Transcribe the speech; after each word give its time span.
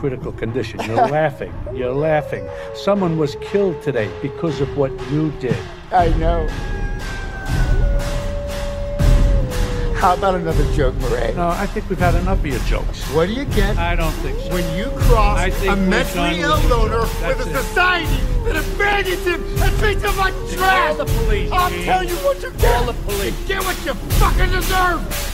critical 0.00 0.32
condition. 0.32 0.80
You're 0.80 0.96
laughing. 1.20 1.52
You're 1.74 1.92
laughing. 1.92 2.48
Someone 2.74 3.18
was 3.18 3.36
killed 3.42 3.80
today 3.82 4.10
because 4.22 4.60
of 4.60 4.74
what 4.76 4.90
you 5.10 5.30
did. 5.32 5.56
I 5.92 6.08
know. 6.16 6.48
How 10.00 10.14
about 10.14 10.34
another 10.34 10.64
joke, 10.72 10.94
Murray? 10.94 11.34
No, 11.34 11.48
I 11.48 11.66
think 11.66 11.90
we've 11.90 11.98
had 11.98 12.14
enough 12.14 12.38
of 12.38 12.46
your 12.46 12.58
jokes. 12.60 13.04
What 13.12 13.26
do 13.26 13.34
you 13.34 13.44
get? 13.44 13.76
I 13.76 13.94
don't 13.94 14.12
think 14.24 14.38
so. 14.40 14.54
When 14.54 14.64
you 14.74 14.86
cross 14.96 15.38
a 15.64 15.76
mentally 15.76 16.40
ill 16.40 16.58
loner 16.70 17.02
with 17.02 17.46
a 17.46 17.50
it. 17.50 17.62
society 17.62 18.06
that 18.44 18.56
abandons 18.56 19.26
him 19.26 19.44
and 19.60 19.78
treats 19.78 20.02
him 20.02 20.16
like 20.16 20.32
trash! 20.48 20.96
Call 20.96 21.04
the 21.04 21.12
police. 21.20 21.52
I'll 21.52 21.70
tell 21.84 22.02
you 22.02 22.16
what 22.24 22.42
you 22.42 22.50
get. 22.52 22.72
Call 22.72 22.86
the 22.86 22.94
police. 23.02 23.38
You 23.42 23.48
get 23.48 23.62
what 23.62 23.84
you 23.84 23.92
fucking 23.92 24.50
deserve. 24.50 25.29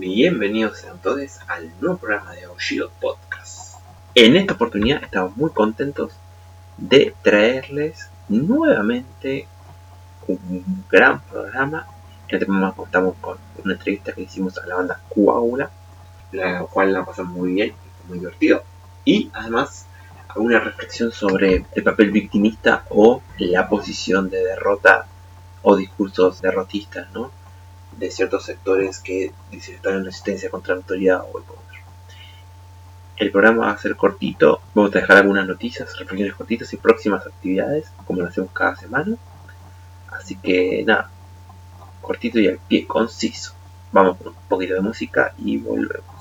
Bienvenidos 0.00 0.84
entonces 0.84 1.40
al 1.48 1.72
nuevo 1.80 1.96
programa 1.96 2.32
de 2.32 2.46
Oshido 2.46 2.88
Podcast. 3.00 3.80
En 4.14 4.36
esta 4.36 4.54
oportunidad 4.54 5.02
estamos 5.02 5.36
muy 5.36 5.50
contentos 5.50 6.12
de 6.76 7.16
traerles 7.20 8.08
nuevamente 8.28 9.48
un 10.28 10.84
gran 10.88 11.20
programa. 11.22 11.88
En 12.28 12.36
este 12.36 12.46
programa 12.46 12.76
contamos 12.76 13.16
con 13.20 13.38
una 13.64 13.74
entrevista 13.74 14.12
que 14.12 14.22
hicimos 14.22 14.56
a 14.58 14.66
la 14.66 14.76
banda 14.76 15.00
Coaula, 15.08 15.68
la 16.30 16.60
cual 16.60 16.92
la 16.92 17.04
pasamos 17.04 17.32
muy 17.32 17.54
bien, 17.54 17.74
muy 18.08 18.20
divertido. 18.20 18.62
Y 19.04 19.32
además 19.34 19.86
alguna 20.28 20.60
reflexión 20.60 21.10
sobre 21.10 21.66
el 21.72 21.82
papel 21.82 22.12
victimista 22.12 22.84
o 22.90 23.20
la 23.38 23.68
posición 23.68 24.30
de 24.30 24.44
derrota 24.44 25.08
o 25.62 25.74
discursos 25.74 26.40
derrotistas, 26.40 27.10
¿no? 27.10 27.32
de 27.98 28.10
ciertos 28.10 28.44
sectores 28.44 29.00
que 29.00 29.32
están 29.50 29.94
en 29.94 30.04
resistencia 30.04 30.50
contra 30.50 30.74
la 30.74 30.80
autoridad 30.80 31.22
o 31.22 31.38
el 31.38 31.44
poder. 31.44 31.58
El 33.16 33.32
programa 33.32 33.66
va 33.66 33.72
a 33.72 33.78
ser 33.78 33.96
cortito, 33.96 34.60
vamos 34.74 34.94
a 34.94 35.00
dejar 35.00 35.16
algunas 35.16 35.46
noticias, 35.46 35.98
reflexiones 35.98 36.36
cortitas 36.36 36.72
y 36.72 36.76
próximas 36.76 37.26
actividades, 37.26 37.90
como 38.06 38.20
lo 38.20 38.28
hacemos 38.28 38.50
cada 38.52 38.76
semana. 38.76 39.16
Así 40.08 40.36
que 40.36 40.84
nada, 40.86 41.10
cortito 42.00 42.38
y 42.38 42.46
al 42.46 42.58
pie, 42.58 42.86
conciso. 42.86 43.54
Vamos 43.90 44.18
con 44.18 44.28
un 44.28 44.34
poquito 44.48 44.74
de 44.74 44.80
música 44.80 45.34
y 45.36 45.56
volvemos. 45.58 46.17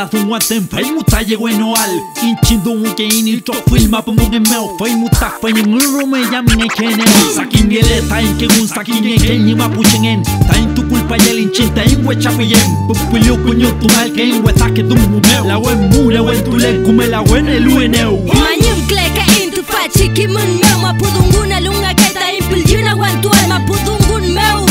Inchin 0.00 0.08
ta 0.08 0.18
thun 0.18 0.30
waten 0.30 0.66
fai 0.70 0.90
muta 0.92 1.20
ye 1.20 1.36
wen 1.36 1.62
oal 1.62 1.92
Inchin 2.22 2.62
dun 2.64 2.86
uke 2.86 3.00
ini 3.04 3.40
to 3.44 3.52
filma 3.68 4.00
pa 4.02 4.12
munge 4.12 4.40
meo 4.48 4.76
Fai 4.78 4.94
muta 4.96 5.30
fai 5.42 5.52
ni 5.52 5.62
nguru 5.62 6.06
me 6.06 6.20
yami 6.32 6.56
nge 6.56 6.68
kene 6.76 7.04
Sakin 7.34 7.68
gele 7.68 8.08
ta 8.08 8.18
in 8.20 8.38
ke 8.38 8.48
gun 8.48 8.66
sakin 8.66 9.02
nge 9.04 9.18
kenyi 9.20 9.54
ma 9.54 9.68
puchengen 9.68 10.22
Ta 10.48 10.56
in 10.56 10.74
tu 10.74 10.82
culpa 10.88 11.16
yel 11.16 11.38
inchin 11.38 11.74
ta 11.74 11.82
in 11.82 12.06
we 12.06 12.16
chape 12.16 12.40
yem 12.40 12.70
Pupilio 12.88 13.36
kunyo 13.44 13.68
tu 13.80 13.88
mal 13.94 14.08
ke 14.10 14.20
in 14.24 14.42
we 14.42 14.52
take 14.52 14.82
dum 14.88 14.98
mu 15.10 15.20
meo. 15.20 15.44
La 15.46 15.58
wen 15.58 15.90
mu 15.90 16.10
la 16.10 16.22
wen 16.22 16.42
tu 16.44 16.56
len 16.56 16.82
kume 16.84 17.06
la 17.10 17.20
wen 17.22 17.48
el 17.48 17.66
ueneu 17.68 18.16
Manyum 18.24 18.80
kleka 18.88 19.24
into 19.42 19.62
fachi 19.62 20.08
kimun 20.14 20.48
meu 20.60 20.78
ma 20.80 20.94
pudunguna 20.94 21.60
lunga 21.60 21.92
kaita 21.94 22.32
impil 22.38 22.64
yuna 22.72 22.96
wantual 22.96 23.46
ma 23.48 23.60
pudungun 23.68 24.32
meu 24.32 24.64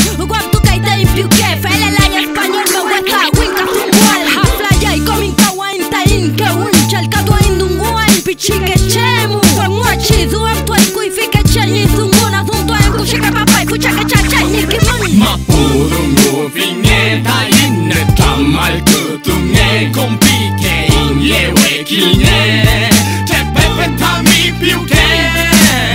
chica 8.40 8.74
chemu 8.92 9.40
Famochi 9.56 10.28
zuam 10.30 10.66
tuan 10.66 10.82
kui 10.94 11.10
fika 11.12 11.42
chani 11.54 11.86
zumona 11.96 12.44
zum 12.48 12.68
tuan 12.68 12.92
ku 12.98 13.06
shika 13.06 13.32
papai 13.32 13.66
ku 13.68 13.78
chaka 13.78 14.04
cha 14.12 14.20
cha 14.32 14.40
ni 14.52 14.62
ki 14.72 14.80
mun 14.88 15.20
Ma 15.20 15.34
purung 15.48 16.14
gu 16.20 16.48
vinge 16.56 17.02
ta 17.26 17.38
inne 17.64 18.00
tamal 18.18 18.76
kutunge 18.90 19.92
kompike 19.96 20.76
inye 21.02 21.42
wekine 21.58 22.40
Te 23.30 23.40
pepe 23.54 23.86
ta 24.00 24.12
mi 24.28 24.52
piuke 24.60 25.06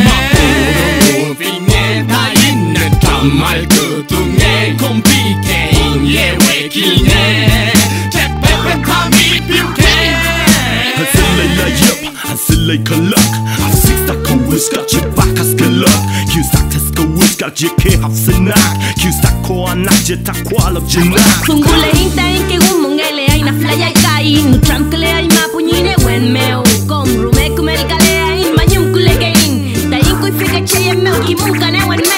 Ma 0.07 0.17
purung 0.33 1.03
gu 1.07 1.35
vinge 1.41 1.85
ta 2.11 2.23
inne 2.49 2.85
tamal 3.01 3.61
kutunge 3.75 4.55
kompike 4.81 5.59
inye 5.85 6.29
wekine 6.45 7.44
lejka 12.65 12.97
lek 12.97 13.33
A 13.67 13.77
syk 13.77 13.99
taką 14.07 14.39
łyskacie 14.49 15.01
baka 15.17 15.45
skelek 15.45 16.01
Kius 16.33 16.51
tak 16.53 16.65
tesko 16.73 17.03
łyska, 17.17 17.51
gdzie 17.51 17.69
kecha 17.71 18.09
w 18.09 18.17
synach 18.27 18.75
Kius 19.01 19.21
tak 19.23 19.35
koła 19.43 19.75
na 19.75 19.93
gdzie 19.93 20.17
ta 20.17 20.33
kuala 20.33 20.81
w 20.81 20.87
dzienach 20.87 21.45
Kungule 21.47 21.91
inta 22.03 22.23
en 22.23 22.43
que 22.49 22.57
un 22.59 22.83
mongele 22.83 23.27
ay 23.33 23.43
na 23.43 23.53
flaya 23.53 23.91
kai 24.03 24.43
No 24.51 24.59
tramkele 24.59 25.07
ay 25.15 25.29
ma 25.29 25.49
puñine 25.53 25.95
wen 26.07 26.33
meo. 26.33 26.63
Kom 26.89 27.09
rume 27.23 27.51
kumerikale 27.57 28.13
ay 28.33 28.45
ma 28.57 28.65
nyumkule 28.65 29.15
gein 29.21 29.53
Ta 29.91 29.97
inkuy 29.99 30.33
fika 30.39 30.61
cheje 30.67 30.95
meo 30.95 31.21
kimunka 31.27 31.71
ne 31.71 31.79
wen 31.89 32.01
meo. 32.01 32.14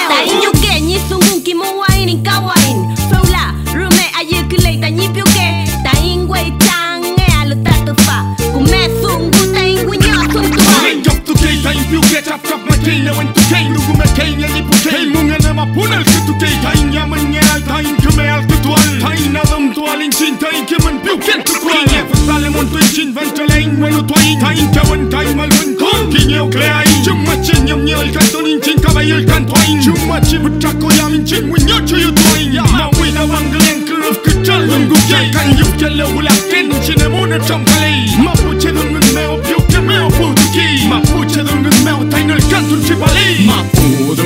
Punel 16.38 16.44
ke 16.44 16.44
tu 16.44 16.44
kei 16.44 16.56
Ta 16.62 16.72
in 16.80 16.92
yaman 16.92 17.30
nge 17.30 17.40
al 17.54 17.62
ta 17.62 17.78
in 17.80 17.96
kume 17.96 18.28
al 18.28 18.44
tu 18.46 18.56
tual 18.62 19.00
Ta 19.00 19.12
in 19.12 19.36
adam 19.36 19.74
tual 19.74 20.00
in 20.02 20.10
chin 20.10 20.36
ta 20.38 20.48
in 20.52 20.66
ke 20.66 20.82
man 20.84 21.00
piu 21.00 21.16
ken 21.18 21.42
tu 21.42 21.52
kual 21.60 21.84
Ki 21.84 21.96
ne 21.96 22.04
fasale 22.10 22.50
mon 22.50 22.68
tu 22.70 22.76
in 22.76 22.90
chin 22.94 23.12
van 23.12 23.28
chale 23.34 23.56
in 23.62 23.76
wenu 23.80 24.06
tu 24.06 24.14
in 24.20 24.40
Ta 24.40 24.50
in 24.50 24.70
ke 24.72 24.82
wen 24.90 25.10
ta 25.10 25.20
in 25.22 25.36
mal 25.36 25.48
wen 25.58 25.76
kon 25.76 26.10
Ki 26.10 26.26
ne 26.26 26.38
o 26.40 26.48
kle 26.48 26.68
ai 26.68 26.86
Chumma 27.04 27.36
chin 27.42 27.66
yam 27.66 27.84
nye 27.84 27.94
el 27.94 28.12
kan 28.12 28.26
ton 28.32 28.46
in 28.46 28.60
chin 28.60 28.80
kaba 28.80 29.02
il 29.02 29.24
kan 29.24 29.46
tu 29.46 29.54
in 29.70 29.80
Chumma 29.82 30.20
chin 30.20 30.42
bu 30.42 30.50
chako 30.60 30.92
yam 30.98 31.14
in 31.14 31.26
chin 31.26 31.50
wen 31.50 31.68
yo 31.68 31.80
chu 31.86 31.96
yu 31.96 32.12
tu 32.12 32.34
in 32.40 32.52
Ma 32.72 32.90
wina 33.00 33.24
wanglen 33.32 33.86
kuruf 33.86 34.22
ke 34.24 34.32
chal 34.44 34.66
Lungu 34.66 34.96
kei 35.10 35.30
kan 35.32 35.56
yup 35.58 35.72
ke 35.78 35.88
le 35.98 36.04
wula 36.14 36.34
ken 36.50 36.72
Chin 36.86 37.02
e 37.02 37.08
mune 37.08 37.38
chom 37.48 37.64
kale 37.64 37.90
Ma 38.24 38.32
pu 38.32 38.56
che 38.60 38.70
dungun 38.72 39.06
me 39.14 39.24
o 39.26 39.36
piu 39.38 39.60
ke 39.72 39.80
me 39.80 39.98
o 40.06 40.08
pu 40.08 40.32
tu 40.34 40.46
ki 40.54 40.86
Ma 40.88 41.00
pu 41.00 41.24
che 41.26 41.42
dungun 41.42 41.82
me 41.84 41.92
o 41.92 42.04
ta 42.10 42.18
in 42.18 42.30
el 42.30 42.42
kan 42.50 42.68
tu 42.68 42.76
chipali 42.86 43.46
Ma 43.46 43.62
pu 43.72 44.14
dungu 44.14 44.25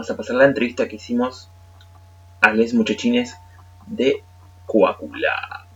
vamos 0.00 0.10
a 0.12 0.16
pasar 0.16 0.36
la 0.36 0.46
entrevista 0.46 0.88
que 0.88 0.96
hicimos 0.96 1.50
a 2.40 2.54
les 2.54 2.72
muchachines 2.72 3.36
de 3.86 4.24
Coacula. 4.64 5.68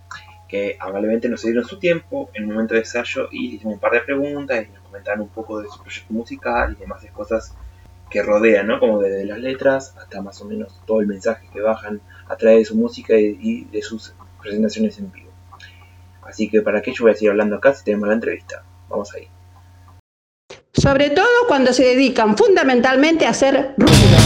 Que 0.49 0.78
amablemente 0.81 1.28
nos 1.28 1.43
dieron 1.43 1.66
su 1.66 1.78
tiempo 1.78 2.31
en 2.33 2.45
un 2.45 2.54
momento 2.54 2.73
de 2.73 2.81
ensayo 2.81 3.28
y 3.31 3.49
le 3.49 3.54
hicimos 3.57 3.75
un 3.75 3.81
par 3.81 3.93
de 3.93 4.00
preguntas 4.00 4.64
y 4.64 4.73
nos 4.73 4.83
comentaron 4.83 5.21
un 5.21 5.28
poco 5.28 5.61
de 5.61 5.69
su 5.69 5.78
proyecto 5.78 6.14
musical 6.14 6.75
y 6.75 6.81
demás 6.81 7.04
cosas 7.12 7.54
que 8.09 8.23
rodean, 8.23 8.66
¿no? 8.66 8.81
Como 8.81 8.99
desde 8.99 9.26
las 9.26 9.40
letras 9.40 9.95
hasta 9.99 10.23
más 10.23 10.40
o 10.40 10.47
menos 10.47 10.81
todo 10.87 11.02
el 11.02 11.07
mensaje 11.07 11.47
que 11.52 11.61
bajan 11.61 12.00
a 12.26 12.37
través 12.37 12.61
de 12.61 12.64
su 12.64 12.76
música 12.76 13.19
y, 13.19 13.37
y 13.43 13.64
de 13.64 13.83
sus 13.83 14.14
presentaciones 14.40 14.99
en 15.00 15.12
vivo. 15.12 15.33
Así 16.23 16.49
que 16.49 16.62
para 16.62 16.81
qué 16.81 16.95
yo 16.95 17.04
voy 17.04 17.12
a 17.12 17.14
seguir 17.14 17.33
hablando 17.33 17.57
acá 17.57 17.75
si 17.75 17.85
tenemos 17.85 18.09
la 18.09 18.14
entrevista. 18.14 18.64
Vamos 18.88 19.12
ahí. 19.12 19.28
Sobre 20.76 21.11
todo 21.11 21.25
cuando 21.47 21.73
se 21.73 21.85
dedican 21.85 22.37
fundamentalmente 22.37 23.26
a 23.26 23.31
hacer 23.31 23.75
ruido. 23.76 24.16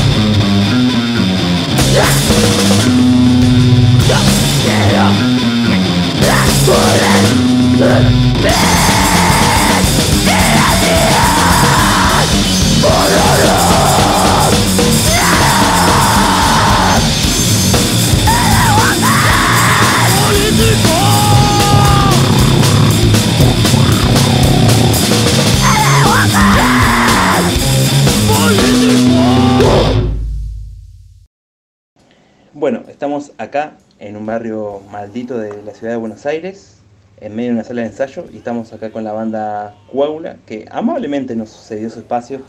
Bueno, 32.58 32.82
estamos 32.88 33.30
acá 33.38 33.74
en 34.00 34.16
un 34.16 34.26
barrio 34.26 34.82
maldito 34.90 35.38
de 35.38 35.62
la 35.62 35.72
ciudad 35.74 35.92
de 35.92 35.96
Buenos 35.96 36.26
Aires, 36.26 36.78
en 37.20 37.36
medio 37.36 37.50
de 37.50 37.54
una 37.54 37.62
sala 37.62 37.82
de 37.82 37.86
ensayo 37.86 38.24
y 38.32 38.38
estamos 38.38 38.72
acá 38.72 38.90
con 38.90 39.04
la 39.04 39.12
banda 39.12 39.76
Coaula, 39.92 40.38
que 40.44 40.66
amablemente 40.68 41.36
nos 41.36 41.50
cedió 41.50 41.88
su 41.88 42.00
espacio 42.00 42.40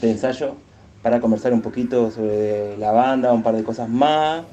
de 0.00 0.12
ensayo 0.12 0.54
para 1.02 1.20
conversar 1.20 1.52
un 1.52 1.60
poquito 1.60 2.10
sobre 2.10 2.78
la 2.78 2.92
banda, 2.92 3.34
un 3.34 3.42
par 3.42 3.54
de 3.54 3.64
cosas 3.64 3.86
más 3.86 4.44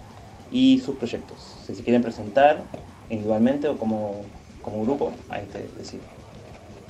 y 0.51 0.79
sus 0.79 0.97
proyectos. 0.97 1.37
Si 1.65 1.73
se 1.73 1.83
quieren 1.83 2.01
presentar 2.01 2.61
individualmente 3.09 3.69
o 3.69 3.77
como, 3.77 4.25
como 4.61 4.83
grupo, 4.83 5.13
ahí 5.29 5.47
te 5.53 5.69
decido. 5.79 6.03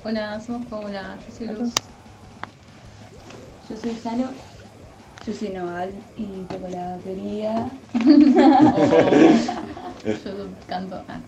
Hola, 0.03 0.41
somos 0.41 0.65
Paula, 0.65 1.19
yo 1.27 1.35
soy 1.35 1.55
Luz. 1.55 1.75
Yo 3.69 3.77
soy 3.77 3.91
Salo. 3.91 4.50
Yo 5.25 5.33
soy 5.33 5.49
Noval 5.49 5.91
y 6.15 6.25
toco 6.45 6.67
la 6.67 6.95
batería. 6.97 7.69
Yo 10.03 10.31
canto. 10.67 10.95
ah. 11.07 11.19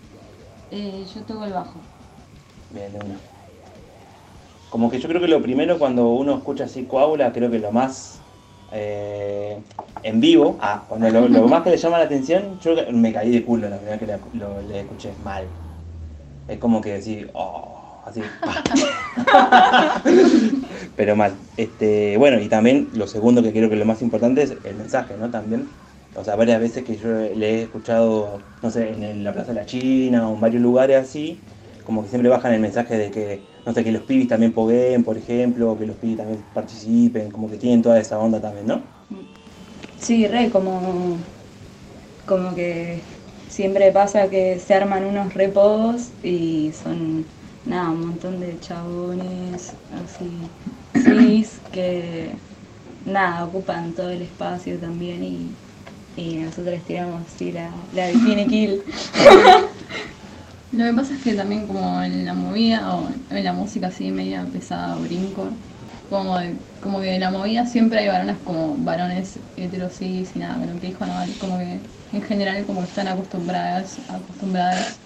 Eh, 0.70 1.04
yo 1.14 1.22
toco 1.22 1.44
el 1.44 1.52
bajo. 1.52 1.80
Bien, 2.70 2.92
de 2.92 2.98
una. 2.98 3.20
Como 4.68 4.90
que 4.90 4.98
yo 4.98 5.08
creo 5.08 5.20
que 5.20 5.28
lo 5.28 5.40
primero 5.40 5.78
cuando 5.78 6.08
uno 6.08 6.34
escucha 6.34 6.64
así 6.64 6.84
Coaula, 6.86 7.32
creo 7.32 7.50
que 7.50 7.60
lo 7.60 7.70
más 7.70 8.20
eh, 8.72 9.62
en 10.02 10.20
vivo, 10.20 10.58
ah, 10.60 10.84
cuando 10.88 11.08
lo, 11.10 11.28
lo 11.28 11.46
más 11.46 11.62
que 11.62 11.70
le 11.70 11.76
llama 11.76 11.98
la 11.98 12.04
atención, 12.06 12.58
yo 12.58 12.74
creo 12.74 12.86
que 12.86 12.92
me 12.92 13.12
caí 13.12 13.30
de 13.30 13.44
culo 13.44 13.68
la 13.68 13.76
primera 13.76 13.98
que 13.98 14.06
le, 14.06 14.18
lo- 14.32 14.60
le 14.62 14.80
escuché 14.80 15.14
mal. 15.22 15.48
Es 16.46 16.58
como 16.58 16.80
que 16.80 16.92
decir, 16.94 17.30
oh, 17.34 17.73
así. 18.06 18.20
Pero 20.96 21.16
mal. 21.16 21.34
Este, 21.56 22.16
bueno, 22.16 22.40
y 22.40 22.48
también 22.48 22.88
lo 22.94 23.06
segundo 23.06 23.42
que 23.42 23.52
creo 23.52 23.68
que 23.68 23.76
lo 23.76 23.84
más 23.84 24.02
importante 24.02 24.42
es 24.42 24.54
el 24.64 24.76
mensaje, 24.76 25.14
¿no? 25.18 25.30
También. 25.30 25.68
O 26.16 26.22
sea, 26.22 26.36
varias 26.36 26.60
veces 26.60 26.84
que 26.84 26.96
yo 26.96 27.08
le 27.08 27.50
he 27.50 27.62
escuchado, 27.62 28.40
no 28.62 28.70
sé, 28.70 28.90
en 28.90 29.24
la 29.24 29.32
Plaza 29.32 29.48
de 29.48 29.60
la 29.60 29.66
China 29.66 30.28
o 30.28 30.34
en 30.34 30.40
varios 30.40 30.62
lugares 30.62 31.02
así, 31.02 31.40
como 31.84 32.02
que 32.02 32.08
siempre 32.08 32.30
bajan 32.30 32.54
el 32.54 32.60
mensaje 32.60 32.96
de 32.96 33.10
que, 33.10 33.40
no 33.66 33.72
sé, 33.72 33.82
que 33.82 33.90
los 33.90 34.02
pibis 34.02 34.28
también 34.28 34.52
pogueen, 34.52 35.02
por 35.02 35.18
ejemplo, 35.18 35.76
que 35.76 35.86
los 35.86 35.96
pibis 35.96 36.18
también 36.18 36.38
participen, 36.54 37.30
como 37.30 37.50
que 37.50 37.56
tienen 37.56 37.82
toda 37.82 37.98
esa 37.98 38.18
onda 38.18 38.40
también, 38.40 38.66
¿no? 38.66 38.80
Sí, 39.98 40.26
re, 40.28 40.50
como, 40.50 41.16
como 42.26 42.54
que 42.54 43.00
siempre 43.48 43.90
pasa 43.92 44.28
que 44.28 44.58
se 44.58 44.74
arman 44.74 45.04
unos 45.04 45.34
repos 45.34 46.10
y 46.22 46.72
son, 46.82 47.24
nada, 47.64 47.90
un 47.90 48.00
montón 48.06 48.40
de 48.40 48.58
chabones, 48.60 49.78
así, 49.88 50.56
cis, 50.94 51.60
que, 51.70 52.44
nada, 53.04 53.44
ocupan 53.46 53.94
todo 53.94 54.10
el 54.10 54.22
espacio 54.22 54.80
también 54.80 55.22
y, 55.24 55.60
y 56.16 56.38
nosotros 56.38 56.84
tiramos 56.84 57.22
así 57.26 57.52
la, 57.52 57.88
la 57.92 58.08
bikini 58.08 58.46
kill. 58.48 58.84
Lo 60.70 60.84
que 60.84 60.92
pasa 60.94 61.14
es 61.14 61.20
que 61.22 61.34
también 61.34 61.66
como 61.68 62.02
en 62.02 62.24
la 62.24 62.34
movida 62.34 62.96
o 62.96 63.08
en 63.30 63.44
la 63.44 63.52
música 63.52 63.88
así 63.88 64.10
media 64.10 64.50
pesada 64.50 64.96
o 64.98 65.02
brinco, 65.02 65.62
como, 66.08 66.36
como 66.80 67.00
que 67.00 67.14
en 67.14 67.20
la 67.20 67.30
movida 67.30 67.66
siempre 67.66 68.00
hay 68.00 68.08
varones 68.08 68.38
como 68.40 68.76
varones 68.78 69.40
heterosis 69.56 70.34
y 70.34 70.38
nada, 70.40 70.64
lo 70.66 70.80
que 70.80 70.88
dijo 70.88 71.06
Naval, 71.06 71.38
como 71.38 71.58
que 71.58 71.88
en 72.10 72.22
general 72.22 72.66
como 72.66 72.82
están 72.84 73.08
acostumbradas, 73.08 74.00
acostumbradas 74.08 75.03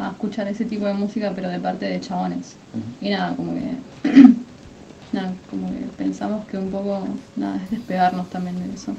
a 0.00 0.10
escuchar 0.10 0.48
ese 0.48 0.64
tipo 0.64 0.86
de 0.86 0.94
música 0.94 1.32
pero 1.34 1.48
de 1.48 1.58
parte 1.58 1.86
de 1.86 2.00
chabones. 2.00 2.56
Y 3.00 3.10
nada, 3.10 3.34
como 3.36 3.54
que 3.54 3.60
nada, 5.12 5.32
como 5.50 5.68
que 5.68 5.80
pensamos 5.96 6.46
que 6.46 6.56
un 6.56 6.70
poco 6.70 7.02
nada 7.36 7.60
es 7.64 7.70
despegarnos 7.70 8.28
también 8.30 8.56
de 8.58 8.74
eso. 8.74 8.92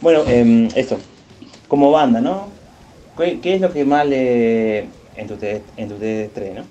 Bueno, 0.00 0.22
em, 0.28 0.68
eso, 0.74 0.98
como 1.68 1.90
banda, 1.90 2.20
¿no? 2.20 2.48
¿Qué, 3.16 3.40
qué 3.40 3.54
es 3.54 3.60
lo 3.60 3.72
que 3.72 3.84
más 3.84 4.06
le. 4.06 4.88
entre 5.16 5.34
ustedes, 5.34 5.62
entre 5.76 5.94
ustedes 5.96 6.34
tres, 6.34 6.54
¿no? 6.54 6.64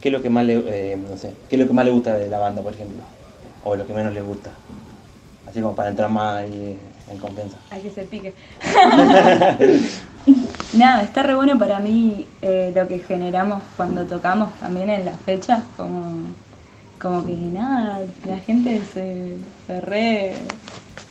¿Qué 0.00 0.08
es 0.08 0.12
lo 0.12 0.22
que 0.22 0.30
más 0.30 0.44
le. 0.44 0.54
eh, 0.66 0.96
no 0.96 1.16
sé, 1.16 1.32
qué 1.48 1.56
es 1.56 1.60
lo 1.60 1.68
que 1.68 1.74
más 1.74 1.84
le 1.84 1.90
gusta 1.90 2.14
de 2.14 2.28
la 2.28 2.38
banda, 2.38 2.62
por 2.62 2.72
ejemplo? 2.72 3.02
O 3.64 3.76
lo 3.76 3.86
que 3.86 3.92
menos 3.92 4.14
le 4.14 4.22
gusta. 4.22 4.50
Así 5.46 5.60
como 5.60 5.74
para 5.74 5.90
entrar 5.90 6.10
más 6.10 6.38
ahí 6.38 6.78
en 7.10 7.18
confianza. 7.18 7.58
Hay 7.70 7.82
que 7.82 7.90
se 7.90 8.02
pique. 8.02 8.34
Nada, 10.72 11.02
está 11.02 11.22
re 11.22 11.34
bueno 11.34 11.58
para 11.58 11.80
mí 11.80 12.38
eh, 12.42 12.72
lo 12.74 12.88
que 12.88 13.00
generamos 13.00 13.64
cuando 13.76 14.06
tocamos 14.06 14.58
también 14.58 14.90
en 14.90 15.04
las 15.04 15.22
fechas, 15.22 15.66
como, 15.76 16.36
como 16.98 17.24
que 17.26 17.36
nada, 17.36 18.14
la 18.24 18.38
gente 18.40 18.84
se, 18.84 19.44
se 19.66 19.80
re 19.80 20.60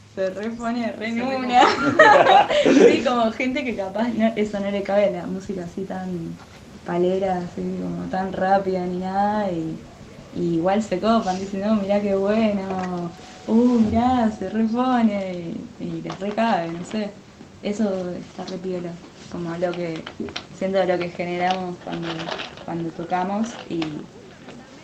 se 0.08 0.30
re 0.32 0.52
pone 0.52 0.92
re 0.94 1.10
en 1.10 1.22
una. 1.24 1.64
sí, 2.80 3.04
como 3.04 3.32
gente 3.32 3.64
que 3.66 3.76
capaz 3.76 4.10
no- 4.14 4.34
eso 4.36 4.60
no 4.60 4.72
le 4.72 4.84
cabe 4.84 5.12
la 5.12 5.28
música 5.28 5.66
así 5.66 5.86
tan 5.86 6.40
palera, 6.84 7.40
así 7.44 7.80
como 7.80 8.10
tan 8.10 8.34
rápida 8.34 8.86
ni 8.88 9.00
nada, 9.00 9.52
y, 9.52 9.86
y 10.32 10.56
igual 10.56 10.84
se 10.84 11.00
copan, 11.02 11.40
dicen, 11.40 11.62
no, 11.62 11.76
mirá 11.78 12.02
qué 12.02 12.16
bueno, 12.16 13.18
uh, 13.46 13.80
mirá, 13.80 14.32
se 14.32 14.50
repone, 14.50 15.74
y, 15.80 15.86
y 16.00 16.02
les 16.02 16.20
recabe, 16.20 16.72
no 16.74 16.84
sé. 16.84 17.16
Eso 17.62 18.10
está 18.12 18.46
re 18.46 18.58
piola, 18.60 19.04
como 19.30 19.56
lo 19.58 19.76
que, 19.76 20.16
siento 20.52 20.84
lo 20.86 20.98
que 20.98 21.10
generamos 21.12 21.80
cuando, 21.80 22.34
cuando 22.64 22.94
tocamos 22.94 23.60
y, 23.66 24.12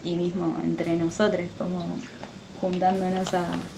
y 0.01 0.17
mismo 0.17 0.59
entre 0.63 0.97
nosotros, 0.97 1.51
como 1.57 2.09
juntándonos 2.53 3.35
a, 3.35 3.73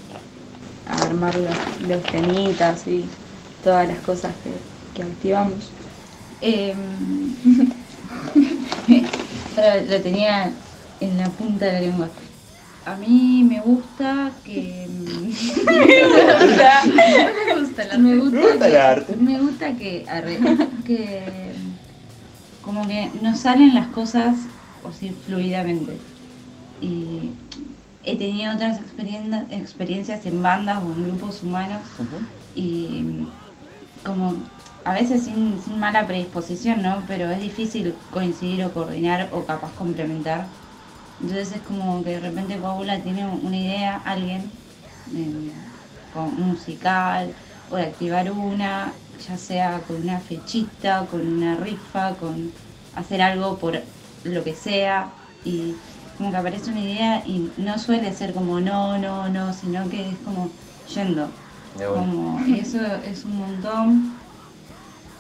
a 0.86 1.06
armar 1.06 1.36
los, 1.38 1.80
los 1.80 2.10
temitas 2.10 2.88
y 2.88 3.18
todas 3.62 3.88
las 3.88 4.02
cosas 4.02 4.38
que, 4.40 4.70
que 4.94 5.04
activamos. 5.04 5.78
Ahora 9.56 9.82
lo 9.82 10.02
tenía 10.02 10.66
en 11.00 11.18
la 11.18 11.36
punta 11.36 11.66
de 11.68 11.74
la 11.74 11.82
lengua. 11.82 12.14
A 12.86 12.96
mí 12.96 13.44
me 13.44 13.62
gusta 13.62 14.32
que. 14.44 14.88
me 14.90 15.28
gusta, 15.28 16.84
Me 16.88 17.56
gusta 17.60 17.84
el 17.84 17.92
arte. 17.92 17.98
me 17.98 18.18
gusta 18.18 18.38
Me 18.38 18.42
gusta 18.42 18.66
el 18.66 18.72
que- 18.72 18.78
arte. 18.78 19.16
me 19.18 19.40
gusta 19.42 19.76
que, 19.76 20.06
arre, 20.08 20.40
que 20.86 21.54
como 22.62 22.88
que 22.88 23.12
nos 23.22 23.40
salen 23.40 23.74
las 23.76 23.88
cosas 23.88 24.48
así 24.84 25.10
fluidamente. 25.26 26.00
Y 26.82 27.32
he 28.04 28.18
tenido 28.18 28.54
otras 28.56 28.80
experien- 28.82 29.48
experiencias 29.52 30.26
en 30.26 30.42
bandas 30.42 30.84
o 30.84 30.94
en 30.94 31.04
grupos 31.04 31.44
humanos 31.44 31.82
y 32.56 33.06
como 34.04 34.36
a 34.86 34.94
veces 34.94 35.26
sin, 35.26 35.60
sin 35.62 35.78
mala 35.80 36.08
predisposición, 36.08 36.82
¿no? 36.82 37.04
Pero 37.08 37.30
es 37.30 37.42
difícil 37.42 37.94
coincidir 38.10 38.64
o 38.64 38.74
coordinar 38.74 39.30
o 39.34 39.46
capaz 39.46 39.74
complementar. 39.76 40.59
Entonces 41.20 41.52
es 41.52 41.62
como 41.62 42.04
que 42.04 42.12
de 42.12 42.20
repente 42.20 42.58
Paula 42.58 43.02
tiene 43.02 43.26
una 43.28 43.58
idea, 43.58 43.98
alguien, 43.98 44.52
eh, 45.14 45.52
con 46.14 46.36
musical, 46.36 47.34
o 47.70 47.76
de 47.76 47.84
activar 47.84 48.32
una, 48.32 48.94
ya 49.28 49.38
sea 49.38 49.82
con 49.82 49.98
una 49.98 50.20
fechita, 50.20 51.06
con 51.08 51.22
una 51.28 51.56
rifa, 51.58 52.16
con 52.18 52.52
hacer 52.96 53.22
algo 53.22 53.58
por 53.60 53.80
lo 54.24 54.44
que 54.44 54.56
sea, 54.56 55.12
y 55.44 55.76
como 56.18 56.32
que 56.32 56.38
aparece 56.38 56.72
una 56.72 56.82
idea 56.82 57.24
y 57.26 57.54
no 57.58 57.78
suele 57.80 58.14
ser 58.14 58.34
como 58.34 58.60
no, 58.60 58.98
no, 58.98 59.30
no, 59.30 59.54
sino 59.54 59.90
que 59.90 60.10
es 60.12 60.20
como 60.20 60.50
yendo. 60.94 61.28
Como, 61.74 62.40
y 62.46 62.60
eso 62.60 62.80
es 63.04 63.26
un 63.26 63.38
montón 63.38 64.20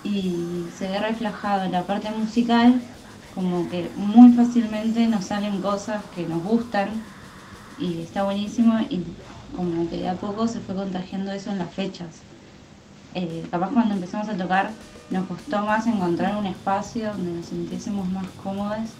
y 0.03 0.71
se 0.71 0.87
ve 0.89 0.99
reflejado 0.99 1.63
en 1.63 1.71
la 1.73 1.85
parte 1.85 2.09
musical 2.11 2.81
como 3.29 3.69
que 3.69 3.91
muy 3.95 4.33
fácilmente 4.33 5.07
nos 5.07 5.25
salen 5.27 5.61
cosas 5.61 6.05
que 6.09 6.27
nos 6.27 6.43
gustan 6.43 7.13
y 7.75 8.01
está 8.03 8.23
buenísimo 8.25 8.79
y 8.89 9.17
como 9.51 9.89
que 9.89 9.97
de 9.97 10.09
a 10.09 10.19
poco 10.19 10.47
se 10.47 10.61
fue 10.61 10.75
contagiando 10.75 11.31
eso 11.33 11.51
en 11.51 11.59
las 11.59 11.73
fechas. 11.75 12.27
Eh, 13.13 13.47
capaz 13.51 13.71
cuando 13.73 13.93
empezamos 13.95 14.29
a 14.29 14.37
tocar 14.37 14.79
nos 15.09 15.27
costó 15.27 15.63
más 15.65 15.87
encontrar 15.87 16.37
un 16.37 16.45
espacio 16.45 17.11
donde 17.13 17.33
nos 17.33 17.47
sintiésemos 17.47 18.07
más 18.09 18.31
cómodos. 18.33 18.99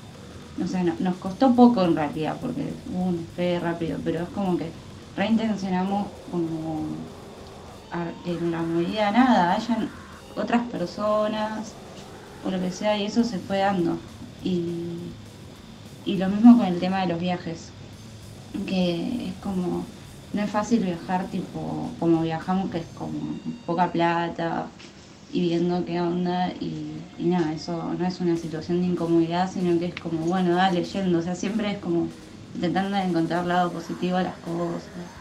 O 0.62 0.68
sea, 0.68 0.84
no- 0.84 0.98
nos 1.00 1.18
costó 1.18 1.56
poco 1.56 1.84
en 1.84 1.96
realidad 1.96 2.40
porque 2.42 2.82
hubo 2.86 3.06
un 3.06 3.18
despegue 3.18 3.60
rápido, 3.60 4.02
pero 4.04 4.24
es 4.24 4.30
como 4.30 4.58
que 4.58 4.76
reintencionamos 5.16 6.14
como 6.30 7.08
a- 7.92 8.16
en 8.24 8.52
la 8.52 8.64
medida 8.64 9.12
nada, 9.12 9.54
hayan 9.54 10.00
otras 10.36 10.70
personas 10.70 11.80
o 12.42 12.52
lo 12.52 12.60
que 12.62 12.72
sea 12.72 12.98
y 12.98 13.06
eso 13.06 13.24
se 13.24 13.40
fue 13.42 13.60
dando. 13.60 14.06
Y, 14.40 15.20
y 16.04 16.18
lo 16.18 16.30
mismo 16.30 16.58
con 16.58 16.68
el 16.68 16.80
tema 16.80 17.02
de 17.02 17.08
los 17.10 17.20
viajes, 17.20 17.78
que 18.68 19.30
es 19.30 19.40
como, 19.40 19.94
no 20.32 20.42
es 20.42 20.52
fácil 20.52 20.84
viajar 20.86 21.30
tipo 21.30 21.98
como 22.00 22.22
viajamos, 22.24 22.70
que 22.70 22.80
es 22.80 22.88
como 22.90 23.42
poca 23.66 23.92
plata 23.92 24.76
y 25.28 25.42
viendo 25.42 25.86
qué 25.86 26.02
onda 26.02 26.52
y, 26.60 27.14
y 27.18 27.28
nada, 27.28 27.54
eso 27.54 27.94
no 27.96 28.06
es 28.08 28.20
una 28.22 28.38
situación 28.38 28.82
de 28.82 28.88
incomodidad, 28.88 29.52
sino 29.52 29.80
que 29.80 29.88
es 29.88 29.96
como, 29.96 30.26
bueno, 30.26 30.56
dale, 30.56 30.84
yendo, 30.84 31.20
o 31.20 31.22
sea, 31.22 31.36
siempre 31.36 31.72
es 31.72 31.80
como 31.80 32.14
intentando 32.54 32.98
encontrar 32.98 33.46
lado 33.48 33.72
positivo 33.74 34.18
a 34.18 34.24
las 34.24 34.40
cosas. 34.40 35.20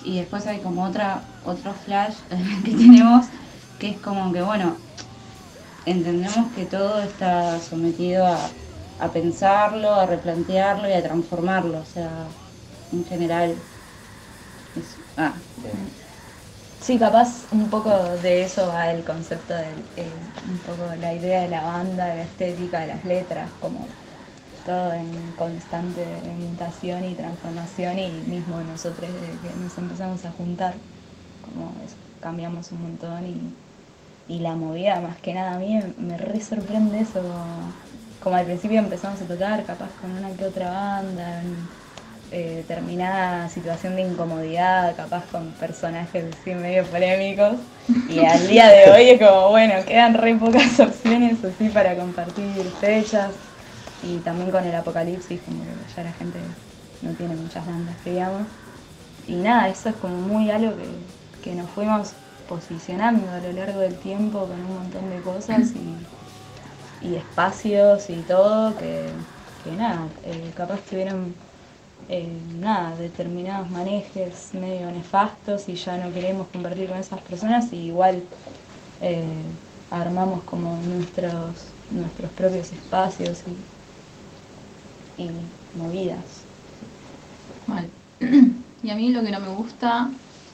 Y 0.00 0.18
después 0.18 0.46
hay 0.46 0.62
como 0.62 0.84
otra, 0.84 1.34
otro 1.42 1.74
flash 1.74 2.22
que 2.64 2.72
tenemos, 2.74 3.26
que 3.78 3.90
es 3.90 4.00
como 4.00 4.32
que, 4.32 4.42
bueno, 4.42 4.82
entendemos 5.84 6.52
que 6.54 6.66
todo 6.66 7.00
está 7.02 7.60
sometido 7.60 8.26
a, 8.26 8.60
a 8.98 9.12
pensarlo, 9.12 9.92
a 9.94 10.06
replantearlo 10.06 10.88
y 10.88 10.92
a 10.92 11.02
transformarlo. 11.02 11.80
O 11.80 11.84
sea, 11.84 12.36
en 12.90 13.04
general. 13.04 13.68
eso. 14.74 15.02
Ah, 15.16 15.44
Sí, 16.78 16.98
capaz 16.98 17.46
un 17.50 17.68
poco 17.68 18.16
de 18.18 18.42
eso 18.42 18.68
va 18.68 18.90
el 18.90 19.04
concepto 19.04 19.52
de 19.54 20.32
un 20.42 20.62
poco 20.62 20.94
la 20.96 21.14
idea 21.14 21.42
de 21.42 21.48
la 21.48 21.62
banda, 21.62 22.06
de 22.06 22.16
la 22.16 22.22
estética, 22.24 22.80
de 22.80 22.86
las 22.86 23.04
letras, 23.04 23.54
como 23.58 23.98
todo 24.62 24.92
en 24.94 25.34
constante 25.34 26.22
mutación 26.34 27.04
y 27.04 27.16
transformación 27.16 27.98
y 27.98 28.22
mismo 28.24 28.62
nosotros 28.64 29.12
desde 29.12 29.40
que 29.40 29.56
nos 29.56 29.76
empezamos 29.78 30.24
a 30.24 30.32
juntar, 30.32 30.86
como 31.40 31.80
eso, 31.82 31.98
cambiamos 32.20 32.72
un 32.72 32.82
montón 32.82 33.26
y, 33.26 33.62
y 34.30 34.38
la 34.38 34.54
movida 34.54 35.00
más 35.00 35.16
que 35.16 35.34
nada 35.34 35.56
a 35.56 35.58
mí 35.58 35.80
me 35.98 36.16
re 36.16 36.40
sorprende 36.40 37.00
eso, 37.00 37.20
como, 38.22 38.36
al 38.36 38.44
principio 38.44 38.78
empezamos 38.78 39.20
a 39.20 39.24
tocar 39.24 39.64
capaz 39.64 39.90
con 40.00 40.12
una 40.12 40.30
que 40.30 40.44
otra 40.44 40.70
banda, 40.70 41.42
en, 41.42 41.56
eh, 42.30 42.54
determinada 42.58 43.48
situación 43.48 43.96
de 43.96 44.02
incomodidad, 44.02 44.94
capaz 44.94 45.24
con 45.32 45.50
personajes 45.58 46.26
así 46.32 46.54
medio 46.54 46.84
polémicos. 46.84 47.56
Y 48.08 48.20
al 48.24 48.46
día 48.46 48.68
de 48.68 48.92
hoy 48.92 49.10
es 49.10 49.18
como, 49.20 49.48
bueno, 49.48 49.74
quedan 49.84 50.14
re 50.14 50.36
pocas 50.36 50.78
opciones 50.80 51.42
así 51.42 51.68
para 51.68 51.96
compartir 51.96 52.70
fechas. 52.80 53.32
Y 54.04 54.18
también 54.18 54.52
con 54.52 54.64
el 54.64 54.74
apocalipsis, 54.76 55.40
como 55.40 55.64
que 55.64 55.70
ya 55.96 56.04
la 56.04 56.12
gente 56.12 56.38
no 57.02 57.10
tiene 57.14 57.34
muchas 57.34 57.66
bandas, 57.66 57.96
digamos. 58.04 58.46
Y 59.26 59.34
nada, 59.34 59.68
eso 59.68 59.88
es 59.88 59.96
como 59.96 60.14
muy 60.14 60.52
algo 60.52 60.72
que, 60.76 61.50
que 61.50 61.56
nos 61.56 61.68
fuimos 61.70 62.12
posicionando 62.50 63.30
a 63.30 63.38
lo 63.38 63.52
largo 63.52 63.78
del 63.78 63.94
tiempo 63.94 64.40
con 64.40 64.60
un 64.60 64.74
montón 64.74 65.08
de 65.08 65.20
cosas 65.20 65.70
y, 67.00 67.14
espacios 67.14 68.10
y 68.10 68.16
todo, 68.22 68.76
que, 68.76 69.08
nada, 69.78 70.08
eh, 70.24 70.50
capaz 70.54 70.80
tuvieron 70.80 71.32
eh, 72.08 72.28
nada, 72.58 72.96
determinados 72.96 73.70
manejes 73.70 74.50
medio 74.52 74.90
nefastos 74.90 75.68
y 75.68 75.76
ya 75.76 75.96
no 75.96 76.12
queremos 76.12 76.48
compartir 76.48 76.88
con 76.88 76.98
esas 76.98 77.20
personas 77.20 77.72
y 77.72 77.76
igual 77.76 78.22
eh, 79.00 79.24
armamos 79.90 80.42
como 80.42 80.76
nuestros, 80.82 81.68
nuestros 81.90 82.30
propios 82.32 82.72
espacios 82.72 83.44
y, 85.16 85.30
movidas. 85.78 86.24
Y 88.82 88.88
a 88.88 88.94
mí 88.94 89.10
lo 89.10 89.22
que 89.22 89.30
no 89.30 89.40
me 89.40 89.48
gusta, 89.48 90.10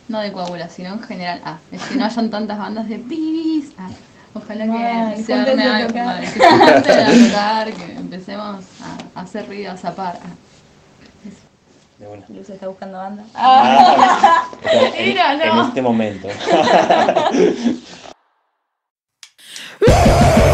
no 0.08 0.20
de 0.20 0.32
coagula, 0.32 0.68
sino 0.68 0.90
en 0.94 1.02
general, 1.02 1.40
ah, 1.44 1.58
es 1.72 1.82
que 1.82 1.96
no 1.96 2.04
hayan 2.04 2.30
tantas 2.30 2.58
bandas 2.58 2.88
de 2.88 2.98
pibis. 2.98 3.72
Ah, 3.78 3.88
ojalá 4.34 5.14
que 5.16 5.22
se 5.22 5.34
arme 5.34 5.62
algo, 5.64 6.20
que 6.20 6.26
se 6.28 6.44
a 6.46 7.28
tocar, 7.28 7.72
que 7.72 7.92
empecemos 7.96 8.64
a, 9.14 9.18
a 9.18 9.22
hacer 9.22 9.46
ruido, 9.46 9.72
a 9.72 9.76
zapar. 9.76 10.18
ah. 10.22 10.28
De 11.98 12.06
una. 12.06 12.22
Luz 12.28 12.50
está 12.50 12.68
buscando 12.68 12.98
banda. 12.98 13.24
Ah, 13.34 14.44
o 14.52 14.68
sea, 14.68 14.88
en, 14.98 15.08
Mira, 15.08 15.32
en 15.32 15.38
no. 15.56 15.68
este 15.68 15.80
momento. 15.80 16.28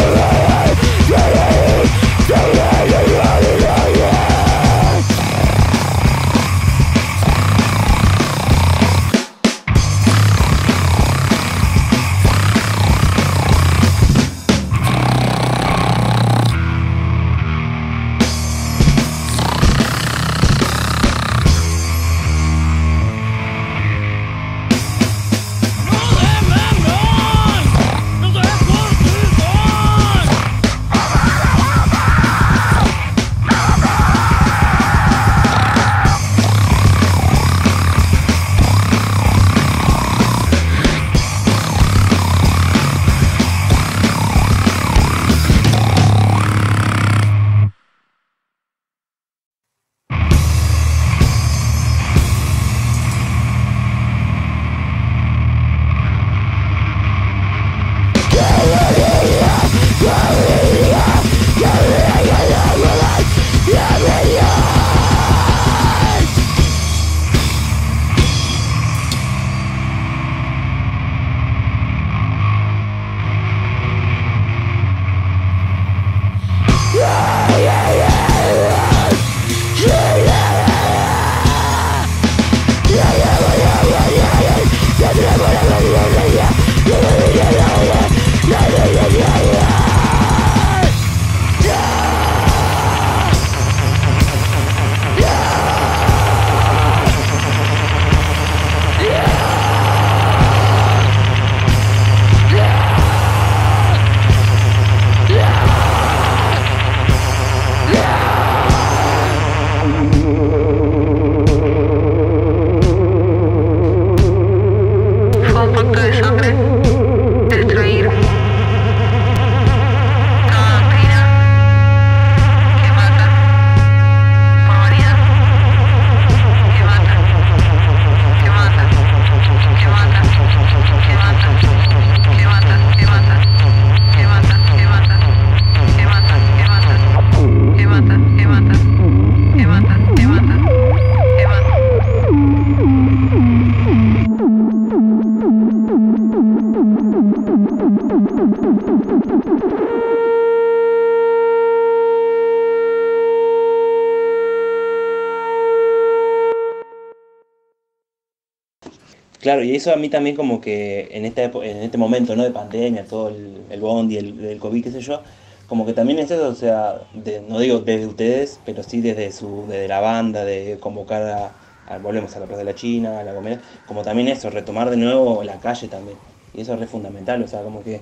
Claro, 159.40 159.64
y 159.64 159.74
eso 159.74 159.92
a 159.92 159.96
mí 159.96 160.08
también 160.08 160.36
como 160.36 160.60
que 160.60 161.08
en, 161.12 161.24
esta, 161.24 161.44
en 161.44 161.78
este 161.78 161.98
momento 161.98 162.36
¿no? 162.36 162.44
de 162.44 162.52
pandemia, 162.52 163.04
todo 163.04 163.28
el, 163.28 163.62
el 163.70 163.80
bondi, 163.80 164.16
el, 164.16 164.44
el 164.44 164.58
COVID, 164.60 164.84
qué 164.84 164.92
sé 164.92 165.00
yo, 165.00 165.22
como 165.66 165.84
que 165.84 165.92
también 165.94 166.20
es 166.20 166.30
eso, 166.30 166.48
o 166.48 166.54
sea, 166.54 167.00
de- 167.12 167.40
no 167.40 167.58
digo 167.58 167.80
desde 167.80 168.06
ustedes, 168.06 168.60
pero 168.64 168.82
sí 168.84 169.00
desde, 169.00 169.32
su, 169.32 169.64
desde 169.68 169.88
la 169.88 170.00
banda, 170.00 170.44
de 170.44 170.78
convocar 170.80 171.22
a, 171.22 171.52
a- 171.86 171.98
volvemos 171.98 172.36
a 172.36 172.40
la 172.40 172.46
Plaza 172.46 172.58
de 172.60 172.64
la 172.66 172.74
China, 172.76 173.18
a 173.18 173.24
la 173.24 173.32
Gomera, 173.32 173.60
como 173.84 174.02
también 174.02 174.28
eso, 174.28 174.48
retomar 174.50 174.90
de 174.90 174.96
nuevo 174.96 175.42
la 175.42 175.58
calle 175.58 175.88
también, 175.88 176.18
y 176.54 176.60
eso 176.60 176.74
es 176.74 176.80
re 176.80 176.86
fundamental, 176.86 177.42
o 177.42 177.48
sea, 177.48 177.62
como 177.62 177.82
que, 177.82 178.00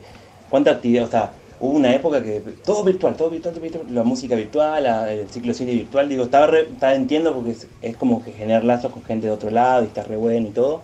¿cuánta 0.48 0.72
actividad, 0.72 1.04
o 1.04 1.10
sea, 1.10 1.32
hubo 1.60 1.72
una 1.76 1.94
época 1.94 2.22
que 2.22 2.40
todo 2.64 2.82
virtual, 2.84 3.16
todo 3.16 3.30
virtual, 3.30 3.54
todo 3.54 3.62
virtual, 3.62 3.86
la 3.94 4.02
música 4.02 4.34
virtual, 4.36 4.86
el 5.08 5.28
ciclo 5.30 5.54
cine 5.54 5.72
virtual, 5.72 6.08
digo, 6.08 6.24
estaba, 6.24 6.46
re- 6.46 6.68
estaba 6.72 6.94
entiendo 6.94 7.34
porque 7.34 7.56
es, 7.82 7.96
como 7.96 8.22
que 8.24 8.32
generar 8.32 8.64
lazos 8.64 8.92
con 8.92 9.04
gente 9.04 9.26
de 9.26 9.32
otro 9.32 9.50
lado 9.50 9.82
y 9.82 9.86
está 9.86 10.02
re 10.02 10.16
bueno 10.16 10.48
y 10.48 10.52
todo, 10.52 10.82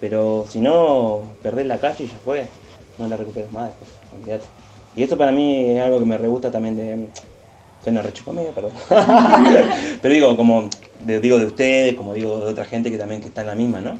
pero 0.00 0.46
si 0.48 0.60
no, 0.60 1.22
perdés 1.42 1.66
la 1.66 1.78
calle 1.78 2.04
y 2.04 2.08
ya 2.08 2.18
fue, 2.24 2.46
no 2.98 3.08
la 3.08 3.16
recuperas 3.16 3.50
más 3.52 3.68
después, 3.68 3.90
olvídate. 4.10 4.44
Y 4.94 5.02
esto 5.02 5.16
para 5.18 5.32
mí 5.32 5.70
es 5.70 5.80
algo 5.82 5.98
que 5.98 6.06
me 6.06 6.16
re 6.18 6.28
gusta 6.28 6.50
también 6.50 6.76
de... 6.76 7.08
Suena 7.82 8.02
re 8.02 8.12
chupameo, 8.12 8.52
perdón. 8.52 8.72
Pero 10.02 10.14
digo, 10.14 10.36
como 10.36 10.68
digo 10.98 11.38
de 11.38 11.46
ustedes, 11.46 11.94
como 11.94 12.14
digo 12.14 12.38
de 12.40 12.50
otra 12.50 12.64
gente 12.64 12.90
que 12.90 12.98
también 12.98 13.20
que 13.20 13.28
está 13.28 13.42
en 13.42 13.46
la 13.46 13.54
misma, 13.54 13.80
¿no? 13.80 13.98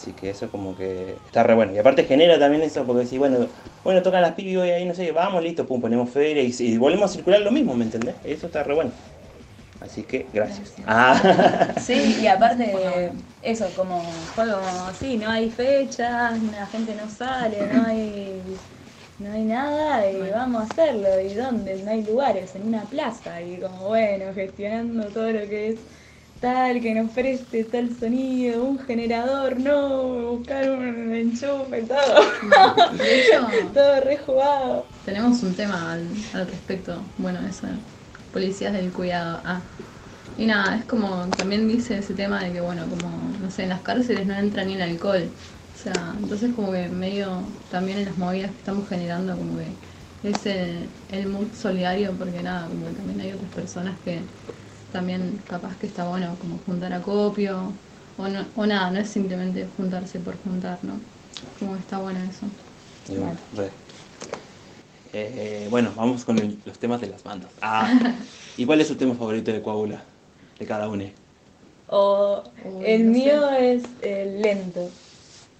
Así 0.00 0.12
que 0.12 0.30
eso 0.30 0.48
como 0.50 0.74
que 0.74 1.16
está 1.26 1.42
re 1.42 1.54
bueno. 1.54 1.74
Y 1.74 1.78
aparte 1.78 2.04
genera 2.04 2.38
también 2.38 2.62
eso, 2.62 2.84
porque 2.84 3.04
si, 3.04 3.18
bueno, 3.18 3.48
bueno, 3.84 4.02
tocan 4.02 4.22
las 4.22 4.32
pibas 4.32 4.66
y 4.66 4.70
ahí 4.70 4.86
no 4.86 4.94
sé, 4.94 5.12
vamos, 5.12 5.42
listo, 5.42 5.66
pum, 5.66 5.78
ponemos 5.78 6.08
feria 6.08 6.42
y, 6.42 6.54
y 6.58 6.78
volvemos 6.78 7.10
a 7.10 7.12
circular 7.12 7.42
lo 7.42 7.50
mismo, 7.50 7.74
¿me 7.74 7.84
entendés? 7.84 8.14
Eso 8.24 8.46
está 8.46 8.62
re 8.62 8.74
bueno. 8.74 8.92
Así 9.78 10.02
que 10.04 10.26
gracias. 10.32 10.72
Ah. 10.86 11.74
Sí, 11.80 12.18
y 12.22 12.26
aparte, 12.26 12.74
eso, 13.42 13.66
como 13.76 14.02
como, 14.34 14.54
sí, 14.98 15.18
no 15.18 15.28
hay 15.28 15.50
fechas, 15.50 16.42
la 16.44 16.66
gente 16.68 16.94
no 16.94 17.10
sale, 17.10 17.66
no 17.70 17.86
hay, 17.86 18.42
no 19.18 19.32
hay 19.32 19.42
nada, 19.42 20.10
y 20.10 20.30
vamos 20.30 20.62
a 20.62 20.64
hacerlo. 20.64 21.20
¿Y 21.20 21.34
dónde? 21.34 21.76
No 21.82 21.90
hay 21.90 22.04
lugares, 22.04 22.54
en 22.54 22.68
una 22.68 22.84
plaza. 22.84 23.42
Y 23.42 23.58
como, 23.58 23.88
bueno, 23.88 24.32
gestionando 24.34 25.08
todo 25.08 25.30
lo 25.30 25.40
que 25.40 25.68
es 25.70 25.80
tal, 26.40 26.80
que 26.80 26.94
nos 26.94 27.10
preste 27.10 27.64
tal 27.64 27.90
sonido, 27.98 28.64
un 28.64 28.78
generador, 28.78 29.60
no, 29.60 30.32
buscar 30.32 30.70
un 30.70 31.14
enchufe, 31.14 31.82
todo. 31.82 32.20
Todo 33.74 34.00
rejugado. 34.00 34.86
tenemos 35.04 35.42
un 35.42 35.54
tema 35.54 35.92
al, 35.92 36.06
al 36.32 36.46
respecto. 36.46 37.02
Bueno, 37.18 37.40
eso, 37.48 37.66
policías 38.32 38.72
del 38.72 38.90
cuidado. 38.90 39.40
Ah. 39.44 39.60
Y 40.38 40.46
nada, 40.46 40.76
es 40.76 40.84
como, 40.86 41.26
también 41.36 41.68
dice 41.68 41.98
ese 41.98 42.14
tema 42.14 42.42
de 42.42 42.52
que, 42.52 42.60
bueno, 42.60 42.84
como, 42.86 43.10
no 43.42 43.50
sé, 43.50 43.64
en 43.64 43.68
las 43.68 43.82
cárceles 43.82 44.26
no 44.26 44.34
entra 44.34 44.64
ni 44.64 44.74
el 44.74 44.82
alcohol. 44.82 45.28
O 45.74 45.82
sea, 45.82 46.14
entonces 46.18 46.54
como 46.54 46.72
que 46.72 46.88
medio, 46.88 47.42
también 47.70 47.98
en 47.98 48.06
las 48.06 48.16
movidas 48.16 48.50
que 48.50 48.58
estamos 48.58 48.88
generando, 48.88 49.36
como 49.36 49.58
que 49.58 50.30
es 50.30 50.46
el, 50.46 50.88
el 51.12 51.26
mood 51.26 51.48
solidario, 51.54 52.12
porque 52.12 52.42
nada, 52.42 52.66
como 52.68 52.86
que 52.86 52.92
también 52.92 53.20
hay 53.20 53.32
otras 53.32 53.50
personas 53.52 53.94
que 54.04 54.20
también 54.90 55.38
capaz 55.48 55.76
que 55.78 55.86
está 55.86 56.04
bueno 56.08 56.36
como 56.40 56.58
juntar 56.58 56.92
acopio, 56.92 57.72
o, 58.16 58.28
no, 58.28 58.46
o 58.56 58.66
nada, 58.66 58.90
no 58.90 58.98
es 59.00 59.08
simplemente 59.08 59.66
juntarse 59.76 60.18
por 60.20 60.36
juntar, 60.42 60.78
¿no? 60.82 60.94
Como 61.58 61.76
está 61.76 61.98
bueno 61.98 62.20
eso. 62.28 62.46
Y 63.08 63.16
bueno, 63.18 63.38
re. 63.52 63.70
Eh, 65.12 65.66
bueno, 65.70 65.92
vamos 65.96 66.24
con 66.24 66.38
el- 66.38 66.58
los 66.64 66.78
temas 66.78 67.00
de 67.00 67.08
las 67.08 67.22
bandas. 67.22 67.52
Ah, 67.62 67.90
¿y 68.56 68.64
cuál 68.66 68.80
es 68.80 68.88
su 68.88 68.96
tema 68.96 69.14
favorito 69.14 69.52
de 69.52 69.62
Coaula? 69.62 70.02
De 70.58 70.66
cada 70.66 70.88
uno. 70.88 71.04
O 71.88 72.44
Uy, 72.64 72.84
el 72.86 73.04
no 73.04 73.12
sé. 73.14 73.20
mío 73.20 73.50
es 73.50 73.82
el 74.02 74.42
lento, 74.42 74.90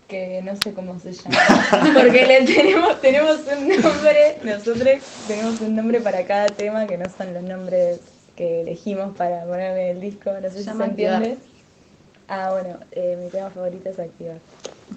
que 0.09 0.43
no 0.43 0.55
sé 0.57 0.73
cómo 0.75 0.99
se 1.01 1.13
llama. 1.13 1.39
Porque 1.95 2.27
le 2.27 2.45
tenemos, 2.47 3.01
tenemos 3.01 3.41
un 3.53 3.69
nombre, 3.69 4.39
nosotros 4.45 4.89
tenemos 5.27 5.61
un 5.61 5.75
nombre 5.77 6.01
para 6.01 6.25
cada 6.27 6.47
tema 6.47 6.87
que 6.87 6.99
no 6.99 7.05
son 7.17 7.35
los 7.35 7.43
nombres 7.43 8.01
que 8.41 8.63
elegimos 8.63 9.15
para 9.19 9.45
poner 9.45 9.77
en 9.77 9.97
el 9.97 10.01
disco, 10.01 10.33
no 10.33 10.49
sé 10.49 10.57
si 10.57 10.65
se 10.65 10.71
llama 10.71 10.87
entiende. 10.87 11.37
Ah, 12.27 12.53
bueno, 12.53 12.79
eh, 12.93 13.19
mi 13.23 13.29
tema 13.29 13.51
favorito 13.51 13.91
es 13.91 13.99
Activar. 13.99 14.39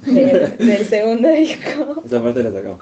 Del, 0.06 0.58
del 0.65 0.88
segundo 0.88 1.27
disco. 1.27 2.03
Esa 2.06 2.23
parte 2.23 2.41
la 2.41 2.51
sacamos. 2.53 2.79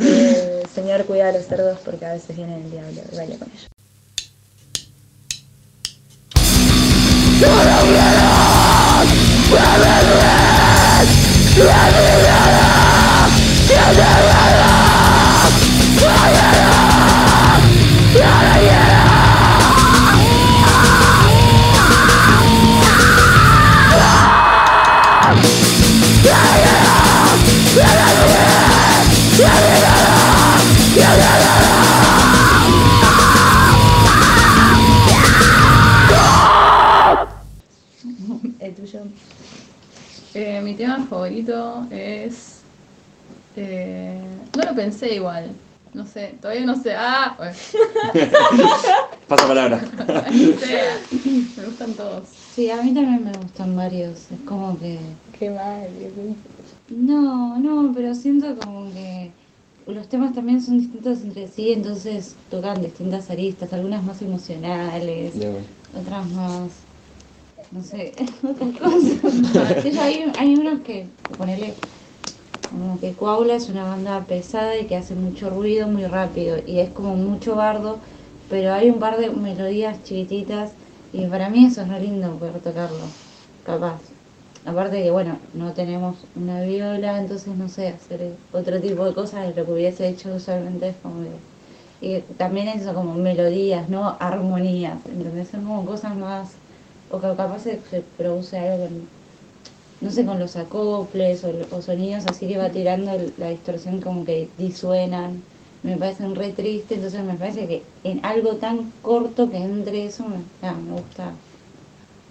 de 0.00 0.66
Señor, 0.74 1.04
cuida 1.04 1.28
a 1.28 1.32
los 1.32 1.46
cerdos 1.46 1.78
porque 1.84 2.04
a 2.04 2.14
veces 2.14 2.34
viene 2.34 2.56
el 2.56 2.68
diablo 2.68 3.00
y 3.12 3.16
baila 3.16 3.36
con 3.36 3.48
ellos. 3.48 3.68
El 13.70 14.83
Eh, 40.32 40.60
mi 40.62 40.74
tema 40.76 41.06
favorito 41.08 41.86
es. 41.90 42.66
eh, 43.54 44.38
no 44.56 44.62
lo 44.64 44.74
pensé 44.74 45.14
igual. 45.14 45.60
No 45.92 46.06
sé, 46.06 46.38
todavía 46.40 46.66
no 46.66 46.74
sé. 46.74 46.94
¡Ah! 46.96 47.34
Bueno. 47.38 47.56
Pasa 49.28 49.46
palabra. 49.46 49.80
Me 51.56 51.64
gustan 51.66 51.94
todos. 51.94 52.28
Sí, 52.50 52.70
a 52.70 52.82
mí 52.82 52.92
también 52.92 53.24
me 53.24 53.32
gustan 53.38 53.74
varios. 53.76 54.30
Es 54.30 54.40
como 54.40 54.78
que. 54.78 54.98
Qué 55.32 55.50
mal. 55.50 55.90
No, 56.88 57.58
no, 57.58 57.92
pero 57.94 58.14
siento 58.14 58.56
como 58.56 58.92
que 58.92 59.34
los 59.86 60.08
temas 60.08 60.32
también 60.34 60.60
son 60.62 60.78
distintos 60.78 61.22
entre 61.22 61.48
sí, 61.48 61.72
entonces 61.72 62.36
tocan 62.48 62.80
distintas 62.82 63.30
aristas, 63.30 63.72
algunas 63.72 64.02
más 64.04 64.22
emocionales, 64.22 65.36
bueno. 65.36 65.58
otras 65.92 66.26
más, 66.30 66.83
no 67.74 67.82
sé, 67.82 68.14
otras 68.44 68.76
cosas. 68.78 69.20
Hay, 70.00 70.32
hay 70.36 70.56
unos 70.56 70.80
que, 70.82 71.16
ponele, 71.36 71.84
como 72.64 73.00
que 73.00 73.16
Coaula 73.16 73.56
es 73.56 73.68
una 73.70 73.84
banda 73.84 74.26
pesada 74.26 74.78
y 74.78 74.86
que 74.86 74.96
hace 74.96 75.14
mucho 75.16 75.50
ruido 75.50 75.88
muy 75.88 76.06
rápido 76.06 76.58
y 76.66 76.80
es 76.80 76.90
como 76.92 77.16
mucho 77.16 77.56
bardo, 77.56 78.02
pero 78.48 78.72
hay 78.74 78.90
un 78.90 78.98
par 79.00 79.18
de 79.18 79.30
melodías 79.30 80.02
chiquititas 80.02 80.78
y 81.12 81.26
para 81.28 81.50
mí 81.50 81.66
eso 81.66 81.82
es 81.82 81.88
re 81.88 82.00
lindo 82.00 82.38
poder 82.38 82.60
tocarlo, 82.62 83.16
capaz. 83.62 84.14
Aparte 84.64 85.02
que, 85.02 85.10
bueno, 85.10 85.42
no 85.52 85.74
tenemos 85.74 86.28
una 86.34 86.62
viola, 86.62 87.18
entonces 87.20 87.56
no 87.56 87.68
sé, 87.68 87.88
hacer 87.88 88.40
otro 88.52 88.80
tipo 88.80 89.04
de 89.06 89.14
cosas 89.14 89.42
de 89.48 89.54
lo 89.60 89.66
que 89.66 89.72
hubiese 89.72 90.08
hecho 90.08 90.34
usualmente 90.34 90.88
es 90.90 90.96
como 90.98 91.22
que... 91.22 91.42
Y 92.00 92.22
también 92.36 92.68
eso 92.68 92.94
como 92.94 93.14
melodías, 93.14 93.88
¿no? 93.90 94.16
Armonías, 94.20 95.06
¿entendés? 95.06 95.50
Son 95.50 95.64
como 95.64 95.86
cosas 95.86 96.16
más... 96.16 96.63
O 97.08 97.20
que 97.20 97.28
capaz 97.36 97.60
se, 97.60 97.84
se 97.84 98.02
produce 98.02 98.58
algo 98.58 98.84
con, 98.84 99.14
no 100.00 100.10
sé, 100.10 100.24
con 100.26 100.38
los 100.38 100.56
acoples 100.56 101.44
o, 101.44 101.50
o 101.70 101.82
sonidos 101.82 102.26
así 102.26 102.48
que 102.48 102.58
va 102.58 102.70
tirando 102.72 103.12
la 103.36 103.50
distorsión 103.50 104.00
como 104.02 104.24
que 104.24 104.54
disuenan. 104.56 105.48
Me 105.82 105.96
parecen 105.98 106.34
re 106.34 106.52
triste, 106.52 106.94
entonces 106.96 107.24
me 107.24 107.36
parece 107.38 107.68
que 107.68 107.94
en 108.04 108.24
algo 108.24 108.58
tan 108.58 108.92
corto 109.00 109.50
que 109.50 109.58
entre 109.58 110.06
eso, 110.06 110.26
me, 110.28 110.50
me 110.62 110.92
gusta 110.92 111.44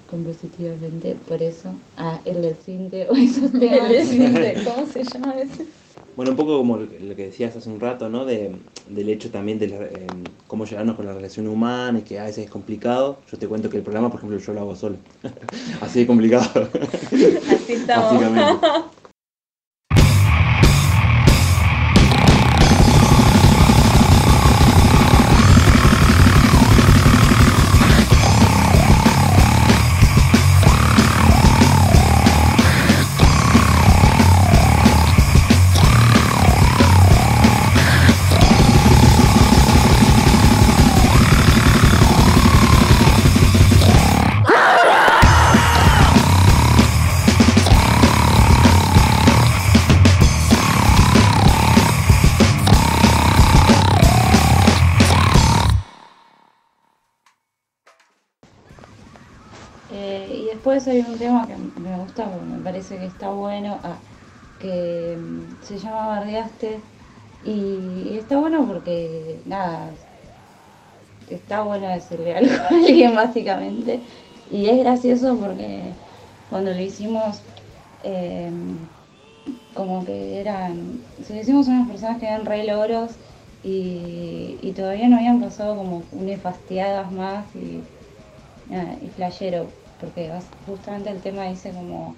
compositivamente, 0.05 1.15
por 1.15 1.41
eso. 1.43 1.81
Ah, 1.95 2.21
el 2.25 2.41
del 2.41 2.57
cinte 2.57 3.07
o 3.12 3.15
esos 3.15 3.57
temas. 3.57 3.91
El 3.91 4.03
cinte, 4.05 4.62
¿cómo 4.63 4.86
se 4.86 5.03
llama 5.03 5.39
ese? 5.39 5.73
Bueno, 6.15 6.32
un 6.32 6.38
poco 6.38 6.58
como 6.58 6.78
lo 6.78 7.15
que 7.15 7.26
decías 7.26 7.56
hace 7.56 7.69
un 7.69 7.80
rato, 7.80 8.08
¿no? 8.10 8.23
De, 8.26 8.52
del 8.89 9.10
hecho 9.10 9.32
también 9.32 9.58
de 9.58 9.67
la- 9.67 9.86
eh, 9.86 10.06
cómo 10.47 10.65
llevarnos 10.65 10.95
con 10.95 11.06
la 11.08 11.13
relación 11.13 11.47
humana 11.47 11.99
y 11.99 12.02
que 12.04 12.19
a 12.19 12.26
veces 12.26 12.45
es 12.45 12.52
complicado. 12.52 13.17
Yo 13.32 13.38
te 13.39 13.47
cuento 13.47 13.69
que 13.69 13.78
el 13.78 13.84
programa, 13.84 14.10
por 14.10 14.19
ejemplo, 14.19 14.38
yo 14.38 14.54
lo 14.54 14.62
hago 14.62 14.76
solo. 14.76 14.97
Así 15.82 16.02
de 16.02 16.08
complicado. 16.08 16.69
Así 16.71 17.73
estamos. 17.73 18.12
Básicamente. 18.12 18.67
Después 60.73 60.88
hay 60.88 61.01
un 61.01 61.17
tema 61.17 61.47
que 61.47 61.55
me 61.79 61.97
gusta 61.97 62.25
porque 62.25 62.45
me 62.45 62.63
parece 62.63 62.97
que 62.97 63.05
está 63.05 63.29
bueno, 63.29 63.79
ah, 63.83 63.97
que 64.59 65.17
mm, 65.19 65.63
se 65.63 65.77
llama 65.77 66.07
Bardeaste. 66.07 66.79
Y, 67.43 68.17
está 68.17 68.38
bueno 68.38 68.65
porque, 68.65 69.39
nada, 69.45 69.89
está 71.29 71.63
bueno 71.63 71.88
decirle 71.89 72.36
algo 72.36 72.53
a 72.55 72.67
alguien 72.69 73.15
básicamente. 73.15 73.99
Y 74.51 74.67
es 74.67 74.79
gracioso 74.79 75.38
porque 75.38 75.93
cuando 76.49 76.71
lo 76.71 76.79
hicimos, 76.79 77.41
eh, 78.03 78.51
como 79.73 80.05
que 80.05 80.39
eran, 80.39 80.99
si 81.25 81.33
decimos 81.33 81.67
unas 81.67 81.88
personas 81.88 82.19
que 82.19 82.27
eran 82.27 82.45
re 82.45 82.63
logros 82.65 83.12
y, 83.63 84.73
todavía 84.75 85.07
no 85.07 85.17
habían 85.17 85.39
pasado 85.39 85.75
como 85.77 86.03
nefastiadas 86.13 87.12
más 87.12 87.45
y, 87.55 87.83
nada, 88.69 88.95
y 89.01 89.09
flashero, 89.09 89.67
porque 90.03 90.31
justamente 90.65 91.09
el 91.11 91.21
tema 91.21 91.45
dice 91.45 91.73
como, 91.73 92.17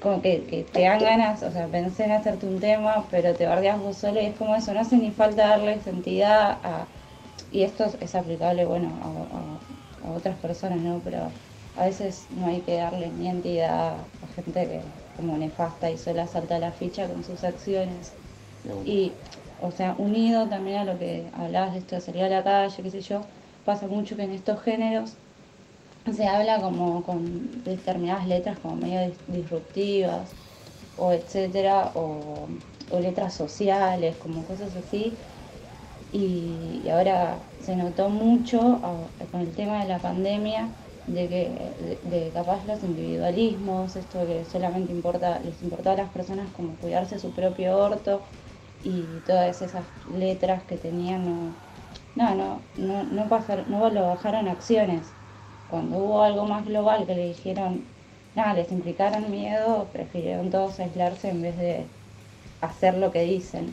como 0.00 0.22
que, 0.22 0.46
que 0.46 0.64
te 0.64 0.82
dan 0.82 1.00
ganas, 1.00 1.42
o 1.42 1.50
sea, 1.52 1.70
pensé 1.70 2.04
en 2.04 2.12
hacerte 2.12 2.46
un 2.46 2.60
tema, 2.60 3.08
pero 3.10 3.36
te 3.36 3.46
bardeas 3.46 3.80
vos 3.80 3.98
solo 3.98 4.20
y 4.20 4.26
es 4.26 4.36
como 4.38 4.54
eso, 4.56 4.74
no 4.74 4.80
hace 4.80 4.96
ni 4.98 5.12
falta 5.12 5.48
darle 5.48 5.80
entidad 5.86 6.60
a, 6.64 6.90
y 7.50 7.62
esto 7.64 7.84
es- 7.86 7.98
es 8.00 8.14
aplicable, 8.14 8.66
bueno, 8.66 8.98
a, 9.02 10.06
a- 10.06 10.08
a 10.08 10.12
otras 10.12 10.38
personas, 10.38 10.80
¿no? 10.80 11.02
Pero 11.04 11.34
a 11.74 11.86
veces 11.86 12.30
no 12.30 12.46
hay 12.48 12.62
que 12.62 12.76
darle 12.76 13.12
ni 13.12 13.28
entidad 13.28 14.08
a 14.22 14.28
gente 14.28 14.68
que 14.68 14.92
como 15.14 15.36
nefasta 15.38 15.90
y 15.90 15.98
sola 15.98 16.26
salta 16.28 16.58
la 16.58 16.72
ficha 16.72 17.08
con 17.08 17.24
sus 17.24 17.44
acciones. 17.44 18.16
Y, 18.84 19.18
o 19.58 19.70
sea, 19.70 19.94
unido 19.98 20.48
también 20.48 20.78
a 20.78 20.84
lo 20.84 20.98
que 20.98 21.30
hablabas 21.34 21.72
de 21.74 21.78
esto 21.80 21.94
de 21.96 22.00
salir 22.02 22.22
a 22.24 22.28
la 22.28 22.44
calle, 22.44 22.82
qué 22.82 22.90
sé 22.90 23.00
yo, 23.00 23.28
pasa 23.64 23.86
mucho 23.88 24.16
que 24.16 24.22
en 24.24 24.32
estos 24.32 24.60
géneros 24.62 25.18
se 26.12 26.26
habla 26.26 26.60
como 26.60 27.02
con 27.04 27.62
determinadas 27.62 28.26
letras 28.26 28.58
como 28.58 28.76
medio 28.76 29.00
dis- 29.00 29.22
disruptivas 29.26 30.36
o 30.96 31.12
etcétera, 31.12 31.92
o, 31.94 32.48
letras 33.00 33.34
sociales, 33.34 34.16
como 34.18 34.46
cosas 34.46 34.76
así. 34.76 35.18
Y, 36.10 36.88
ahora 36.90 37.50
se 37.58 37.76
notó 37.76 38.10
mucho 38.10 38.80
ah, 38.84 39.12
con 39.30 39.40
el 39.40 39.54
tema 39.54 39.82
de 39.82 39.88
la 39.88 40.00
pandemia 40.02 40.76
de 41.06 41.28
que 41.28 42.00
de, 42.04 42.32
capaz 42.32 42.64
los 42.66 42.82
individualismos, 42.84 43.96
esto 43.96 44.26
que 44.26 44.44
solamente 44.44 44.92
importa, 44.92 45.40
les 45.40 45.62
importaba 45.62 45.94
a 45.96 45.98
las 46.04 46.12
personas 46.12 46.52
como 46.52 46.78
cuidarse 46.78 47.18
su 47.18 47.32
propio 47.34 47.78
orto 47.78 48.26
y 48.82 49.22
todas 49.22 49.62
esas 49.62 49.88
letras 50.06 50.64
que 50.64 50.78
tenían 50.78 51.24
no, 51.24 51.60
no, 52.14 52.34
no, 52.34 52.68
no, 52.74 53.04
no, 53.04 53.28
no 53.68 53.90
lo 53.90 54.02
bajaron 54.08 54.48
acciones. 54.48 55.16
Cuando 55.72 55.96
hubo 55.96 56.22
algo 56.22 56.44
más 56.44 56.66
global 56.66 57.06
que 57.06 57.14
le 57.14 57.28
dijeron, 57.28 57.82
nada, 58.36 58.52
les 58.52 58.70
implicaron 58.70 59.30
miedo, 59.30 59.86
prefirieron 59.90 60.50
todos 60.50 60.78
aislarse 60.78 61.30
en 61.30 61.40
vez 61.40 61.56
de 61.56 61.86
hacer 62.60 62.98
lo 62.98 63.10
que 63.10 63.22
dicen. 63.22 63.72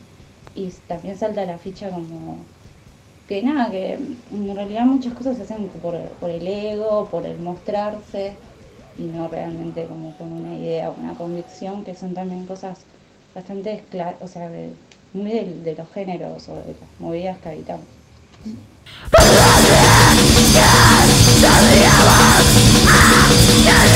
Y 0.54 0.68
también 0.88 1.18
salta 1.18 1.44
la 1.44 1.58
ficha 1.58 1.90
como 1.90 2.38
que 3.28 3.42
nada, 3.42 3.70
que 3.70 3.98
en 4.32 4.54
realidad 4.56 4.86
muchas 4.86 5.12
cosas 5.12 5.36
se 5.36 5.42
hacen 5.42 5.68
por, 5.68 5.94
el 5.94 6.46
ego, 6.48 7.06
por 7.10 7.26
el 7.26 7.38
mostrarse 7.38 8.32
y 8.96 9.02
no 9.02 9.28
realmente 9.28 9.84
como 9.84 10.16
con 10.16 10.32
una 10.32 10.54
idea, 10.54 10.88
una 10.90 11.12
convicción, 11.12 11.84
que 11.84 11.94
son 11.94 12.14
también 12.14 12.46
cosas 12.46 12.78
bastante, 13.34 13.84
o 14.22 14.26
sea, 14.26 14.50
muy 15.12 15.32
de, 15.32 15.44
de 15.64 15.74
los 15.74 15.92
géneros 15.92 16.48
o 16.48 16.54
de 16.54 16.68
las 16.80 16.98
movidas 16.98 17.36
que 17.40 17.50
habitamos. 17.50 17.84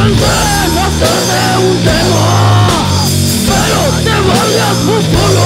En 0.00 0.04
hacerte 0.04 1.58
un 1.58 1.76
tema, 1.82 2.68
pero 3.48 3.80
te 4.04 4.28
valgas 4.28 4.86
vos 4.86 5.04
solo. 5.04 5.42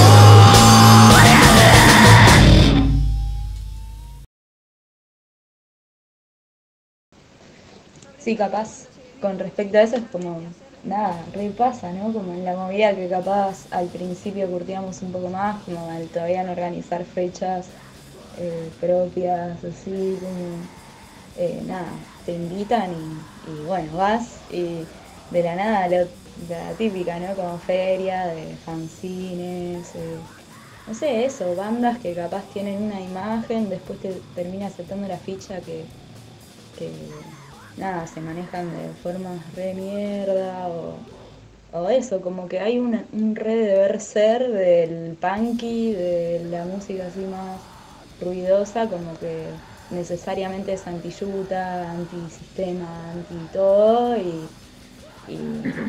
Sí, 8.19 8.37
capaz, 8.37 8.89
con 9.23 9.39
respecto 9.39 9.79
a 9.79 9.83
eso 9.83 9.97
es 9.97 10.03
como, 10.13 10.43
nada, 10.85 11.25
repasa, 11.33 11.91
¿no? 11.93 12.13
Como 12.13 12.35
en 12.35 12.45
la 12.45 12.55
movida 12.55 12.95
que 12.95 13.09
capaz 13.09 13.67
al 13.71 13.87
principio 13.87 14.51
curtíamos 14.51 15.01
un 15.01 15.13
poco 15.13 15.31
más, 15.31 15.63
como 15.65 15.91
al 15.91 16.09
todavía 16.09 16.45
no 16.45 16.53
organizar 16.53 17.07
fechas 17.07 17.69
eh, 18.39 18.71
propias, 18.83 19.65
así, 19.65 20.19
como, 20.21 20.59
eh, 21.39 21.63
nada, 21.67 21.89
te 22.27 22.35
invitan 22.35 22.93
y, 22.93 23.32
y 23.43 23.63
bueno, 23.65 23.97
vas 23.97 24.45
y 24.49 24.89
de 25.31 25.43
la 25.43 25.57
nada, 25.57 25.89
lo- 25.89 26.11
la 26.37 26.77
típica, 26.77 27.19
¿no? 27.21 27.37
Como 27.37 27.59
feria 27.59 28.27
de 28.27 28.57
fanzines, 28.59 29.95
eh, 29.97 30.27
no 30.87 30.95
sé, 30.95 31.25
eso, 31.27 31.55
bandas 31.57 31.99
que 32.01 32.15
capaz 32.15 32.49
tienen 32.49 32.83
una 32.83 33.03
imagen, 33.03 33.69
después 33.71 34.01
te 34.01 34.21
termina 34.35 34.67
aceptando 34.69 35.09
la 35.09 35.19
ficha 35.21 35.63
que, 35.65 35.91
que 36.75 37.25
nada, 37.77 38.07
se 38.07 38.21
manejan 38.23 38.73
de 38.73 38.95
formas 38.95 39.53
re 39.55 39.75
mierda 39.75 40.69
o, 40.69 41.07
o 41.73 41.89
eso, 41.91 42.21
como 42.23 42.49
que 42.49 42.61
hay 42.61 42.79
una- 42.79 43.09
un 43.13 43.37
re 43.37 43.57
deber 43.57 44.01
ser 44.01 44.51
del 44.53 45.17
punky, 45.19 45.93
de 45.93 46.41
la 46.45 46.65
música 46.67 47.07
así 47.09 47.27
más 47.27 47.69
ruidosa, 48.21 48.89
como 48.91 49.19
que 49.19 49.61
necesariamente 49.93 50.73
es 50.75 50.87
anti-yuta, 50.87 51.91
anti-sistema, 51.93 53.11
anti-todo 53.13 54.17
y, 54.19 54.57
y 55.27 55.39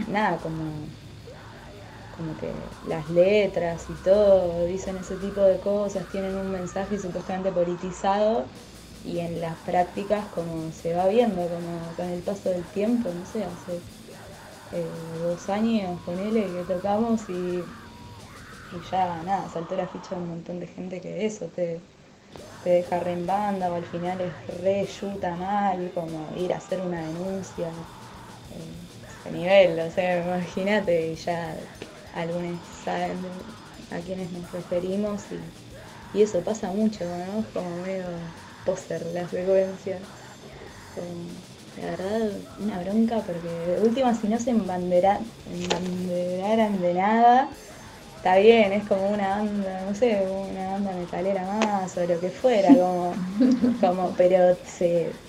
nada, 0.07 0.41
como, 0.41 0.95
como 2.09 2.37
que 2.37 2.69
las 2.81 3.09
letras 3.09 3.89
y 3.89 3.97
todo 3.97 4.65
dicen 4.65 4.97
ese 4.97 5.17
tipo 5.17 5.41
de 5.43 5.59
cosas, 5.59 6.07
tienen 6.09 6.35
un 6.37 6.51
mensaje 6.51 6.99
supuestamente 6.99 7.51
politizado 7.51 8.51
y 9.01 9.19
en 9.19 9.41
las 9.41 9.59
prácticas 9.61 10.29
como 10.29 10.71
se 10.71 10.93
va 10.93 11.07
viendo 11.07 11.49
como 11.49 11.95
con 11.95 12.09
el 12.09 12.23
paso 12.23 12.49
del 12.49 12.69
tiempo, 12.69 13.13
no 13.13 13.25
sé, 13.25 13.45
hace 13.45 13.83
eh, 14.71 15.19
dos 15.19 15.49
años 15.49 16.01
ponele 16.03 16.53
que 16.53 16.65
tocamos 16.65 17.29
y, 17.29 17.83
y 18.69 18.81
ya 18.81 19.23
nada, 19.23 19.49
saltó 19.49 19.75
la 19.75 19.87
ficha 19.87 20.15
de 20.15 20.21
un 20.21 20.29
montón 20.29 20.59
de 20.59 20.67
gente 20.67 21.01
que 21.01 21.25
eso 21.25 21.49
te, 21.51 21.87
te 22.63 22.69
deja 22.69 22.99
re 22.99 23.11
en 23.11 23.25
banda 23.25 23.71
o 23.71 23.75
al 23.75 23.85
final 23.85 24.21
es 24.21 24.33
re 24.61 24.85
yuta 24.85 25.35
mal, 25.35 25.91
como 25.93 26.33
ir 26.35 26.53
a 26.53 26.57
hacer 26.57 26.81
una 26.81 27.01
denuncia, 27.01 27.69
eh, 27.69 28.73
ese 29.21 29.31
nivel, 29.31 29.79
o 29.79 29.91
sea, 29.91 30.23
imagínate 30.23 31.15
ya 31.15 31.55
algunos 32.13 32.59
saben 32.83 33.17
a 33.91 33.99
quienes 33.99 34.31
nos 34.31 34.51
referimos 34.51 35.31
y, 35.31 35.39
eso 36.13 36.43
pasa 36.43 36.71
mucho, 36.71 37.05
¿no? 37.05 37.43
Como 37.53 37.81
medio 37.81 38.05
poser 38.63 39.05
la 39.07 39.27
secuencia. 39.27 39.97
Eh, 40.95 41.27
la 41.75 41.85
verdad, 41.91 42.31
una 42.59 42.79
bronca 42.83 43.23
porque 43.25 43.49
de 43.49 43.81
última 43.81 44.13
si 44.13 44.27
no 44.27 44.37
se 44.39 44.51
embandera, 44.51 45.19
de 45.45 46.93
nada, 46.93 47.49
está 48.23 48.37
bien, 48.37 48.71
es 48.73 48.87
como 48.87 49.09
una 49.09 49.29
banda, 49.37 49.81
no 49.81 49.93
sé, 49.95 50.29
una 50.29 50.69
banda 50.71 50.93
metalera 50.93 51.45
más 51.45 51.97
o 51.97 52.05
lo 52.05 52.19
que 52.19 52.31
fuera, 52.31 52.75
como, 52.77 53.21
como 53.79 54.15
pero 54.15 54.57
se 54.65 55.19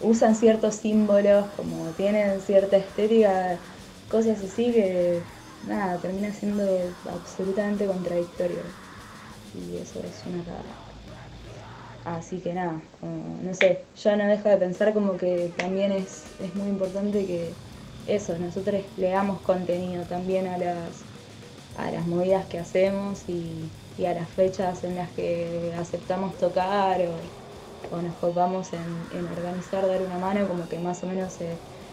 usan 0.00 0.34
ciertos 0.36 0.76
símbolos, 0.76 1.50
como 1.52 1.94
tienen 1.94 2.40
cierta 2.40 2.76
estética, 2.78 3.62
cosas 4.08 4.42
así 4.44 4.72
que 4.72 5.26
nada, 5.62 6.00
termina 6.00 6.32
siendo 6.32 6.64
absolutamente 7.10 7.86
contradictorio. 7.86 8.74
Y 9.52 9.78
eso 9.78 10.00
es 10.02 10.26
una 10.26 10.44
cagada. 10.44 10.78
Así 12.04 12.40
que 12.40 12.54
nada, 12.54 12.82
como, 13.00 13.40
no 13.42 13.52
sé, 13.54 13.90
yo 13.96 14.16
no 14.16 14.26
dejo 14.26 14.48
de 14.48 14.56
pensar 14.56 14.94
como 14.94 15.16
que 15.16 15.52
también 15.56 15.92
es, 15.92 16.34
es 16.38 16.54
muy 16.54 16.68
importante 16.70 17.26
que 17.26 17.58
eso, 18.06 18.38
nosotros 18.38 18.84
le 18.96 19.10
damos 19.10 19.42
contenido 19.42 20.06
también 20.06 20.46
a 20.46 20.56
las, 20.58 21.07
a 21.78 21.90
las 21.90 22.06
movidas 22.06 22.46
que 22.46 22.58
hacemos 22.58 23.22
y, 23.28 23.70
a 24.04 24.14
las 24.14 24.28
fechas 24.28 24.84
en 24.84 24.94
las 24.94 25.10
que 25.10 25.74
aceptamos 25.76 26.36
tocar 26.38 27.00
o, 27.00 28.02
nos 28.02 28.14
copamos 28.16 28.68
en, 28.72 29.26
organizar, 29.26 29.86
dar 29.86 30.02
una 30.02 30.18
mano, 30.18 30.46
como 30.46 30.68
que 30.68 30.78
más 30.78 31.02
o 31.02 31.06
menos 31.06 31.32
se 31.32 31.48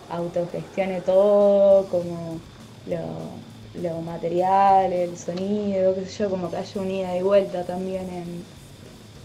autogestione 0.10 1.02
todo, 1.02 1.88
como 1.88 2.40
lo, 2.88 4.02
material, 4.02 4.92
el 4.92 5.18
sonido, 5.18 5.96
qué 5.96 6.06
sé 6.06 6.24
yo, 6.24 6.30
como 6.30 6.50
que 6.52 6.58
haya 6.58 6.82
un 6.82 6.92
ida 6.92 7.18
y 7.18 7.22
vuelta 7.22 7.64
también 7.64 8.10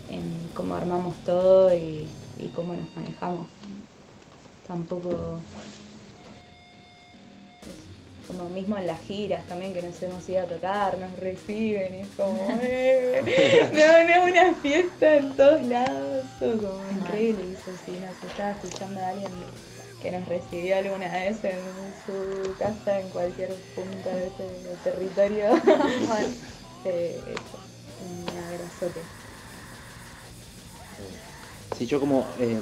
en, 0.08 0.50
cómo 0.54 0.74
armamos 0.74 1.14
todo 1.24 1.74
y 1.74 2.06
cómo 2.54 2.74
nos 2.74 2.96
manejamos. 2.96 3.46
Tampoco. 4.66 5.40
Como 8.30 8.48
mismo 8.50 8.76
en 8.78 8.86
las 8.86 9.00
giras 9.02 9.44
también 9.46 9.74
que 9.74 9.82
nos 9.82 10.00
hemos 10.02 10.28
ido 10.28 10.42
a 10.42 10.44
tocar, 10.44 10.98
nos 10.98 11.18
reciben 11.18 11.94
y 11.94 12.00
es 12.00 12.08
como, 12.16 12.58
eh, 12.62 13.68
no, 13.72 14.16
no, 14.16 14.30
una 14.30 14.54
fiesta 14.54 15.16
en 15.16 15.32
todos 15.36 15.62
lados, 15.62 16.24
como 16.38 16.90
increíble. 17.00 17.42
Eso 17.52 17.72
sí, 17.84 17.92
nos 17.92 18.30
estaba 18.30 18.50
escuchando 18.52 19.00
a 19.00 19.08
alguien 19.08 19.32
que 20.02 20.10
nos 20.12 20.26
recibió 20.28 20.76
alguna 20.78 21.12
vez 21.12 21.44
en 21.44 21.60
su 22.06 22.54
casa 22.58 23.00
en 23.00 23.08
cualquier 23.08 23.50
punta 23.74 24.10
de 24.10 24.26
ese 24.26 24.76
territorio. 24.84 25.48
bueno, 26.06 26.28
eh, 26.84 27.20
un 28.00 28.38
abrazote. 28.38 29.00
Sí, 31.76 31.86
yo 31.86 32.00
como 32.00 32.26
eh, 32.38 32.58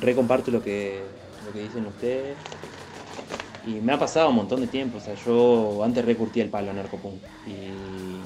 recomparto 0.00 0.50
lo 0.50 0.62
que, 0.62 1.02
lo 1.46 1.52
que 1.52 1.60
dicen 1.60 1.86
ustedes. 1.86 2.36
Y 3.64 3.80
me 3.80 3.92
ha 3.92 3.98
pasado 3.98 4.28
un 4.30 4.36
montón 4.36 4.60
de 4.60 4.66
tiempo. 4.66 4.98
O 4.98 5.00
sea, 5.00 5.14
yo 5.14 5.82
antes 5.84 6.04
recurtía 6.04 6.42
el 6.42 6.50
palo 6.50 6.70
a 6.70 6.74
narcopunk. 6.74 7.14
Y, 7.46 8.22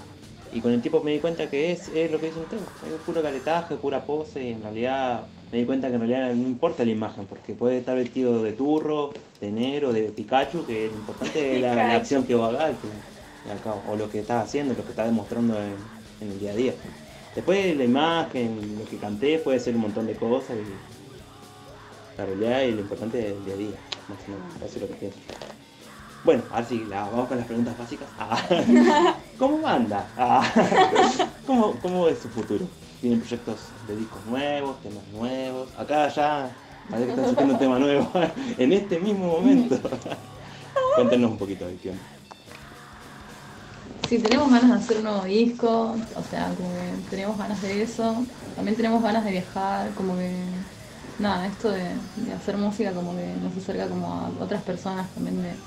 y 0.53 0.61
con 0.61 0.72
el 0.72 0.81
tiempo 0.81 1.03
me 1.03 1.12
di 1.12 1.18
cuenta 1.18 1.49
que 1.51 1.72
es, 1.72 1.88
es 1.88 2.11
lo 2.11 2.18
que 2.20 2.27
dicen 2.27 2.42
ustedes. 2.42 2.62
Es 2.87 3.01
puro 3.05 3.22
caretaje, 3.22 3.77
pura 3.77 4.05
pose. 4.05 4.42
Y 4.42 4.53
en 4.53 4.62
realidad 4.62 5.27
me 5.53 5.59
di 5.59 5.64
cuenta 5.64 5.88
que 5.88 5.94
en 5.94 6.01
realidad 6.01 6.35
no 6.35 6.46
importa 6.49 6.85
la 6.85 6.90
imagen. 6.90 7.27
Porque 7.27 7.53
puede 7.55 7.79
estar 7.79 7.96
vestido 7.96 8.42
de 8.42 8.53
turro, 8.53 9.12
de 9.40 9.51
negro, 9.53 9.92
de 9.92 10.05
Pikachu. 10.05 10.64
Que 10.66 10.88
lo 10.90 10.96
importante 10.96 11.57
es 11.57 11.61
la, 11.62 11.75
la 11.75 11.96
acción 11.96 12.25
que 12.25 12.35
va 12.35 12.49
a 12.49 12.53
dar. 12.53 12.77
que- 12.77 12.88
o 13.87 13.94
lo 13.96 14.11
que 14.11 14.20
estás 14.20 14.44
haciendo, 14.44 14.75
lo 14.75 14.83
que 14.85 14.90
estás 14.90 15.07
demostrando 15.07 15.57
en, 15.62 15.77
en 16.20 16.31
el 16.33 16.40
día 16.40 16.51
a 16.51 16.55
día. 16.57 16.75
Después 17.35 17.77
la 17.77 17.85
imagen, 17.85 18.77
lo 18.79 18.85
que 18.85 18.96
canté 18.96 19.38
puede 19.38 19.61
ser 19.61 19.77
un 19.77 19.83
montón 19.83 20.07
de 20.07 20.14
cosas 20.16 20.57
y 20.57 20.64
la 22.18 22.27
realidad 22.27 22.62
y 22.62 22.72
lo 22.72 22.81
importante 22.81 23.18
es 23.20 23.37
el 23.37 23.44
día 23.44 23.55
a 23.55 23.57
día, 23.57 23.77
más 24.08 24.18
o 24.26 24.30
menos, 24.30 24.56
eso 24.56 24.76
es 24.76 24.82
lo 24.82 24.88
que 24.88 24.94
pienso. 24.94 25.18
Bueno, 26.24 26.42
ahora 26.50 26.66
sí, 26.66 26.84
la- 26.84 27.04
vamos 27.08 27.28
con 27.28 27.36
las 27.38 27.46
preguntas 27.46 27.76
básicas. 27.78 28.08
Ah, 28.18 28.40
¿Cómo 29.38 29.66
anda? 29.66 30.06
Ah, 30.16 30.44
¿cómo, 31.46 31.74
¿Cómo 31.80 32.08
es 32.08 32.18
su 32.18 32.28
futuro? 32.28 32.66
¿Tienen 33.00 33.20
proyectos 33.20 33.58
de 33.86 33.96
discos 33.96 34.24
nuevos, 34.26 34.80
temas 34.82 35.04
nuevos? 35.12 35.68
Acá 35.78 36.08
ya 36.08 36.50
parece 36.90 37.06
que 37.06 37.12
están 37.12 37.26
surgiendo 37.28 37.54
un 37.54 37.60
tema 37.60 37.78
nuevo 37.78 38.10
en 38.58 38.72
este 38.72 38.98
mismo 38.98 39.26
momento. 39.26 39.78
Cuéntenos 40.96 41.30
un 41.32 41.38
poquito 41.38 41.66
de 41.66 41.76
qué. 41.76 41.92
Sí, 44.08 44.18
tenemos 44.18 44.50
ganas 44.50 44.70
de 44.70 44.76
hacer 44.76 44.96
un 44.98 45.02
nuevo 45.04 45.24
disco, 45.24 45.96
o 46.14 46.22
sea, 46.30 46.52
como 46.56 46.70
tenemos 47.10 47.36
ganas 47.38 47.60
de 47.60 47.82
eso. 47.82 48.24
También 48.54 48.76
tenemos 48.76 49.02
ganas 49.02 49.24
de 49.24 49.32
viajar, 49.32 49.90
como 49.94 50.16
que, 50.16 50.30
nada, 51.18 51.46
esto 51.46 51.70
de, 51.70 52.11
de 52.14 52.33
hacer 52.33 52.57
música 52.59 52.94
como 52.94 53.14
que 53.16 53.37
nos 53.37 53.57
acerca 53.57 53.88
como 53.88 54.12
a 54.14 54.29
otras 54.38 54.62
personas 54.62 55.12
también 55.14 55.42
de, 55.42 55.62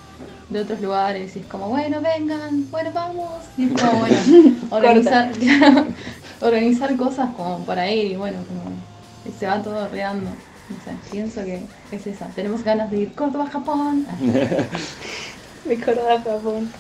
de 0.47 0.59
otros 0.61 0.81
lugares. 0.81 1.35
Y 1.35 1.39
es 1.41 1.47
como, 1.47 1.69
bueno, 1.69 2.01
vengan, 2.01 2.69
bueno, 2.69 2.91
vamos. 2.93 3.51
Y 3.57 3.65
es 3.65 3.73
como, 3.73 3.99
bueno, 3.99 4.31
organizar, 4.69 5.33
organizar 6.39 6.95
cosas 6.97 7.33
como 7.35 7.65
para 7.65 7.91
ir 7.91 8.11
y 8.11 8.15
bueno, 8.17 8.45
como 8.47 8.87
y 9.23 9.31
se 9.33 9.47
va 9.47 9.61
todo 9.61 9.87
reando. 9.89 10.45
No 10.67 10.79
sé, 10.79 11.01
pienso 11.09 11.43
que 11.43 11.75
es 11.89 12.07
esa. 12.07 12.33
Tenemos 12.33 12.63
ganas 12.63 12.91
de 12.91 12.99
ir 12.99 13.15
Córdoba, 13.15 13.49
Japón. 13.49 14.07
Recordar 15.63 16.23
Japón. 16.23 16.73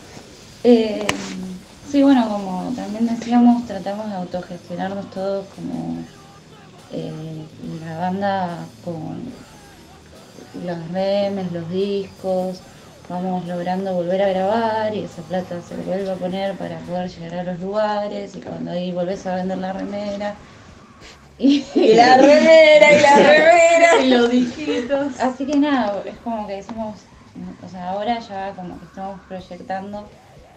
Eh, 0.63 1.07
sí, 1.83 2.03
bueno, 2.03 2.29
como 2.29 2.73
también 2.75 3.05
decíamos, 3.07 3.65
tratamos 3.65 4.09
de 4.09 4.15
autogestionarnos 4.15 5.09
todos 5.09 5.49
como 5.53 6.13
eh, 6.91 7.47
la 7.85 7.97
banda 7.97 8.69
con 8.83 9.33
los 10.53 10.87
remes, 10.91 11.51
los 11.51 11.69
discos, 11.69 12.61
vamos 13.07 13.45
logrando 13.45 13.93
volver 13.93 14.21
a 14.23 14.29
grabar 14.29 14.93
y 14.95 15.03
esa 15.03 15.21
plata 15.23 15.61
se 15.61 15.75
vuelve 15.77 16.11
a 16.11 16.15
poner 16.15 16.57
para 16.57 16.79
poder 16.79 17.09
llegar 17.09 17.39
a 17.39 17.43
los 17.43 17.59
lugares 17.59 18.35
y 18.35 18.41
cuando 18.41 18.71
ahí 18.71 18.91
volvés 18.91 19.25
a 19.27 19.35
vender 19.35 19.57
la 19.59 19.73
remera. 19.73 20.35
Y, 21.37 21.65
Y 21.73 21.93
la 21.93 22.17
remera, 22.17 22.91
y 22.93 23.01
la 23.01 23.15
remera. 23.17 24.01
y 24.01 24.09
los 24.09 24.29
disquitos. 24.29 25.19
Así 25.19 25.45
que 25.45 25.57
nada, 25.57 26.01
es 26.05 26.17
como 26.19 26.47
que 26.47 26.55
decimos, 26.57 27.07
o 27.63 27.69
sea, 27.69 27.91
ahora 27.91 28.19
ya 28.19 28.53
como 28.55 28.77
que 28.79 28.85
estamos 28.85 29.21
proyectando 29.27 30.09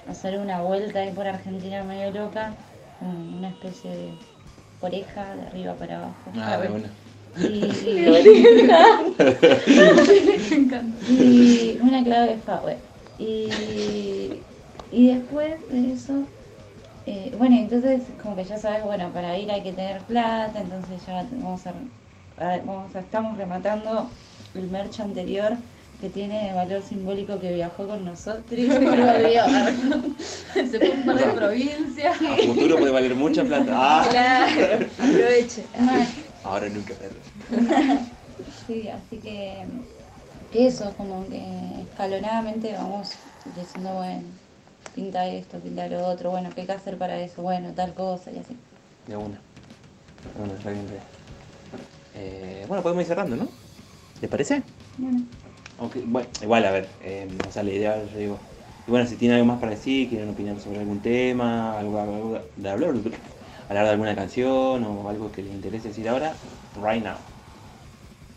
hacer 0.08 0.38
una 0.38 0.60
vuelta 0.62 1.00
ahí 1.00 1.12
por 1.12 1.26
Argentina 1.26 1.84
medio 1.84 2.10
loca, 2.10 2.54
una 3.00 3.48
especie 3.48 3.90
de 3.90 4.18
oreja 4.82 5.34
de 5.36 5.42
arriba 5.42 5.74
para 5.74 5.98
abajo. 5.98 6.32
Ah, 6.42 6.56
de. 6.58 6.68
Y, 7.48 7.64
y 11.08 11.78
una 11.80 12.04
clave 12.04 12.34
de. 12.44 12.76
Y, 13.18 14.42
y 14.90 15.06
después 15.14 15.54
de 15.70 15.92
eso, 15.92 16.26
eh, 17.06 17.32
bueno, 17.38 17.56
entonces 17.56 18.02
como 18.22 18.36
que 18.36 18.44
ya 18.44 18.58
sabes, 18.58 18.84
bueno, 18.84 19.10
para 19.12 19.38
ir 19.38 19.50
hay 19.50 19.62
que 19.62 19.72
tener 19.72 20.00
plata, 20.02 20.60
entonces 20.60 21.04
ya 21.06 21.26
vamos 21.32 21.66
a, 21.66 21.70
a- 22.38 22.58
vamos 22.58 22.94
a- 22.94 23.00
estamos 23.00 23.38
rematando 23.38 24.10
el 24.54 24.68
merch 24.68 25.00
anterior 25.00 25.56
que 26.02 26.10
tiene 26.10 26.52
valor 26.52 26.82
simbólico 26.82 27.38
que 27.38 27.54
viajó 27.54 27.86
con 27.86 28.04
nosotros. 28.04 28.44
Se 30.52 30.78
fue 30.80 30.90
un 30.90 31.04
par 31.06 31.16
de 31.16 31.26
provincias. 31.26 32.20
A 32.20 32.36
futuro 32.38 32.76
puede 32.76 32.90
valer 32.90 33.14
mucha 33.14 33.44
plata. 33.44 33.70
Ah. 33.72 34.04
Claro, 34.10 34.86
aproveche. 34.98 35.62
Ahora 36.42 36.68
nunca 36.68 36.94
perro. 36.94 37.14
Sí, 38.66 38.88
así 38.88 39.18
que, 39.18 39.64
que 40.52 40.66
eso, 40.66 40.92
como 40.96 41.24
que 41.28 41.40
escalonadamente 41.88 42.72
vamos 42.72 43.10
diciendo, 43.56 43.94
bueno, 43.94 44.22
pinta 44.96 45.28
esto, 45.28 45.60
pinta 45.60 45.86
lo 45.86 46.04
otro, 46.04 46.32
bueno, 46.32 46.50
¿qué 46.52 46.62
hay 46.62 46.66
que 46.66 46.72
hacer 46.72 46.98
para 46.98 47.16
eso? 47.20 47.42
Bueno, 47.42 47.70
tal 47.76 47.94
cosa 47.94 48.32
y 48.32 48.38
así. 48.38 48.56
De 49.06 49.16
una. 49.16 49.38
Bueno, 50.36 50.54
está 50.54 50.70
bien. 50.70 50.84
Eh, 52.16 52.64
bueno, 52.66 52.82
podemos 52.82 53.02
ir 53.02 53.06
cerrando, 53.06 53.36
¿no? 53.36 53.46
¿Les 54.20 54.28
parece? 54.28 54.64
Bueno. 54.98 55.22
Bueno, 56.06 56.28
igual, 56.40 56.64
a 56.64 56.70
ver, 56.70 56.88
eh, 57.02 57.28
o 57.48 57.50
sea, 57.50 57.62
la 57.62 57.72
idea, 57.72 58.04
yo 58.04 58.18
digo, 58.18 58.38
y 58.86 58.90
bueno, 58.90 59.06
si 59.06 59.16
tienen 59.16 59.36
algo 59.36 59.46
más 59.46 59.58
para 59.58 59.72
decir, 59.72 60.08
quieren 60.08 60.28
opinar 60.28 60.58
sobre 60.60 60.80
algún 60.80 61.00
tema, 61.00 61.78
algo, 61.78 61.98
algo 61.98 62.38
de 62.56 62.70
hablar, 62.70 62.94
hablar 63.68 63.84
de 63.84 63.90
alguna 63.90 64.14
canción 64.14 64.84
o 64.84 65.08
algo 65.08 65.32
que 65.32 65.42
les 65.42 65.52
interese 65.52 65.88
decir 65.88 66.08
ahora, 66.08 66.34
right 66.82 67.02
now. 67.02 67.16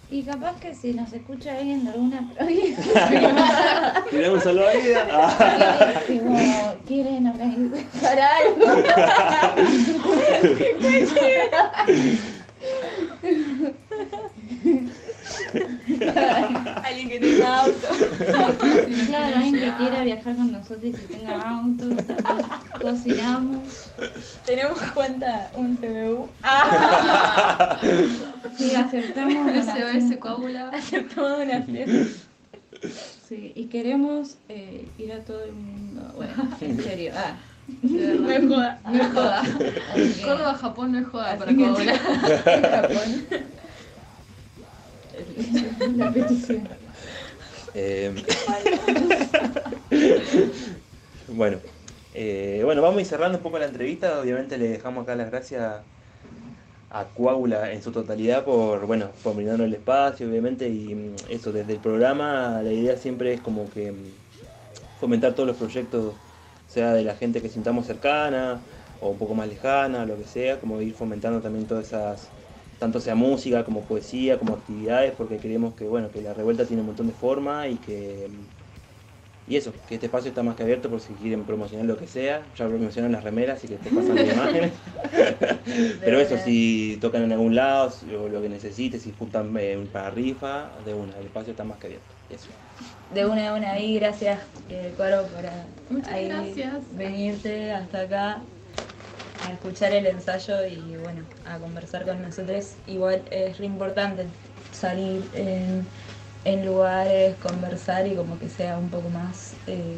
Y 0.10 0.24
capaz 0.24 0.60
que 0.60 0.74
si 0.76 0.94
nos 0.94 1.12
escucha 1.14 1.58
alguien 1.58 1.84
de 1.84 1.92
alguna 1.92 2.30
provincia, 2.38 4.04
¿Tenemos 4.10 4.44
solo 4.44 4.64
vida? 4.72 5.08
Quieren 6.86 7.28
organizar 7.28 8.20
algo. 8.20 8.66
Alguien 16.84 17.10
que 17.10 17.20
tenga 17.20 17.62
auto. 17.62 17.88
Claro, 19.08 19.36
alguien 19.38 19.54
que 19.56 19.74
quiera 19.78 20.04
viajar 20.04 20.36
con 20.36 20.52
nosotros 20.52 20.84
y 20.84 20.92
que 20.92 21.16
tenga 21.16 21.42
auto, 21.50 21.90
también 22.04 22.50
cocinamos. 22.82 23.90
Tenemos 24.46 24.80
cuenta 24.94 25.50
un 25.56 25.76
CBU. 25.78 26.28
Sí, 28.58 28.74
aceptamos 28.76 29.52
SOS 29.66 30.18
coágula. 30.20 30.70
Aceptamos 30.70 31.32
donación. 31.40 32.08
Sí, 33.28 33.52
y 33.56 33.66
queremos 33.66 34.38
eh, 34.50 34.88
ir 34.98 35.12
a 35.12 35.20
todo 35.20 35.44
el 35.44 35.52
mundo. 35.54 36.02
Bueno, 36.16 36.34
en 36.62 36.82
serio. 36.82 37.12
Ah. 37.16 37.36
No 37.82 38.30
es 38.30 38.48
joda. 38.48 38.80
No 38.86 39.02
es 39.02 39.08
joda. 39.12 39.42
Córdoba, 40.24 40.54
Japón 40.54 40.92
no 40.92 41.00
es 41.00 41.08
joda 41.08 41.36
para 41.38 41.52
Así 41.52 41.58
que- 41.58 41.64
coagular. 41.66 41.98
Japón. 42.72 43.26
La 45.96 46.12
petición. 46.12 46.68
Eh, 47.74 48.14
bueno, 51.28 51.58
eh, 52.14 52.62
bueno, 52.64 52.82
vamos 52.82 52.98
a 52.98 53.02
ir 53.02 53.08
cerrando 53.08 53.38
un 53.38 53.44
poco 53.44 53.60
la 53.60 53.66
entrevista. 53.66 54.20
Obviamente 54.20 54.58
le 54.58 54.70
dejamos 54.70 55.04
acá 55.04 55.16
las 55.16 55.30
gracias 55.30 55.82
a 56.96 57.06
Coágula 57.14 57.74
en 57.74 57.84
su 57.84 57.92
totalidad 57.92 58.46
por, 58.46 58.86
bueno, 58.86 59.10
por 59.22 59.36
brindarnos 59.36 59.68
el 59.68 59.74
espacio, 59.74 60.30
obviamente, 60.30 60.70
y 60.70 60.96
mm, 60.96 61.16
eso, 61.30 61.52
desde 61.52 61.74
el 61.74 61.80
programa 61.80 62.62
la 62.64 62.72
idea 62.72 62.96
siempre 62.96 63.34
es 63.34 63.42
como 63.42 63.70
que 63.70 63.92
mm, 63.92 63.96
fomentar 65.02 65.34
todos 65.34 65.48
los 65.48 65.58
proyectos, 65.58 66.14
sea 66.68 66.94
de 66.94 67.04
la 67.04 67.16
gente 67.16 67.42
que 67.42 67.50
sintamos 67.50 67.86
cercana 67.86 68.60
o 69.02 69.10
un 69.10 69.18
poco 69.18 69.36
más 69.36 69.48
lejana, 69.50 70.06
lo 70.06 70.18
que 70.18 70.24
sea, 70.24 70.60
como 70.60 70.82
ir 70.82 70.94
fomentando 70.94 71.42
también 71.42 71.68
todas 71.68 71.88
esas, 71.88 72.30
tanto 72.78 73.00
sea 73.00 73.16
música 73.16 73.64
como 73.66 73.86
poesía, 73.86 74.40
como 74.40 74.54
actividades, 74.56 75.14
porque 75.14 75.40
creemos 75.40 75.76
que, 75.76 75.88
bueno, 75.88 76.12
que 76.12 76.22
la 76.22 76.34
revuelta 76.34 76.66
tiene 76.68 76.82
un 76.82 76.88
montón 76.88 77.08
de 77.08 77.14
forma 77.14 77.68
y 77.70 77.80
que, 77.80 78.30
Y 79.48 79.58
eso, 79.58 79.74
que 79.86 79.96
este 79.96 80.08
espacio 80.08 80.30
está 80.30 80.42
más 80.42 80.56
que 80.56 80.64
abierto 80.64 80.90
por 80.90 81.02
si 81.02 81.16
quieren 81.16 81.46
promocionar 81.46 81.86
lo 81.86 81.98
que 81.98 82.08
sea. 82.08 82.52
Ya 82.56 82.68
promocionaron 82.68 83.12
las 83.12 83.24
remeras, 83.24 83.60
así 83.60 83.68
que 83.68 83.78
te 83.78 83.92
pasan 83.92 84.16
las 84.18 84.28
imágenes. 84.28 84.82
Pero 86.04 86.20
eso, 86.20 86.36
si 86.38 86.98
tocan 87.00 87.22
en 87.24 87.32
algún 87.32 87.54
lado, 87.56 87.92
si- 87.92 88.12
o 88.16 88.28
lo 88.28 88.42
que 88.42 88.50
necesites, 88.50 89.04
si 89.04 89.12
juntan 89.12 89.56
eh, 89.60 89.88
para 89.92 90.10
rifa, 90.10 90.82
de 90.84 90.96
una, 90.96 91.20
el 91.20 91.28
espacio 91.28 91.52
está 91.52 91.64
más 91.64 91.78
que 91.78 91.88
abierto. 91.88 92.16
Eso. 92.28 92.50
De 93.12 93.26
una 93.26 93.50
a 93.50 93.54
una 93.56 93.72
ahí, 93.74 93.96
gracias 94.00 94.40
eh, 94.70 94.94
por 94.98 95.08
Muchas 95.90 96.14
ahí 96.14 96.28
gracias. 96.28 96.86
venirte 96.92 97.72
hasta 97.72 98.02
acá 98.02 98.46
a 99.48 99.54
escuchar 99.54 99.94
el 99.94 100.08
ensayo 100.08 100.66
y 100.66 100.98
bueno, 100.98 101.22
a 101.46 101.58
conversar 101.60 102.06
con 102.06 102.22
nosotros. 102.22 102.74
Igual 102.88 103.22
es 103.32 103.58
re 103.58 103.66
importante 103.66 104.26
salir 104.72 105.24
en, 105.34 105.86
en 106.46 106.66
lugares, 106.66 107.36
conversar 107.38 108.08
y 108.08 108.16
como 108.16 108.40
que 108.40 108.50
sea 108.50 108.78
un 108.78 108.90
poco 108.90 109.10
más 109.10 109.54
eh, 109.68 109.98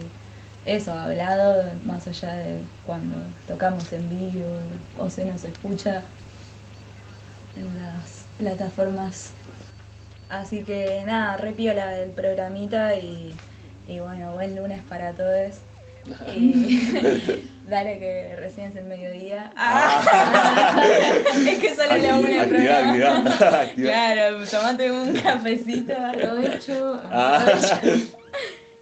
eso, 0.65 0.93
hablado, 0.93 1.63
más 1.85 2.07
allá 2.07 2.35
de 2.35 2.59
cuando 2.85 3.15
tocamos 3.47 3.91
en 3.93 4.09
vivo 4.09 4.59
o 4.99 5.09
se 5.09 5.25
nos 5.25 5.43
escucha 5.43 6.03
en 7.55 7.81
las 7.81 8.25
plataformas 8.37 9.31
Así 10.29 10.63
que 10.63 11.03
nada, 11.05 11.37
re 11.37 11.53
piola 11.53 11.97
el 11.97 12.11
programita 12.11 12.95
y, 12.95 13.33
y 13.87 13.99
bueno, 13.99 14.33
buen 14.33 14.55
lunes 14.55 14.83
para 14.83 15.13
todos. 15.13 15.55
Y 16.35 17.49
dale 17.67 17.99
que 17.99 18.35
recién 18.37 18.67
es 18.71 18.75
el 18.77 18.85
mediodía. 18.85 19.51
Ah. 19.55 20.81
es 21.47 21.59
que 21.59 21.75
sale 21.75 22.01
la 22.01 22.15
una 22.17 22.29
el 22.29 22.39
Activá, 22.39 22.79
programa. 22.79 23.29
activá, 23.29 23.61
activá. 23.61 23.89
Claro, 23.91 24.45
tomate 24.47 24.91
un 24.91 25.13
cafecito, 25.19 25.93
aprovecho. 25.93 27.01
Ah. 27.11 27.45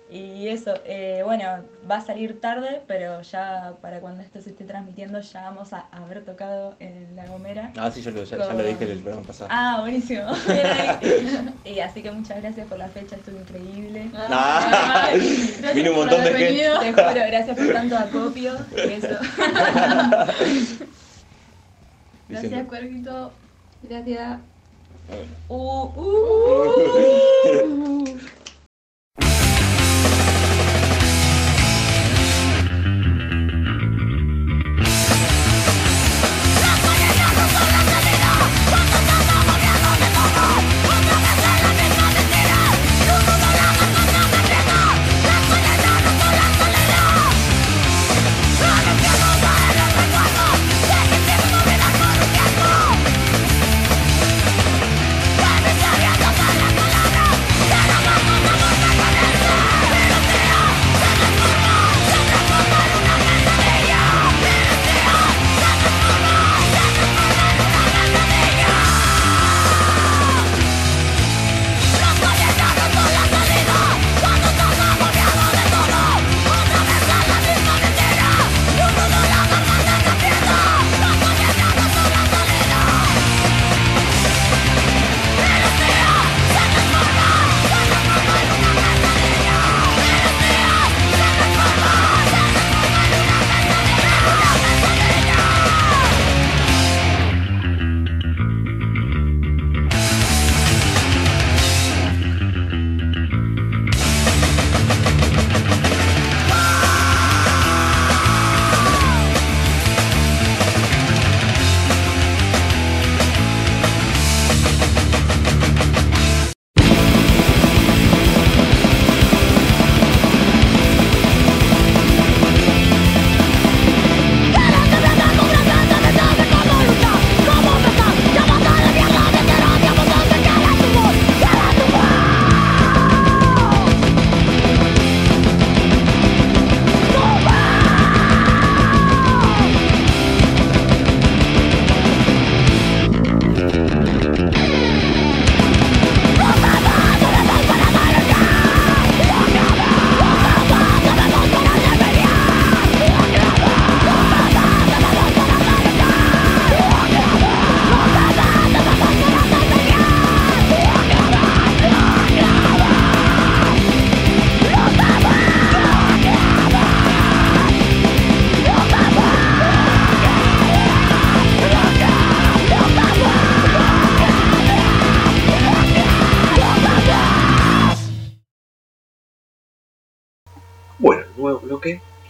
Y 0.07 0.49
eso, 0.49 0.71
eh, 0.85 1.21
bueno, 1.25 1.45
va 1.89 1.97
a 1.97 2.01
salir 2.01 2.39
tarde, 2.39 2.81
pero 2.85 3.23
ya 3.23 3.73
para 3.81 3.99
cuando 4.01 4.21
esto 4.21 4.39
se 4.39 4.51
esté 4.51 4.63
transmitiendo 4.63 5.19
ya 5.19 5.41
vamos 5.49 5.73
a 5.73 5.87
haber 5.91 6.23
tocado 6.23 6.75
en 6.79 7.15
La 7.15 7.25
Gomera. 7.25 7.71
Ah, 7.75 7.89
sí, 7.89 8.03
yo 8.03 8.11
lo, 8.11 8.23
ya, 8.23 8.37
ya 8.37 8.53
lo 8.53 8.63
dije 8.63 8.83
en 8.83 8.91
el 8.91 8.99
programa 8.99 9.25
pasado. 9.25 9.49
Ah, 9.51 9.79
buenísimo. 9.81 10.21
Y 11.65 11.79
así 11.79 12.03
que 12.03 12.11
muchas 12.11 12.39
gracias 12.41 12.67
por 12.67 12.77
la 12.77 12.87
fecha, 12.89 13.15
estuvo 13.15 13.39
increíble. 13.39 14.11
Ah, 14.13 15.09
Gracias 15.11 15.73
vino 15.73 15.89
un 15.89 15.95
por 15.95 16.05
montón 16.05 16.21
de 16.23 16.29
haber 16.29 16.37
gente. 16.37 16.53
venido. 16.53 16.79
Te 16.79 16.93
juro, 16.93 17.25
gracias 17.27 17.57
por 17.57 17.73
tanto 17.73 17.97
acopio. 17.97 18.53
y 18.77 18.91
eso. 18.93 19.07
Gracias, 22.29 22.67
Cuervito. 22.67 23.31
Gracias. 23.81 24.39
Uh, 25.47 25.89
uh. 25.95 26.73
Bueno, 27.47 28.05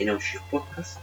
en 0.05 0.11
Audio 0.11 0.41
Podcast. 0.51 0.99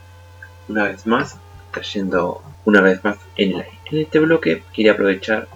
Una 0.69 0.85
vez 0.85 1.07
más, 1.07 1.37
trayendo 1.73 2.43
una 2.65 2.81
vez 2.81 3.03
más 3.03 3.17
en 3.37 3.51
el 3.53 3.57
aire. 3.63 3.79
En 3.91 3.99
este 3.99 4.19
bloque 4.21 4.63
quería 4.73 4.93
aprovechar 4.93 5.49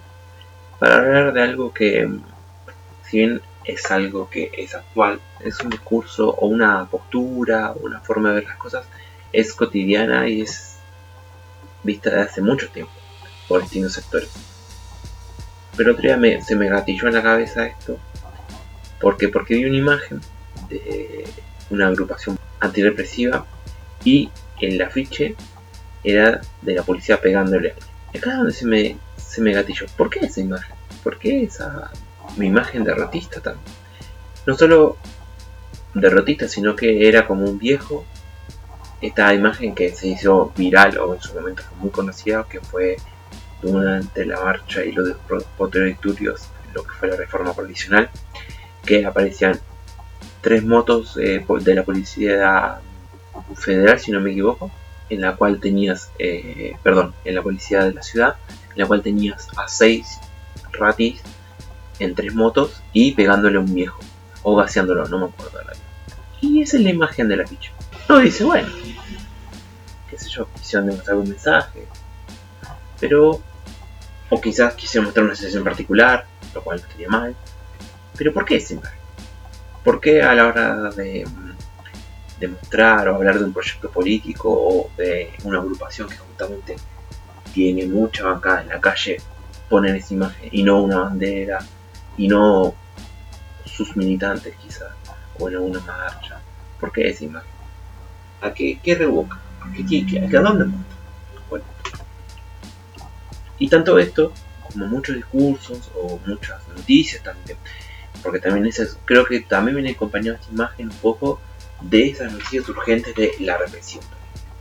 para 0.78 0.96
hablar 0.96 1.32
de 1.32 1.42
algo 1.42 1.72
que, 1.72 2.10
si 3.04 3.18
bien 3.18 3.40
es 3.64 3.90
algo 3.90 4.28
que 4.28 4.50
es 4.56 4.74
actual, 4.74 5.20
es 5.40 5.60
un 5.60 5.70
discurso 5.70 6.30
o 6.30 6.46
una 6.46 6.86
postura 6.86 7.72
o 7.72 7.86
una 7.86 8.00
forma 8.00 8.30
de 8.30 8.34
ver 8.36 8.44
las 8.44 8.56
cosas, 8.56 8.84
es 9.32 9.52
cotidiana 9.54 10.28
y 10.28 10.42
es 10.42 10.76
vista 11.82 12.10
de 12.10 12.22
hace 12.22 12.40
mucho 12.42 12.68
tiempo 12.70 12.92
por 13.48 13.62
distintos 13.62 13.92
sectores. 13.92 14.30
Pero 15.76 15.92
otro 15.92 16.02
día 16.02 16.16
me- 16.16 16.42
se 16.42 16.56
me 16.56 16.68
gatilló 16.68 17.06
en 17.08 17.14
la 17.14 17.22
cabeza 17.22 17.66
esto 17.66 17.96
porque 19.00 19.28
porque 19.28 19.54
vi 19.54 19.66
una 19.66 19.76
imagen 19.76 20.20
de 20.68 21.24
una 21.70 21.88
agrupación 21.88 22.38
antirrepresiva 22.60 23.46
y 24.04 24.30
el 24.60 24.80
afiche 24.82 25.34
era 26.04 26.40
de 26.62 26.74
la 26.74 26.82
policía 26.82 27.20
pegándole 27.20 27.74
acá 28.16 28.30
es 28.30 28.36
donde 28.36 28.52
se 28.52 28.66
me, 28.66 28.96
se 29.16 29.40
me 29.40 29.52
gatilló. 29.52 29.86
¿Por 29.96 30.10
qué 30.10 30.20
esa 30.20 30.40
imagen? 30.40 30.74
¿Por 31.02 31.18
qué 31.18 31.42
esa 31.44 31.90
mi 32.36 32.46
imagen 32.46 32.84
derrotista 32.84 33.40
tan? 33.40 33.56
No 34.46 34.54
solo 34.54 34.96
derrotista, 35.94 36.48
sino 36.48 36.76
que 36.76 37.08
era 37.08 37.26
como 37.26 37.44
un 37.44 37.58
viejo. 37.58 38.04
Esta 39.00 39.34
imagen 39.34 39.74
que 39.74 39.94
se 39.94 40.08
hizo 40.08 40.52
viral 40.56 40.98
o 40.98 41.14
en 41.14 41.20
su 41.20 41.34
momento 41.34 41.62
fue 41.62 41.78
muy 41.78 41.90
conocida, 41.90 42.46
que 42.48 42.60
fue 42.60 42.96
durante 43.60 44.24
la 44.24 44.40
marcha 44.40 44.84
y 44.84 44.92
los 44.92 45.16
protectorios, 45.56 46.48
lo 46.74 46.82
que 46.82 46.92
fue 46.92 47.08
la 47.08 47.16
reforma 47.16 47.52
provisional, 47.52 48.10
que 48.84 49.04
aparecían 49.04 49.60
tres 50.40 50.64
motos 50.64 51.16
eh, 51.16 51.44
de 51.60 51.74
la 51.74 51.84
policía 51.84 52.80
federal, 53.54 53.98
si 54.00 54.12
no 54.12 54.20
me 54.20 54.32
equivoco, 54.32 54.70
en 55.08 55.20
la 55.20 55.36
cual 55.36 55.60
tenías, 55.60 56.10
eh, 56.18 56.76
perdón, 56.82 57.14
en 57.24 57.34
la 57.34 57.42
policía 57.42 57.84
de 57.84 57.92
la 57.92 58.02
ciudad, 58.02 58.36
en 58.74 58.78
la 58.78 58.86
cual 58.86 59.02
tenías 59.02 59.48
a 59.56 59.68
seis 59.68 60.18
ratis 60.72 61.20
en 61.98 62.14
tres 62.14 62.34
motos 62.34 62.82
y 62.92 63.12
pegándole 63.12 63.56
a 63.56 63.60
un 63.60 63.74
viejo, 63.74 64.00
o 64.42 64.56
gaseándolo, 64.56 65.06
no 65.06 65.18
me 65.18 65.26
acuerdo. 65.26 65.60
Y 66.40 66.62
esa 66.62 66.76
es 66.76 66.82
la 66.82 66.90
imagen 66.90 67.28
de 67.28 67.36
la 67.36 67.44
picha. 67.44 67.72
Uno 68.08 68.18
dice, 68.18 68.44
bueno, 68.44 68.68
qué 70.10 70.18
sé 70.18 70.28
yo, 70.28 70.48
quisieron 70.54 70.86
demostrar 70.86 71.16
un 71.16 71.28
mensaje, 71.28 71.86
pero, 73.00 73.40
o 74.30 74.40
quizás 74.40 74.74
quisieron 74.74 75.06
mostrar 75.06 75.24
una 75.24 75.34
situación 75.34 75.64
particular, 75.64 76.26
lo 76.54 76.62
cual 76.62 76.78
no 76.78 76.84
estaría 76.86 77.08
mal, 77.08 77.34
pero 78.16 78.32
¿por 78.32 78.44
qué 78.44 78.56
esa 78.56 78.74
imagen? 78.74 79.05
¿Por 79.86 80.00
qué 80.02 80.14
a 80.22 80.34
la 80.34 80.46
hora 80.48 80.90
de 80.90 81.24
mm, 81.24 81.52
demostrar 82.40 83.08
o 83.08 83.14
hablar 83.16 83.38
de 83.38 83.44
un 83.44 83.52
proyecto 83.52 83.88
político 83.98 84.48
o 84.50 84.90
de 84.98 85.32
una 85.44 85.58
agrupación 85.60 86.08
que 86.08 86.16
justamente 86.16 86.76
tiene 87.54 87.86
mucha 87.86 88.24
bancada 88.24 88.62
en 88.62 88.68
la 88.74 88.80
calle 88.80 89.16
ponen 89.70 89.94
esa 89.96 90.12
imagen 90.14 90.48
y 90.52 90.62
no 90.64 90.82
una 90.82 90.98
bandera 91.06 91.58
y 92.16 92.26
no 92.28 92.74
sus 93.64 93.96
militantes 93.96 94.54
quizás 94.62 94.90
o 95.38 95.48
en 95.48 95.54
alguna 95.54 95.80
marcha? 95.80 96.40
¿Por 96.80 96.90
qué 96.92 97.08
esa 97.08 97.24
imagen? 97.24 97.50
¿A 98.40 98.52
qué, 98.52 98.78
qué 98.82 98.94
revoca? 98.96 99.38
¿A 99.62 99.72
qué, 99.72 99.84
qué- 100.06 100.18
a 100.18 100.40
dónde 100.42 100.64
apunta? 100.64 100.94
Bueno. 101.48 101.64
Y 103.58 103.68
tanto 103.68 103.98
esto 103.98 104.32
como 104.72 104.86
muchos 104.86 105.14
discursos 105.16 105.90
o 105.94 106.18
muchas 106.26 106.60
noticias 106.68 107.22
también 107.22 107.56
porque 108.26 108.40
también 108.40 108.66
esas, 108.66 108.98
creo 109.04 109.24
que 109.24 109.40
también 109.40 109.76
viene 109.76 109.92
acompañado 109.92 110.36
esta 110.36 110.52
imagen 110.52 110.90
un 110.90 110.96
poco 110.96 111.40
de 111.80 112.08
esas 112.10 112.32
noticias 112.32 112.68
urgentes 112.68 113.14
de 113.14 113.32
la 113.40 113.56
represión. 113.56 114.04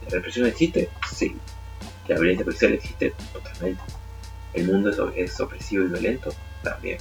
¿La 0.03 0.11
represión 0.11 0.45
existe? 0.45 0.89
Sí. 1.11 1.35
¿La 2.07 2.15
violencia 2.15 2.45
policial 2.45 2.73
existe? 2.73 3.13
Totalmente. 3.33 3.81
¿El 4.53 4.67
mundo 4.67 4.89
es, 4.89 5.31
es 5.31 5.39
opresivo 5.39 5.83
y 5.83 5.87
violento? 5.87 6.31
También. 6.63 6.99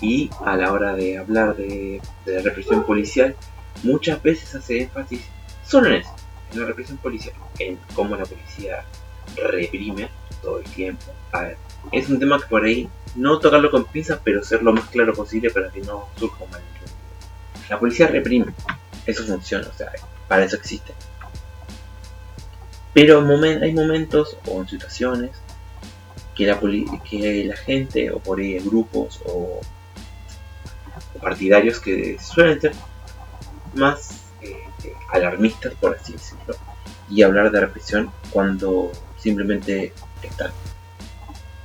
Y 0.00 0.30
a 0.44 0.56
la 0.56 0.72
hora 0.72 0.94
de 0.94 1.18
hablar 1.18 1.56
de, 1.56 2.00
de 2.24 2.32
la 2.34 2.42
represión 2.42 2.84
policial, 2.84 3.36
muchas 3.82 4.22
veces 4.22 4.54
hace 4.54 4.82
énfasis 4.82 5.22
solo 5.66 5.88
en 5.88 5.94
eso, 6.00 6.14
en 6.52 6.60
la 6.60 6.66
represión 6.66 6.98
policial, 6.98 7.34
en 7.58 7.78
cómo 7.94 8.16
la 8.16 8.24
policía 8.24 8.84
reprime 9.36 10.08
todo 10.42 10.58
el 10.60 10.64
tiempo. 10.64 11.04
A 11.32 11.42
es 11.92 12.08
un 12.08 12.18
tema 12.18 12.38
que 12.38 12.46
por 12.46 12.64
ahí 12.64 12.88
no 13.14 13.38
tocarlo 13.38 13.70
con 13.70 13.84
pinzas, 13.84 14.20
pero 14.22 14.42
ser 14.42 14.62
lo 14.62 14.72
más 14.72 14.88
claro 14.88 15.14
posible 15.14 15.50
para 15.50 15.70
que 15.70 15.80
no 15.80 16.08
surja 16.18 16.44
un 16.44 16.50
malentendido. 16.50 16.92
La 17.68 17.78
policía 17.78 18.06
reprime, 18.08 18.52
eso 19.06 19.24
funciona, 19.24 19.68
o 19.68 19.76
sea, 19.76 19.90
para 20.28 20.44
eso 20.44 20.56
existe. 20.56 20.92
Pero 22.92 23.26
hay 23.62 23.74
momentos 23.74 24.36
o 24.46 24.66
situaciones 24.66 25.32
que 26.34 26.46
la, 26.46 26.58
que 26.58 27.44
la 27.44 27.56
gente, 27.56 28.10
o 28.10 28.18
por 28.18 28.38
ahí 28.38 28.58
grupos 28.58 29.20
o, 29.26 29.60
partidarios 31.20 31.80
que 31.80 32.18
suelen 32.18 32.60
ser 32.60 32.72
más 33.74 34.22
eh, 34.42 34.64
alarmistas, 35.12 35.74
por 35.74 35.96
así 35.96 36.12
decirlo, 36.12 36.56
y 37.08 37.22
hablar 37.22 37.50
de 37.50 37.60
represión 37.60 38.10
cuando 38.30 38.92
simplemente 39.18 39.92
están 40.22 40.52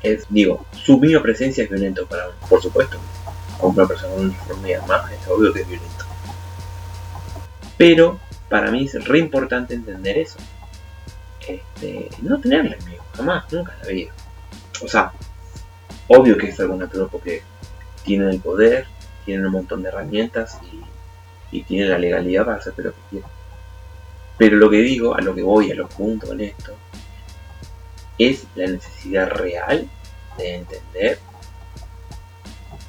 es, 0.04 0.26
digo, 0.30 0.66
su 0.72 0.98
misma 1.00 1.22
presencia 1.22 1.64
es 1.64 1.70
violento 1.70 2.06
para 2.08 2.28
uno, 2.28 2.38
por 2.50 2.62
supuesto. 2.62 2.98
A 3.60 3.66
una 3.66 3.88
persona 3.88 4.14
con 4.14 4.26
uniforme 4.26 4.70
y 4.70 4.74
armada 4.74 5.12
es 5.14 5.28
obvio 5.28 5.54
que 5.54 5.62
es 5.62 5.68
violento. 5.68 6.06
Pero 7.78 8.20
para 8.50 8.72
mí 8.72 8.86
es 8.86 9.06
re 9.06 9.20
importante 9.20 9.74
entender 9.74 10.18
eso. 10.18 10.38
Este, 11.48 12.10
no 12.22 12.40
tenerle 12.40 12.78
miedo, 12.88 13.04
jamás, 13.16 13.52
nunca 13.52 13.74
en 13.74 13.80
la 13.80 13.88
vida. 13.88 14.12
O 14.84 14.88
sea, 14.88 15.12
obvio 16.08 16.38
que 16.38 16.50
es 16.50 16.60
algún 16.60 16.88
tropo 16.90 17.22
que 17.22 17.44
tienen 18.04 18.30
el 18.30 18.40
poder, 18.40 18.88
tienen 19.26 19.46
un 19.46 19.52
montón 19.52 19.84
de 19.84 19.90
herramientas 19.90 20.60
y, 21.52 21.58
y 21.58 21.64
tienen 21.64 21.92
la 21.92 22.00
legalidad 22.00 22.46
para 22.46 22.58
hacer 22.58 22.74
lo 22.78 22.92
que 22.92 23.02
quieran. 23.10 23.30
Pero 24.38 24.58
lo 24.58 24.70
que 24.70 24.78
digo, 24.78 25.16
a 25.16 25.22
lo 25.22 25.36
que 25.36 25.44
voy, 25.44 25.72
a 25.72 25.76
lo 25.76 25.88
punto 25.88 26.28
con 26.28 26.42
esto, 26.42 26.76
es 28.30 28.46
la 28.56 28.68
necesidad 28.68 29.30
real 29.30 29.90
de 30.38 30.56
entender 30.56 31.20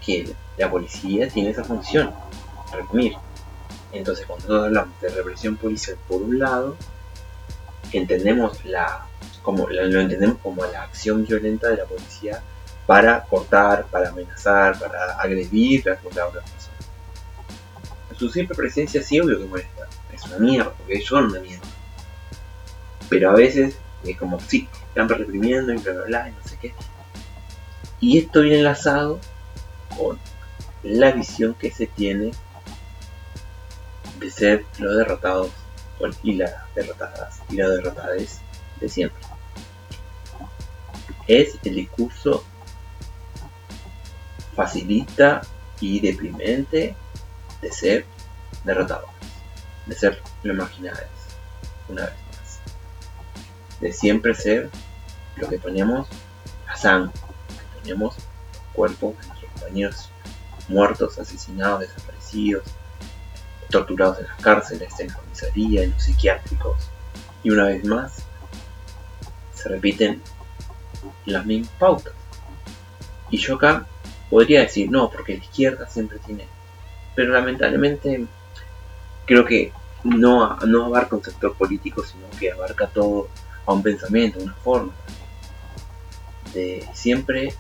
que 0.04 0.34
la 0.58 0.70
policía 0.70 1.28
tiene 1.28 1.50
esa 1.50 1.64
función, 1.64 2.12
reprimir. 2.72 3.14
Entonces, 3.92 4.26
cuando 4.26 4.64
hablamos 4.64 5.00
de 5.00 5.08
represión 5.10 5.56
policial 5.56 5.96
por 6.08 6.22
un 6.22 6.38
lado, 6.38 6.76
entendemos 7.92 8.64
la, 8.64 9.06
como, 9.42 9.68
lo 9.68 10.00
entendemos 10.00 10.38
como 10.42 10.64
la 10.66 10.82
acción 10.82 11.24
violenta 11.26 11.68
de 11.68 11.76
la 11.76 11.84
policía 11.84 12.42
para 12.86 13.22
cortar, 13.24 13.86
para 13.86 14.08
amenazar, 14.08 14.78
para 14.78 15.14
agredir 15.20 15.88
a 15.90 15.98
la 16.14 16.26
otra 16.26 16.40
persona. 16.40 16.76
Su 18.18 18.28
simple 18.30 18.54
presencia 18.54 19.02
sí 19.02 19.20
obvio 19.20 19.38
que 19.38 19.46
molesta, 19.46 19.88
es 20.12 20.24
una 20.26 20.38
mierda, 20.38 20.72
porque 20.72 21.00
son 21.00 21.26
una 21.26 21.40
mierda. 21.40 21.66
Pero 23.08 23.30
a 23.30 23.34
veces 23.34 23.76
es 24.04 24.16
como, 24.16 24.40
sí, 24.40 24.68
están 24.93 25.09
reprimiendo 25.09 25.72
y 25.72 25.78
bla 25.78 25.93
bla 25.93 26.05
bla 26.05 26.28
y 26.28 26.32
no 26.32 26.45
sé 26.45 26.59
qué. 26.61 26.74
Y 27.99 28.18
esto 28.18 28.43
viene 28.43 28.59
enlazado 28.59 29.18
con 29.97 30.18
la 30.82 31.12
visión 31.12 31.55
que 31.55 31.70
se 31.70 31.86
tiene 31.86 32.32
de 34.18 34.30
ser 34.30 34.66
los 34.78 34.97
derrotados 34.97 35.51
y 36.22 36.34
las 36.34 36.53
derrotadas 36.74 37.40
y 37.49 37.57
los 37.57 37.70
derrotadas 37.70 38.40
de 38.80 38.88
siempre. 38.88 39.22
Es 41.26 41.59
el 41.62 41.76
discurso 41.76 42.45
facilista 44.55 45.40
y 45.80 46.01
deprimente 46.01 46.95
de 47.62 47.72
ser 47.72 48.05
derrotados, 48.64 49.09
de 49.86 49.95
ser 49.95 50.20
los 50.43 50.57
marginales, 50.57 51.07
una 51.88 52.05
vez 52.07 52.21
de 53.82 53.92
siempre 53.92 54.34
ser 54.34 54.70
lo 55.36 55.48
que 55.48 55.58
ponemos 55.58 56.08
a 56.68 56.76
sangre, 56.76 57.12
que 57.48 57.80
ponemos 57.80 58.16
los 58.16 58.62
cuerpos 58.72 59.18
de 59.18 59.26
nuestros 59.26 59.52
compañeros 59.52 60.10
muertos, 60.68 61.18
asesinados, 61.18 61.80
desaparecidos, 61.80 62.62
torturados 63.70 64.20
en 64.20 64.26
las 64.28 64.40
cárceles, 64.40 65.00
en 65.00 65.08
la 65.08 65.14
comisaría, 65.14 65.82
en 65.82 65.90
los 65.90 66.02
psiquiátricos. 66.02 66.76
Y 67.42 67.50
una 67.50 67.64
vez 67.64 67.84
más, 67.84 68.22
se 69.52 69.68
repiten 69.68 70.22
las 71.26 71.44
mismas 71.44 71.72
pautas. 71.78 72.12
Y 73.30 73.38
yo 73.38 73.56
acá 73.56 73.86
podría 74.30 74.60
decir, 74.60 74.90
no, 74.90 75.10
porque 75.10 75.36
la 75.36 75.44
izquierda 75.44 75.88
siempre 75.88 76.20
tiene... 76.20 76.46
Pero 77.16 77.32
lamentablemente 77.32 78.26
creo 79.26 79.44
que 79.44 79.72
no, 80.04 80.56
no 80.58 80.86
abarca 80.86 81.16
un 81.16 81.24
sector 81.24 81.54
político, 81.54 82.04
sino 82.04 82.30
que 82.38 82.52
abarca 82.52 82.86
todo 82.86 83.28
a 83.66 83.72
un 83.72 83.82
pensamiento, 83.82 84.40
una 84.40 84.54
forma 84.54 84.92
de 86.52 86.86
siempre, 86.92 87.54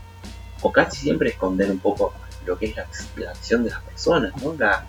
o 0.60 0.72
casi 0.72 0.98
siempre 1.02 1.30
esconder 1.30 1.70
un 1.70 1.78
poco 1.78 2.12
lo 2.44 2.58
que 2.58 2.66
es 2.66 2.76
la, 2.76 2.86
la 3.16 3.30
acción 3.30 3.64
de 3.64 3.70
las 3.70 3.82
personas, 3.82 4.32
¿no? 4.42 4.54
La, 4.58 4.86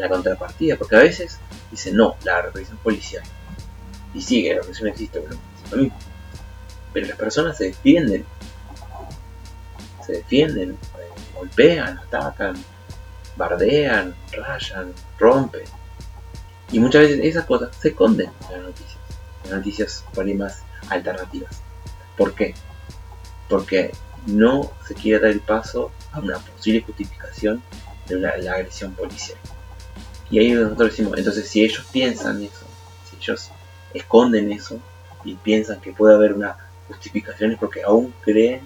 la 0.00 0.08
contrapartida, 0.08 0.76
porque 0.76 0.96
a 0.96 1.00
veces 1.00 1.38
dicen 1.70 1.96
no, 1.96 2.16
la 2.24 2.42
represión 2.42 2.78
policial. 2.78 3.22
Y 4.14 4.20
sigue, 4.20 4.54
la 4.54 4.60
represión 4.60 4.88
existe, 4.88 5.20
pero 5.20 5.38
lo 5.70 5.76
mismo. 5.76 5.98
Pero 6.92 7.06
las 7.06 7.16
personas 7.16 7.56
se 7.56 7.64
defienden, 7.66 8.24
se 10.04 10.12
defienden, 10.14 10.70
eh, 10.70 11.36
golpean, 11.36 11.98
atacan, 11.98 12.56
bardean, 13.36 14.14
rayan, 14.32 14.92
rompen. 15.18 15.64
Y 16.72 16.80
muchas 16.80 17.02
veces 17.02 17.20
esas 17.22 17.44
cosas 17.44 17.76
se 17.76 17.88
esconden 17.88 18.30
en 18.50 18.56
en 18.56 18.64
las 18.64 18.74
noticias 19.50 20.04
más 20.36 20.62
alternativas. 20.88 21.62
¿Por 22.16 22.34
qué? 22.34 22.54
Porque 23.48 23.92
no 24.26 24.70
se 24.86 24.94
quiere 24.94 25.20
dar 25.20 25.30
el 25.30 25.40
paso 25.40 25.90
a 26.12 26.20
una 26.20 26.38
posible 26.38 26.82
justificación 26.82 27.62
de 28.06 28.18
la 28.18 28.52
agresión 28.52 28.92
policial. 28.94 29.38
Y 30.30 30.38
ahí 30.38 30.52
nosotros 30.52 30.90
decimos, 30.90 31.18
entonces 31.18 31.48
si 31.48 31.64
ellos 31.64 31.86
piensan 31.90 32.42
eso, 32.42 32.66
si 33.08 33.16
ellos 33.16 33.50
esconden 33.94 34.52
eso 34.52 34.78
y 35.24 35.34
piensan 35.34 35.80
que 35.80 35.92
puede 35.92 36.14
haber 36.14 36.34
una 36.34 36.56
justificación 36.88 37.52
es 37.52 37.58
porque 37.58 37.82
aún 37.82 38.14
creen 38.20 38.60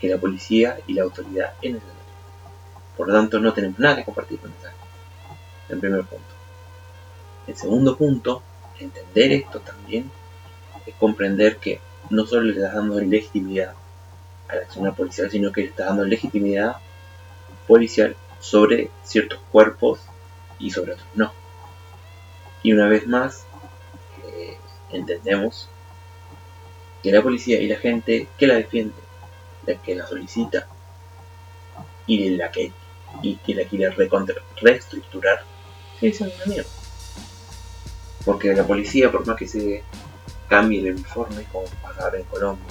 que 0.00 0.08
la 0.08 0.18
policía 0.18 0.78
y 0.86 0.92
la 0.92 1.04
autoridad 1.04 1.54
es 1.62 1.74
necesaria. 1.74 1.96
Por 2.96 3.08
lo 3.08 3.14
tanto, 3.14 3.38
no 3.38 3.52
tenemos 3.52 3.78
nada 3.78 3.96
que 3.96 4.04
compartir 4.04 4.38
con 4.38 4.52
esa. 4.58 4.72
En 5.68 5.80
primer 5.80 6.04
punto. 6.04 6.24
El 7.46 7.56
segundo 7.56 7.96
punto, 7.96 8.42
entender 8.78 9.32
esto 9.32 9.60
también, 9.60 10.10
es 10.86 10.94
comprender 10.94 11.56
que 11.58 11.80
no 12.10 12.26
solo 12.26 12.42
le 12.42 12.52
estás 12.52 12.74
dando 12.74 13.00
legitimidad 13.00 13.74
a 14.48 14.54
la 14.54 14.62
acción 14.62 14.94
policial, 14.94 15.30
sino 15.30 15.52
que 15.52 15.62
le 15.62 15.68
estás 15.68 15.88
dando 15.88 16.04
legitimidad 16.04 16.76
policial 17.66 18.16
sobre 18.40 18.90
ciertos 19.02 19.40
cuerpos 19.50 20.00
y 20.58 20.70
sobre 20.70 20.92
otros 20.92 21.08
no. 21.14 21.32
Y 22.62 22.72
una 22.72 22.88
vez 22.88 23.06
más, 23.06 23.44
eh, 24.26 24.56
entendemos 24.90 25.68
que 27.02 27.12
la 27.12 27.22
policía 27.22 27.60
y 27.60 27.68
la 27.68 27.78
gente 27.78 28.28
que 28.38 28.46
la 28.46 28.54
defiende, 28.54 28.94
la 29.66 29.74
que 29.76 29.94
la 29.94 30.06
solicita 30.06 30.66
y 32.06 32.30
la 32.30 32.50
que, 32.50 32.72
y 33.22 33.36
que 33.36 33.54
la 33.54 33.64
quiere 33.64 33.94
reestructurar, 34.60 35.44
sigue 35.98 36.12
siendo 36.12 36.34
una 36.36 36.46
mierda. 36.46 36.70
Porque 38.24 38.54
la 38.54 38.64
policía, 38.64 39.10
por 39.10 39.26
más 39.26 39.36
que 39.36 39.46
se 39.46 39.84
cambie 40.48 40.80
el 40.80 40.94
uniforme, 40.94 41.44
como 41.52 41.66
pasa 41.82 42.04
ahora 42.04 42.18
en 42.18 42.24
Colombia, 42.24 42.66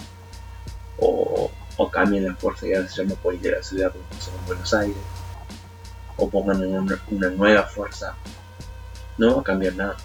o, 0.97 1.51
o 1.77 1.91
cambien 1.91 2.25
la 2.25 2.35
fuerza 2.35 2.65
que 2.65 2.75
ahora 2.75 2.89
se 2.89 3.03
llama 3.03 3.15
Policía 3.15 3.51
de 3.51 3.57
la 3.57 3.63
Ciudad, 3.63 3.91
como 3.91 4.03
pasó 4.05 4.31
en 4.31 4.45
Buenos 4.45 4.73
Aires, 4.73 4.97
o 6.17 6.29
pongan 6.29 6.65
una, 6.65 7.01
una 7.11 7.29
nueva 7.29 7.63
fuerza, 7.63 8.15
no 9.17 9.35
va 9.35 9.41
a 9.41 9.43
cambiar 9.43 9.75
nada. 9.75 9.97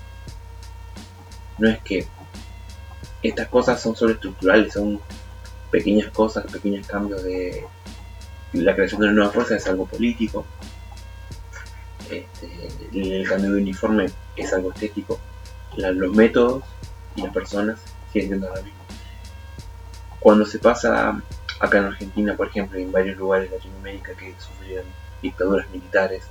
No 1.59 1.69
es 1.69 1.79
que 1.81 2.07
estas 3.23 3.49
cosas 3.49 3.81
son 3.81 3.95
solo 3.95 4.13
estructurales, 4.13 4.73
son 4.73 5.01
pequeñas 5.71 6.11
cosas, 6.11 6.51
pequeños 6.51 6.87
cambios 6.87 7.23
de 7.23 7.67
la 8.53 8.75
creación 8.75 9.01
de 9.01 9.07
una 9.07 9.17
nueva 9.17 9.33
fuerza 9.33 9.57
es 9.57 9.67
algo 9.67 9.87
político. 9.87 10.45
Este, 12.11 12.69
el, 12.93 13.29
cambio 13.29 13.53
de 13.53 13.63
uniforme 13.63 14.07
es 14.37 14.53
algo 14.53 14.73
estético. 14.73 15.21
Los 15.77 16.15
métodos 16.15 16.65
las 17.23 17.33
personas 17.33 17.81
siguen 18.13 18.41
siendo 18.41 18.53
mismo. 18.63 18.81
Cuando 20.19 20.45
se 20.45 20.59
pasa 20.59 21.21
acá 21.61 21.79
en 21.79 21.85
Argentina, 21.85 22.37
por 22.37 22.49
ejemplo, 22.49 22.79
y 22.79 22.83
en 22.83 22.93
varios 22.93 23.17
lugares 23.17 23.51
de 23.51 23.57
Latinoamérica 23.57 24.13
que 24.15 24.35
sufrieron 24.39 24.87
dictaduras 25.23 25.69
militares 25.71 26.25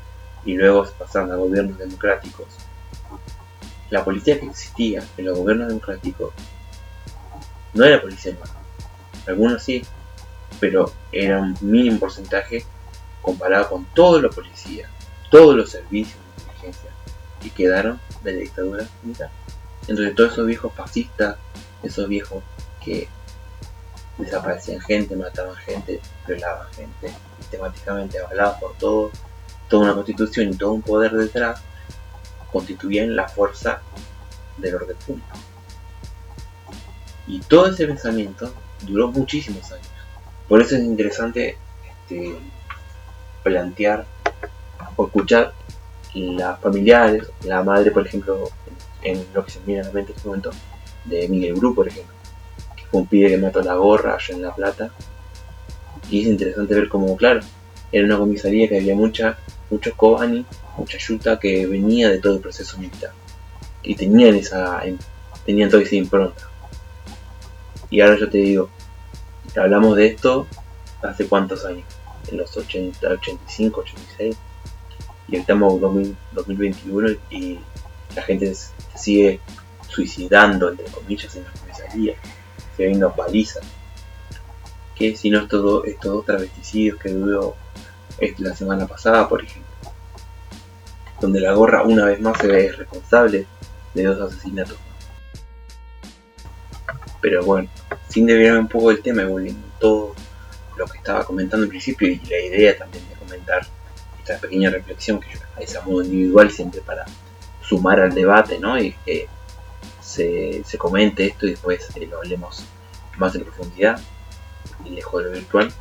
y 0.45 0.55
luego 0.55 0.85
se 0.85 0.93
pasaron 0.93 1.31
a 1.31 1.35
gobiernos 1.35 1.77
democráticos, 1.77 2.47
la 3.89 4.03
policía 4.03 4.39
que 4.39 4.45
existía 4.45 5.03
en 5.17 5.25
los 5.25 5.37
gobiernos 5.37 5.67
democráticos 5.67 6.33
no 7.73 7.85
era 7.85 8.01
policía 8.01 8.33
nueva. 8.33 8.55
Algunos 9.27 9.63
sí, 9.63 9.83
pero 10.59 10.91
era 11.11 11.39
un 11.39 11.55
mínimo 11.61 11.99
porcentaje 11.99 12.65
comparado 13.21 13.69
con 13.69 13.85
todos 13.93 14.21
los 14.21 14.33
policías, 14.33 14.89
todos 15.29 15.55
los 15.55 15.69
servicios 15.69 16.17
de 16.19 16.43
inteligencia 16.43 16.89
que 17.41 17.49
quedaron 17.51 17.99
de 18.23 18.33
la 18.33 18.39
dictadura 18.39 18.87
militar. 19.03 19.29
Entonces 19.89 20.13
todos 20.13 20.33
esos 20.33 20.45
viejos 20.45 20.71
fascistas, 20.73 21.35
esos 21.81 22.07
viejos 22.07 22.43
que 22.85 23.09
desaparecían 24.19 24.79
gente, 24.81 25.15
mataban 25.15 25.55
gente, 25.55 25.99
violaban 26.27 26.67
gente, 26.73 27.11
sistemáticamente 27.39 28.19
avalados 28.19 28.59
por 28.59 28.73
todo, 28.75 29.09
toda 29.67 29.85
una 29.85 29.95
constitución 29.95 30.49
y 30.49 30.55
todo 30.55 30.73
un 30.73 30.83
poder 30.83 31.13
detrás, 31.13 31.63
constituían 32.51 33.15
la 33.15 33.27
fuerza 33.27 33.81
del 34.57 34.75
orden 34.75 34.95
público. 34.97 35.37
Y 37.25 37.39
todo 37.39 37.67
ese 37.67 37.87
pensamiento 37.87 38.53
duró 38.81 39.07
muchísimos 39.07 39.71
años. 39.71 39.87
Por 40.47 40.61
eso 40.61 40.75
es 40.75 40.83
interesante 40.83 41.57
este, 41.89 42.37
plantear 43.41 44.05
o 44.95 45.05
escuchar 45.05 45.53
las 46.13 46.59
familiares, 46.59 47.23
la 47.43 47.63
madre, 47.63 47.89
por 47.89 48.05
ejemplo, 48.05 48.51
en 49.03 49.25
lo 49.33 49.45
que 49.45 49.51
se 49.51 49.59
viene 49.65 49.81
a 49.81 49.85
la 49.85 49.91
mente 49.91 50.11
en 50.11 50.17
este 50.17 50.27
momento, 50.27 50.51
de 51.05 51.27
Miguel 51.27 51.53
Bru, 51.53 51.73
por 51.73 51.87
ejemplo, 51.87 52.13
que 52.75 52.85
fue 52.85 53.01
un 53.01 53.07
pibe 53.07 53.29
que 53.29 53.37
mató 53.37 53.61
la 53.61 53.75
gorra 53.75 54.15
allá 54.15 54.35
en 54.35 54.41
La 54.41 54.53
Plata. 54.53 54.91
Y 56.09 56.21
es 56.21 56.27
interesante 56.27 56.75
ver 56.75 56.89
cómo, 56.89 57.15
claro, 57.15 57.41
era 57.91 58.05
una 58.05 58.17
comisaría 58.17 58.67
que 58.67 58.77
había 58.77 58.95
mucha, 58.95 59.37
mucho 59.69 59.95
Kobani, 59.95 60.45
mucha 60.77 60.97
yuta 60.97 61.39
que 61.39 61.65
venía 61.65 62.09
de 62.09 62.19
todo 62.19 62.35
el 62.35 62.41
proceso 62.41 62.77
militar. 62.77 63.11
Y 63.83 63.95
tenían 63.95 64.35
esa, 64.35 64.81
tenían 65.45 65.69
toda 65.69 65.83
esa 65.83 65.95
impronta. 65.95 66.49
Y 67.89 68.01
ahora 68.01 68.17
yo 68.19 68.29
te 68.29 68.37
digo, 68.39 68.69
hablamos 69.55 69.95
de 69.95 70.07
esto 70.07 70.47
hace 71.01 71.27
cuántos 71.27 71.65
años, 71.65 71.85
en 72.29 72.37
los 72.37 72.55
80, 72.55 73.07
85, 73.07 73.81
86, 73.81 74.37
y 75.29 75.35
estamos 75.35 75.73
en 75.75 75.81
2000 75.81 76.17
2021 76.33 77.09
y 77.29 77.59
la 78.15 78.21
gente 78.23 78.53
sigue 78.99 79.39
suicidando, 79.87 80.69
entre 80.69 80.85
comillas, 80.85 81.35
en 81.35 81.43
la 81.43 81.51
comisaría, 81.51 82.15
se 82.75 82.85
viendo 82.85 83.13
palizas. 83.13 83.63
Que 84.95 85.15
si 85.15 85.29
no 85.29 85.39
es 85.39 85.47
todo 85.47 85.85
estos 85.85 86.11
dos 86.11 86.25
travesticidios 86.25 86.99
que 86.99 87.09
duró 87.09 87.55
este, 88.17 88.43
la 88.43 88.55
semana 88.55 88.85
pasada, 88.85 89.27
por 89.27 89.43
ejemplo, 89.43 89.71
donde 91.21 91.39
la 91.39 91.53
gorra 91.53 91.83
una 91.83 92.05
vez 92.05 92.19
más 92.19 92.37
se 92.37 92.47
ve 92.47 92.71
responsable 92.71 93.45
de 93.93 94.03
dos 94.03 94.31
asesinatos. 94.31 94.77
Pero 97.21 97.43
bueno, 97.43 97.69
sin 98.07 98.25
desviarme 98.25 98.59
un 98.59 98.67
poco 98.67 98.89
del 98.89 99.01
tema 99.01 99.23
y 99.23 99.25
volviendo 99.25 99.67
todo 99.79 100.15
lo 100.77 100.85
que 100.85 100.97
estaba 100.97 101.25
comentando 101.25 101.65
al 101.65 101.69
principio 101.69 102.07
y 102.07 102.17
la 102.29 102.39
idea 102.39 102.77
también 102.77 103.07
de 103.09 103.15
comentar 103.15 103.61
esta 104.19 104.37
pequeña 104.37 104.69
reflexión 104.69 105.19
que 105.19 105.27
yo 105.33 105.79
a 105.79 105.85
modo 105.85 106.03
individual 106.03 106.49
siempre 106.49 106.81
para 106.81 107.05
sumar 107.69 107.99
al 107.99 108.15
debate, 108.15 108.57
¿no? 108.59 108.77
Y 108.81 108.93
que 109.05 109.27
se, 110.01 110.63
se 110.65 110.77
comente 110.77 111.27
esto 111.27 111.45
y 111.45 111.51
después 111.51 111.87
eh, 111.95 112.07
lo 112.07 112.17
hablemos 112.17 112.65
más 113.17 113.35
en 113.35 113.43
profundidad 113.43 114.01
lejos 114.85 115.23
de 115.23 115.29
lo 115.29 115.35
virtual, 115.35 115.71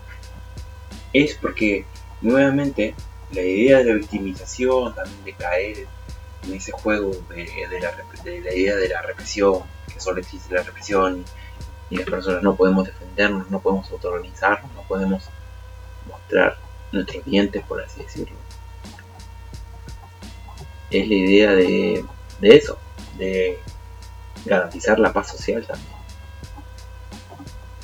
es 1.13 1.35
porque 1.35 1.87
nuevamente 2.21 2.95
la 3.33 3.43
idea 3.43 3.79
de 3.79 3.85
la 3.85 3.95
victimización, 3.95 4.95
también 4.95 5.25
de 5.25 5.33
caer 5.33 5.87
en 6.45 6.55
ese 6.55 6.73
juego 6.73 7.11
de, 7.31 7.81
la, 7.81 7.95
la 8.25 8.55
idea 8.55 8.77
de 8.77 8.89
la 8.89 9.03
represión, 9.03 9.63
que 9.93 10.01
solo 10.01 10.21
existe 10.21 10.55
la 10.55 10.63
represión 10.63 11.25
y 11.91 11.97
las 11.97 12.07
personas 12.07 12.43
no 12.43 12.55
podemos 12.55 12.87
defendernos, 12.87 13.51
no 13.51 13.61
podemos 13.61 13.91
autoorganizarnos, 13.91 14.71
no 14.75 14.83
podemos 14.83 15.25
mostrar 16.07 16.59
nuestros 16.93 17.25
dientes, 17.25 17.63
por 17.65 17.83
así 17.83 18.03
decirlo. 18.03 18.37
Es 20.91 21.07
la 21.09 21.15
idea 21.15 21.53
de, 21.53 22.05
de 22.41 22.57
eso, 22.57 22.79
de 23.19 23.59
garantizar 24.47 24.99
la 24.99 25.13
paz 25.13 25.29
social 25.31 25.67
también. 25.67 25.93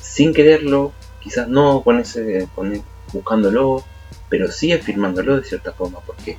Sin 0.01 0.33
quererlo, 0.33 0.93
quizás 1.19 1.47
no 1.47 1.81
con 1.83 1.99
ese, 1.99 2.47
buscándolo, 3.13 3.83
pero 4.29 4.51
sí 4.51 4.71
afirmándolo 4.73 5.37
de 5.37 5.43
cierta 5.43 5.71
forma, 5.73 5.99
porque 5.99 6.37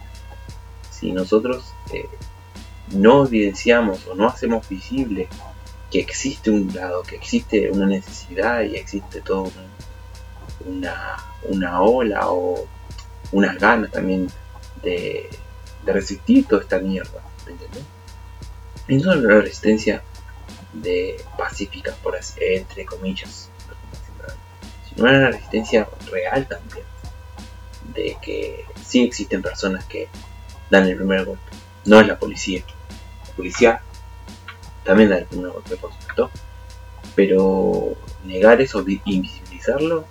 si 0.91 1.13
nosotros 1.13 1.73
eh, 1.93 2.09
no 2.91 3.27
evidenciamos 3.27 4.07
o 4.07 4.15
no 4.15 4.27
hacemos 4.29 4.69
visible 4.69 5.29
que 5.91 6.01
existe 6.01 6.51
un 6.51 6.73
lado, 6.75 7.03
que 7.03 7.17
existe 7.17 7.71
una 7.71 7.87
necesidad 7.87 8.63
y 8.63 8.77
existe 8.77 9.21
todo 9.21 9.43
un- 9.43 9.77
una, 10.79 11.17
una 11.49 11.81
ola 11.83 12.29
o 12.31 12.67
unas 13.33 13.57
ganas 13.59 13.91
también 13.93 14.27
de, 14.83 15.29
de 15.87 15.93
resistir 15.93 16.47
toda 16.47 16.63
esta 16.63 16.79
mierda, 16.81 17.23
¿me 17.47 17.53
entendés? 17.53 17.83
Y 18.89 18.97
no 18.97 19.13
una 19.13 19.41
resistencia 19.41 20.03
de 20.73 21.17
pacífica, 21.39 21.95
por 22.03 22.17
así, 22.17 22.39
entre 22.41 22.85
comillas, 22.85 23.49
sino 24.89 25.05
una 25.09 25.31
resistencia 25.31 25.89
real 26.11 26.47
también, 26.47 26.85
de 27.95 28.17
que 28.21 28.65
sí 28.85 29.03
existen 29.05 29.41
personas 29.43 29.85
que 29.87 30.09
dan 30.71 30.85
el 30.87 30.97
primer 30.97 31.25
golpe, 31.25 31.51
no 31.85 32.01
es 32.01 32.07
la 32.07 32.19
policía. 32.19 32.63
La 33.29 33.33
policía 33.35 33.83
también 34.85 35.09
da 35.11 35.19
el 35.19 35.27
primer 35.27 35.51
golpe, 35.53 35.77
por 35.77 35.93
supuesto, 35.93 36.31
pero 37.15 37.95
negar 38.25 38.61
eso, 38.61 38.83
vi- 38.85 39.01
invisibilizarlo, 39.05 40.05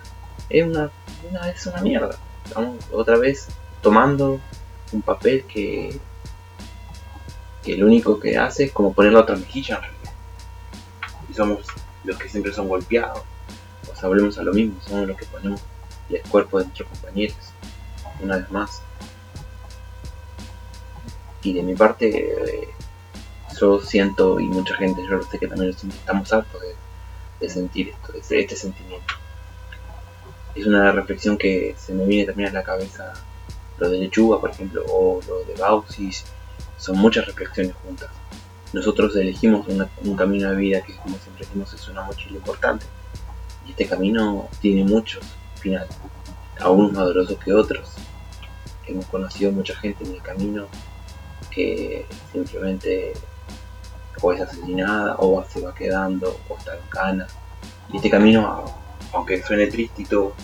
es 0.48 0.64
una, 0.66 0.90
una, 1.30 1.50
es 1.50 1.66
una 1.66 1.80
mierda. 1.82 2.16
Estamos 2.44 2.76
otra 2.92 3.16
vez 3.18 3.48
tomando 3.82 4.40
un 4.92 5.02
papel 5.02 5.44
que, 5.44 5.98
que 7.62 7.76
lo 7.76 7.86
único 7.86 8.20
que 8.20 8.36
hace 8.36 8.64
es 8.64 8.72
como 8.72 8.92
poner 8.92 9.12
la 9.12 9.20
otra 9.20 9.36
mejilla 9.36 9.76
en 9.76 9.82
realidad. 9.82 10.12
Y 11.28 11.34
somos 11.34 11.66
los 12.04 12.18
que 12.18 12.28
siempre 12.28 12.52
son 12.52 12.68
golpeados. 12.68 13.22
O 13.92 13.96
sea, 13.96 14.08
volvemos 14.08 14.38
a 14.38 14.42
lo 14.42 14.52
mismo, 14.52 14.80
somos 14.80 15.08
los 15.08 15.16
que 15.16 15.26
ponemos 15.26 15.60
el 16.10 16.22
cuerpo 16.22 16.58
de 16.58 16.66
nuestros 16.66 16.88
compañeros. 16.88 17.36
Una 18.20 18.36
vez 18.36 18.50
más. 18.50 18.82
Y 21.42 21.52
de 21.52 21.62
mi 21.62 21.74
parte, 21.74 22.08
eh, 22.08 22.68
yo 23.60 23.80
siento, 23.80 24.40
y 24.40 24.44
mucha 24.44 24.76
gente, 24.76 25.02
yo 25.08 25.22
sé 25.22 25.38
que 25.38 25.46
también 25.46 25.70
lo 25.72 25.78
siente, 25.78 25.96
estamos 25.96 26.32
hartos 26.32 26.60
de, 26.60 26.74
de 27.40 27.48
sentir 27.48 27.88
esto, 27.88 28.12
de 28.12 28.40
este 28.40 28.56
sentimiento. 28.56 29.14
Es 30.54 30.66
una 30.66 30.90
reflexión 30.92 31.36
que 31.36 31.74
se 31.78 31.92
me 31.92 32.04
viene 32.04 32.26
también 32.26 32.50
a 32.50 32.52
la 32.52 32.62
cabeza, 32.62 33.12
lo 33.78 33.88
de 33.88 33.98
Lechuga, 33.98 34.40
por 34.40 34.50
ejemplo, 34.50 34.84
o 34.90 35.20
lo 35.26 35.44
de 35.44 35.54
Bausis, 35.60 36.24
son 36.78 36.98
muchas 36.98 37.26
reflexiones 37.26 37.74
juntas. 37.84 38.10
Nosotros 38.72 39.14
elegimos 39.16 39.66
un 39.68 40.16
camino 40.16 40.50
de 40.50 40.56
vida 40.56 40.82
que, 40.82 40.94
como 40.96 41.16
siempre 41.18 41.46
decimos, 41.46 41.72
es 41.72 41.88
una 41.88 42.02
mochila 42.02 42.36
importante. 42.36 42.84
Y 43.66 43.70
este 43.70 43.86
camino 43.86 44.48
tiene 44.60 44.84
muchos 44.84 45.24
finales, 45.56 45.90
algunos 46.60 46.92
más 46.92 47.04
dolorosos 47.06 47.38
que 47.38 47.52
otros. 47.52 47.90
hemos 48.86 49.06
conocido 49.06 49.50
mucha 49.50 49.74
gente 49.74 50.04
en 50.04 50.14
el 50.14 50.22
camino 50.22 50.66
que 51.50 52.06
simplemente 52.32 53.14
o 54.22 54.32
es 54.32 54.40
asesinada 54.40 55.16
o 55.18 55.44
se 55.44 55.60
va 55.60 55.74
quedando 55.74 56.38
o 56.48 56.56
está 56.56 56.74
en 56.74 56.88
cana. 56.88 57.26
Y 57.92 57.96
este 57.96 58.10
camino, 58.10 58.64
aunque 59.12 59.42
suene 59.42 59.66
triste 59.66 60.02
y 60.02 60.04
todo, 60.04 60.34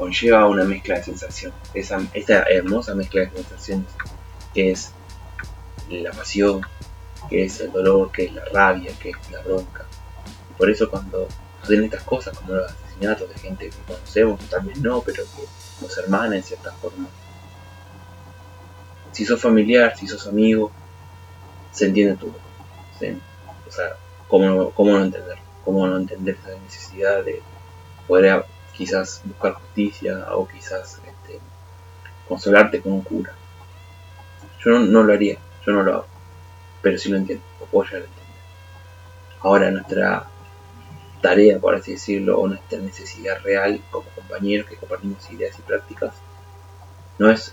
conlleva 0.00 0.46
una 0.46 0.64
mezcla 0.64 0.96
de 0.96 1.04
sensaciones. 1.04 1.58
Esa, 1.74 2.00
esa 2.14 2.42
hermosa 2.44 2.94
mezcla 2.94 3.20
de 3.20 3.30
sensaciones 3.30 3.86
que 4.54 4.70
es 4.70 4.92
la 5.90 6.10
pasión, 6.12 6.62
que 7.28 7.44
es 7.44 7.60
el 7.60 7.70
dolor, 7.70 8.10
que 8.10 8.24
es 8.24 8.32
la 8.32 8.46
rabia, 8.46 8.92
que 8.98 9.10
es 9.10 9.30
la 9.30 9.42
bronca. 9.42 9.84
Por 10.56 10.70
eso 10.70 10.88
cuando 10.88 11.28
suceden 11.60 11.84
estas 11.84 12.02
cosas, 12.04 12.36
como 12.36 12.54
los 12.54 12.72
asesinatos 12.72 13.28
de 13.28 13.34
gente 13.40 13.68
que 13.68 13.76
conocemos, 13.86 14.40
también 14.48 14.82
no, 14.82 15.02
pero 15.02 15.22
que 15.36 15.44
nos 15.82 15.98
hermana 15.98 16.36
en 16.36 16.44
cierta 16.44 16.72
forma. 16.72 17.06
Si 19.12 19.26
sos 19.26 19.40
familiar, 19.40 19.94
si 19.98 20.08
sos 20.08 20.26
amigo, 20.26 20.72
se 21.72 21.86
entiende 21.86 22.16
todo. 22.16 22.30
o 22.30 23.70
sea, 23.70 23.96
¿cómo, 24.28 24.70
¿cómo 24.70 24.92
no 24.92 25.04
entender? 25.04 25.36
¿Cómo 25.62 25.86
no 25.86 25.98
entender 25.98 26.38
esa 26.42 26.58
necesidad 26.58 27.22
de 27.22 27.42
poder 28.08 28.44
quizás 28.80 29.20
buscar 29.24 29.52
justicia 29.52 30.26
o 30.32 30.48
quizás 30.48 30.98
este, 31.06 31.38
consolarte 32.26 32.80
con 32.80 32.92
un 32.92 33.02
cura? 33.02 33.34
Yo 34.64 34.78
no, 34.78 35.02
lo 35.02 35.12
haría, 35.12 35.36
yo 35.66 35.72
no 35.74 35.82
lo 35.82 35.94
hago, 35.96 36.06
pero 36.80 36.96
sí 36.96 37.10
lo 37.10 37.18
entiendo, 37.18 37.44
lo 37.60 37.66
puedo 37.66 37.84
llegar 37.84 38.04
a 38.04 38.06
entender. 38.06 38.34
Ahora 39.40 39.70
nuestra 39.70 40.26
tarea, 41.20 41.58
por 41.58 41.74
así 41.74 41.92
decirlo, 41.92 42.40
o 42.40 42.48
nuestra 42.48 42.78
necesidad 42.78 43.42
real 43.42 43.82
como 43.90 44.08
compañeros 44.14 44.66
que 44.66 44.76
compartimos 44.76 45.30
ideas 45.30 45.58
y 45.58 45.62
prácticas, 45.62 46.14
no 47.18 47.30
es 47.30 47.52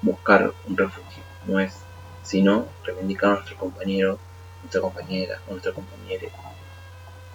buscar 0.00 0.50
un 0.66 0.76
refugio, 0.78 1.22
no 1.46 1.60
es 1.60 1.74
sino 2.22 2.68
reivindicar 2.84 3.32
a 3.32 3.34
nuestro 3.34 3.58
compañero, 3.58 4.18
nuestra 4.62 4.80
compañera 4.80 5.42
o 5.46 5.50
nuestra 5.50 5.72
compañera 5.72 6.28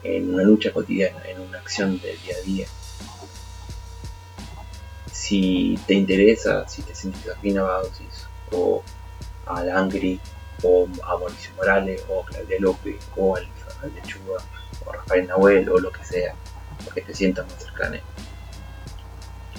en 0.01 0.33
una 0.33 0.41
lucha 0.41 0.71
cotidiana, 0.71 1.19
en 1.27 1.41
una 1.41 1.59
acción 1.59 1.99
del 1.99 2.19
día 2.21 2.35
a 2.35 2.43
día. 2.43 2.67
Si 5.17 5.77
te 5.87 5.95
interesa, 5.95 6.69
si 6.69 6.83
te 6.83 6.93
sientes 6.93 7.27
afín 7.27 7.57
a 7.57 7.63
Bausis, 7.63 8.27
o 8.51 8.83
a 9.47 9.63
Langri, 9.63 10.21
o 10.61 10.87
a 11.03 11.17
Mauricio 11.17 11.51
Morales, 11.55 12.03
o 12.07 12.21
a 12.21 12.25
Claudia 12.27 12.59
López, 12.59 12.97
o 13.17 13.35
al 13.35 13.47
Lechuga, 13.95 14.43
o 14.85 14.89
a 14.91 14.93
Rafael 14.93 15.27
Nahuel, 15.27 15.69
o 15.69 15.79
lo 15.79 15.91
que 15.91 16.05
sea, 16.05 16.35
porque 16.85 17.01
te 17.01 17.15
sientas 17.15 17.47
más 17.47 17.61
cercano. 17.63 17.97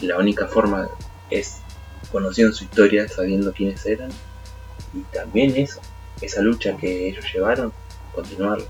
La 0.01 0.17
única 0.17 0.47
forma 0.47 0.89
es 1.29 1.57
conociendo 2.13 2.55
su 2.55 2.63
historia, 2.63 3.09
sabiendo 3.09 3.53
quiénes 3.53 3.85
eran, 3.85 4.11
y 4.95 5.01
también 5.13 5.57
eso, 5.57 5.81
esa 6.21 6.41
lucha 6.41 6.77
que 6.77 7.09
ellos 7.09 7.27
llevaron, 7.35 7.73
continuarla. 8.15 8.69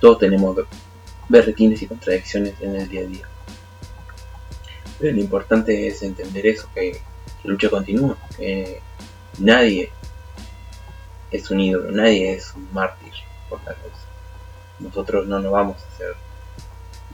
Todos 0.00 0.18
tenemos 0.18 0.58
berretines 1.28 1.80
y 1.82 1.86
contradicciones 1.86 2.54
en 2.60 2.74
el 2.74 2.88
día 2.88 3.02
a 3.02 3.04
día. 3.04 3.28
Lo 5.00 5.08
importante 5.08 5.86
es 5.86 6.02
entender 6.02 6.46
eso, 6.46 6.68
que 6.74 7.00
la 7.42 7.50
lucha 7.52 7.70
continúa, 7.70 8.18
que 8.36 8.80
nadie 9.38 9.90
es 11.30 11.50
un 11.50 11.60
ídolo, 11.60 11.90
nadie 11.90 12.34
es 12.34 12.52
un 12.54 12.68
mártir 12.72 13.12
por 13.48 13.60
la 13.60 13.72
causa. 13.74 14.06
Nosotros 14.78 15.26
no 15.26 15.38
nos 15.38 15.52
vamos 15.52 15.82
a 15.82 15.94
hacer 15.94 16.14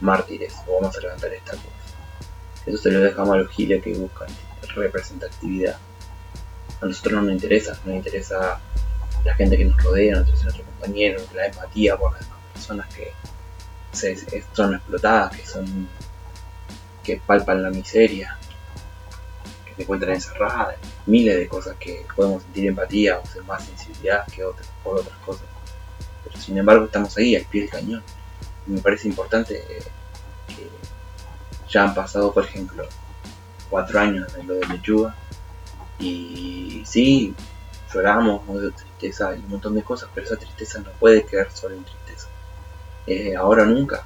mártires 0.01 0.53
o 0.67 0.81
vamos 0.81 0.97
a 0.97 1.01
levantar 1.01 1.33
esta 1.33 1.51
cosa. 1.51 1.67
Eso 2.65 2.77
se 2.77 2.91
lo 2.91 2.99
dejamos 2.99 3.35
a 3.35 3.37
los 3.37 3.51
giles 3.51 3.81
que 3.81 3.93
buscan 3.93 4.27
representatividad. 4.75 5.77
A 6.81 6.85
nosotros 6.85 7.13
no 7.13 7.21
nos 7.23 7.31
interesa, 7.31 7.79
nos 7.85 7.95
interesa 7.95 8.59
la 9.23 9.35
gente 9.35 9.57
que 9.57 9.65
nos 9.65 9.81
rodea, 9.81 10.15
nuestros, 10.15 10.43
nuestros 10.43 10.67
compañeros, 10.67 11.23
la 11.33 11.47
empatía 11.47 11.97
por 11.97 12.13
las 12.13 12.25
personas 12.53 12.93
que 12.93 13.11
son 14.53 14.75
explotadas, 14.75 15.35
que 15.35 15.45
son 15.45 15.89
que 17.07 17.21
palpan 17.25 17.63
la 17.63 17.69
miseria, 17.69 18.37
que 19.65 19.73
se 19.75 19.83
encuentran 19.83 20.13
encerradas, 20.13 20.75
miles 21.05 21.37
de 21.37 21.47
cosas 21.47 21.77
que 21.79 22.05
podemos 22.13 22.43
sentir 22.43 22.67
empatía 22.67 23.17
o 23.17 23.25
ser 23.25 23.45
más 23.45 23.63
sensibilidad 23.63 24.27
que 24.27 24.43
otras, 24.43 24.67
por 24.83 24.99
otras 24.99 25.17
cosas. 25.19 25.45
Pero 26.25 26.37
sin 26.37 26.57
embargo 26.57 26.83
estamos 26.83 27.17
ahí 27.17 27.33
al 27.37 27.45
pie 27.45 27.61
del 27.61 27.69
cañón. 27.69 28.03
Y 28.67 28.71
me 28.71 28.81
parece 28.81 29.07
importante 29.07 29.55
eh, 29.55 29.83
que 30.49 30.69
ya 31.71 31.85
han 31.85 31.95
pasado, 31.95 32.33
por 32.33 32.43
ejemplo, 32.43 32.85
cuatro 33.69 34.01
años 34.01 34.33
de 34.33 34.43
lo 34.43 34.55
de 34.55 34.67
lechuga. 34.67 35.15
Y 35.99 36.83
sí, 36.85 37.33
lloramos 37.93 38.45
de 38.61 38.71
tristeza 38.71 39.33
y 39.33 39.39
un 39.39 39.51
montón 39.51 39.75
de 39.75 39.81
cosas, 39.81 40.09
pero 40.13 40.27
esa 40.27 40.35
tristeza 40.35 40.79
no 40.79 40.91
puede 40.99 41.25
quedar 41.25 41.49
solo 41.53 41.75
en 41.75 41.85
tristeza. 41.85 42.27
Eh, 43.05 43.33
ahora 43.33 43.65
nunca. 43.65 44.03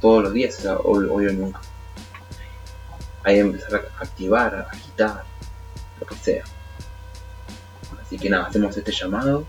Todos 0.00 0.22
los 0.22 0.32
días, 0.32 0.66
hoy, 0.82 1.06
hoy 1.10 1.26
o 1.26 1.32
nunca. 1.34 1.60
Hay 3.22 3.34
que 3.34 3.40
empezar 3.40 3.88
a 3.98 4.02
activar, 4.02 4.54
a 4.54 4.60
agitar, 4.70 5.24
lo 6.00 6.06
que 6.06 6.14
sea. 6.16 6.44
Así 8.00 8.18
que 8.18 8.30
nada, 8.30 8.46
hacemos 8.46 8.76
este 8.76 8.92
llamado. 8.92 9.46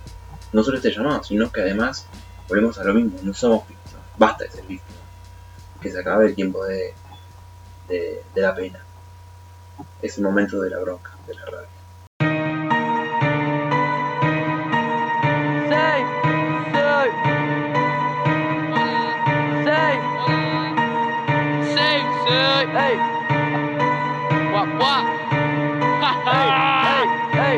No 0.54 0.64
solo 0.64 0.78
este 0.78 0.92
llamado, 0.92 1.24
sino 1.24 1.52
que 1.52 1.62
además 1.62 2.06
volvemos 2.48 2.78
a 2.78 2.84
lo 2.84 2.94
mismo. 2.94 3.18
No 3.24 3.34
somos 3.34 3.68
víctimas. 3.68 4.02
Basta 4.18 4.44
de 4.44 4.52
ser 4.52 4.66
víctimas. 4.66 5.02
Que 5.82 5.92
se 5.92 6.00
acabe 6.00 6.28
el 6.28 6.36
tiempo 6.36 6.64
de, 6.66 6.94
de 7.88 8.42
la 8.42 8.54
pena 8.54 8.86
es 10.02 10.18
el 10.18 10.24
momento 10.24 10.62
de 10.62 10.70
la 10.70 10.80
bronca, 10.80 11.12
de 11.28 11.36
la 11.36 11.46
rabia. 11.46 11.82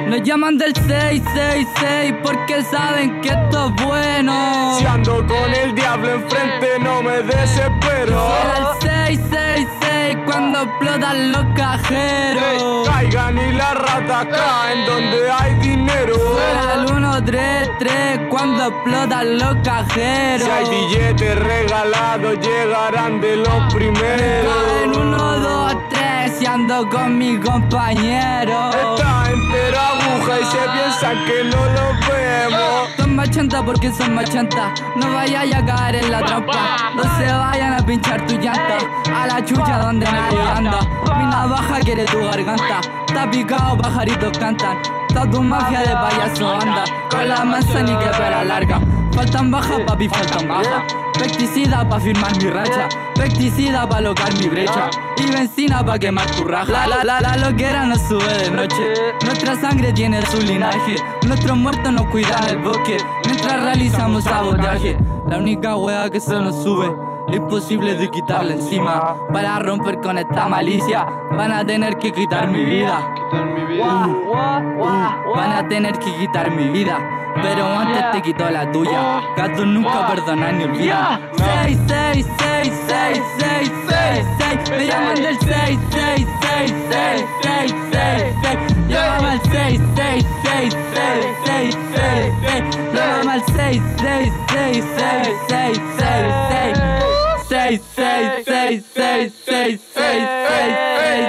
Nos 0.08 0.22
llaman 0.22 0.58
del 0.58 0.74
666 0.76 2.14
porque 2.24 2.64
saben 2.64 3.20
que 3.22 3.30
esto 3.30 3.68
es 3.68 3.84
bueno. 3.84 4.76
Si 4.78 4.86
ando 4.86 5.26
con 5.26 5.54
el 5.54 5.74
diablo 5.76 6.12
enfrente 6.12 6.80
no 6.80 7.01
me 7.01 7.24
desespero. 7.24 8.30
Será 8.30 8.58
el 8.58 8.82
666 8.82 10.18
cuando 10.26 10.62
explotan 10.62 11.32
los 11.32 11.45
cajeros. 11.56 12.88
caigan 12.88 13.38
y 13.38 13.51
la 13.54 13.74
rata 13.74 14.28
caen 14.30 14.86
donde 14.86 15.32
hay 15.32 15.56
dinero. 15.56 16.16
Será 16.16 16.74
el 16.76 16.88
133 16.88 18.20
cuando 18.30 18.68
explotan 18.68 19.38
los 19.39 19.56
cajeros. 19.64 20.47
Si 20.47 20.51
hay 20.51 20.70
billetes 20.70 21.39
regalados 21.39 22.39
llegarán 22.39 23.20
de 23.20 23.38
los 23.38 23.74
primeros. 23.74 24.56
En 24.84 24.95
1, 24.95 25.39
2, 25.39 25.76
3 26.24 26.42
y 26.42 26.46
ando 26.46 26.90
con 26.90 27.18
mi 27.18 27.38
compañero. 27.38 28.70
Está 28.70 29.30
entera 29.30 29.90
aguja 29.90 30.40
y 30.40 30.46
se 30.46 30.58
piensan 30.74 31.26
que 31.26 31.44
no 31.44 31.66
lo 31.66 31.86
vemos. 32.08 32.90
Son 32.98 33.16
machanta 33.16 33.66
porque 33.66 33.92
son 33.92 34.16
machanta. 34.16 34.74
No 34.96 35.14
vayas 35.14 35.54
a 35.54 35.66
caer 35.66 35.96
en 35.98 36.12
la 36.12 36.24
trampa. 36.24 36.92
No 36.96 37.04
se 37.18 37.32
vayan 37.32 37.74
a 37.74 37.86
pinchar 37.86 38.26
tu 38.26 38.36
llanta. 38.36 38.78
A 39.14 39.28
la 39.28 39.44
chucha 39.44 39.80
donde 39.80 40.06
nadie 40.06 40.42
anda. 40.42 40.80
Mi 41.18 41.26
navaja 41.26 41.80
quiere 41.82 42.06
tu 42.06 42.20
garganta. 42.20 42.80
Está 43.06 43.30
picado, 43.30 43.78
pajaritos 43.78 44.38
cantan. 44.38 44.78
Está 45.10 45.30
tu 45.30 45.42
mafia 45.42 45.80
de 45.82 45.94
payaso 45.94 46.54
anda. 46.54 46.86
Con 47.10 47.28
la 47.28 47.44
manzana 47.44 47.92
y 47.92 47.98
que 47.98 48.10
pera 48.18 48.44
larga. 48.46 48.80
Faltan 49.12 49.52
bajas, 49.52 49.80
papi, 49.86 50.08
faltan 50.08 50.48
bajas. 50.48 51.03
Pesticida 51.18 51.88
pa' 51.88 51.99
firmar 51.99 52.36
mi 52.41 52.49
racha. 52.49 52.89
Pesticida 53.16 53.88
pa' 53.88 54.01
locar 54.01 54.34
mi 54.39 54.47
brecha. 54.49 54.89
Y 55.18 55.32
benzina 55.32 55.86
pa' 55.86 55.97
quemar 55.99 56.26
tu 56.32 56.43
raja. 56.43 56.72
La, 56.72 56.88
la, 56.88 57.03
la, 57.03 57.22
la 57.22 57.38
loquera 57.38 57.86
no 57.86 57.95
sube 57.95 58.34
de 58.43 58.51
noche. 58.51 58.93
Nuestra 59.24 59.55
sangre 59.55 59.93
tiene 59.93 60.22
su 60.26 60.41
linaje. 60.41 60.95
Nuestros 61.26 61.57
muertos 61.57 61.91
nos 61.93 62.05
cuidan 62.07 62.43
el 62.49 62.57
bosque. 62.57 62.97
Mientras 63.26 63.64
realizamos 63.64 64.24
sabotaje. 64.24 64.97
La 65.28 65.38
única 65.38 65.76
wea 65.78 66.09
que 66.09 66.20
se 66.20 66.34
nos 66.39 66.61
sube. 66.64 66.91
Imposible 67.32 67.95
de 67.95 68.09
quitarle 68.11 68.55
encima. 68.55 69.16
Para 69.32 69.59
romper 69.59 69.99
con 70.01 70.18
esta 70.18 70.47
malicia. 70.47 71.05
Van 71.32 71.51
a 71.51 71.66
tener 71.66 71.97
que 71.97 72.11
quitar 72.11 72.47
mi 72.49 72.66
vida. 72.66 72.99
Van 75.36 75.51
a 75.51 75.68
tener 75.70 75.97
que 75.99 76.14
quitar 76.18 76.51
mi 76.51 76.68
vida. 76.70 76.97
Pero 77.42 77.66
antes 77.80 78.12
te 78.12 78.22
quito 78.22 78.50
la 78.50 78.72
tuya. 78.72 79.22
Gato 79.36 79.66
nunca 79.66 80.08
perdona 80.08 80.52
ni 80.52 80.64
olvida. 80.64 81.20
6, 81.38 81.80
6, 81.88 82.26
6, 82.38 82.74
6, 82.88 83.22
6, 83.40 83.72
6, 83.90 84.26
6. 84.38 84.70
Me 84.70 84.86
llaman 84.88 85.16
del 85.16 85.40
6, 85.40 85.80
6, 85.92 86.28
6, 86.42 86.74
6, 86.90 87.26
6, 87.42 87.76
6, 87.92 88.24
6. 88.44 88.58
Llámame 88.88 89.30
al 89.30 89.42
6, 89.42 89.82
6, 89.96 90.26
6, 90.44 90.78
6, 90.94 91.28
6, 91.46 91.78
6, 91.96 92.34
6. 92.46 92.64
Llámame 92.94 93.32
al 93.32 93.44
6, 93.46 93.82
6, 93.98 94.34
6, 94.50 94.84
6, 94.98 95.36
6, 95.48 95.82
6, 95.98 96.28
6. 96.50 96.94
6, 97.50 97.82
6, 97.96 98.44
6, 98.46 98.84
6, 98.94 98.94
6, 98.94 99.34
6, 99.46 99.80
6, 99.94 99.94
6, 99.94 100.30
6, 100.94 101.28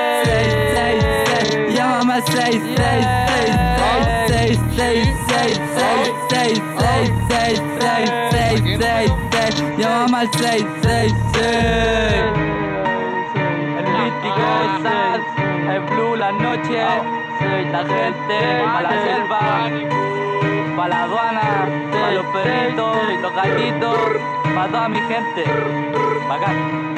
6, 0.74 1.04
6. 1.44 1.74
Llámame 1.74 2.12
al 2.14 2.22
6, 2.24 2.34
6, 2.34 2.62
6, 2.76 3.06
6, 3.26 3.33
6, 10.04 10.10
Llámame 10.10 10.18
al 10.18 10.30
6, 10.32 10.66
6, 10.82 11.14
6. 11.32 11.44
El 13.78 13.84
místico 13.84 14.44
Sas, 14.82 15.20
el 15.70 15.80
blue 15.80 16.16
la 16.16 16.32
noche, 16.32 16.78
la 17.72 17.78
gente, 17.78 18.36
pa' 18.64 18.82
la 18.82 18.90
selva, 19.02 19.40
pa' 20.76 20.88
la 20.88 21.02
aduana, 21.04 21.68
pa' 21.90 22.10
los 22.10 22.26
perritos, 22.26 22.96
los 23.22 23.34
gatitos, 23.34 23.98
pa' 24.54 24.66
toda 24.68 24.88
mi 24.88 25.00
gente. 25.00 25.44
Bacán. 26.28 26.94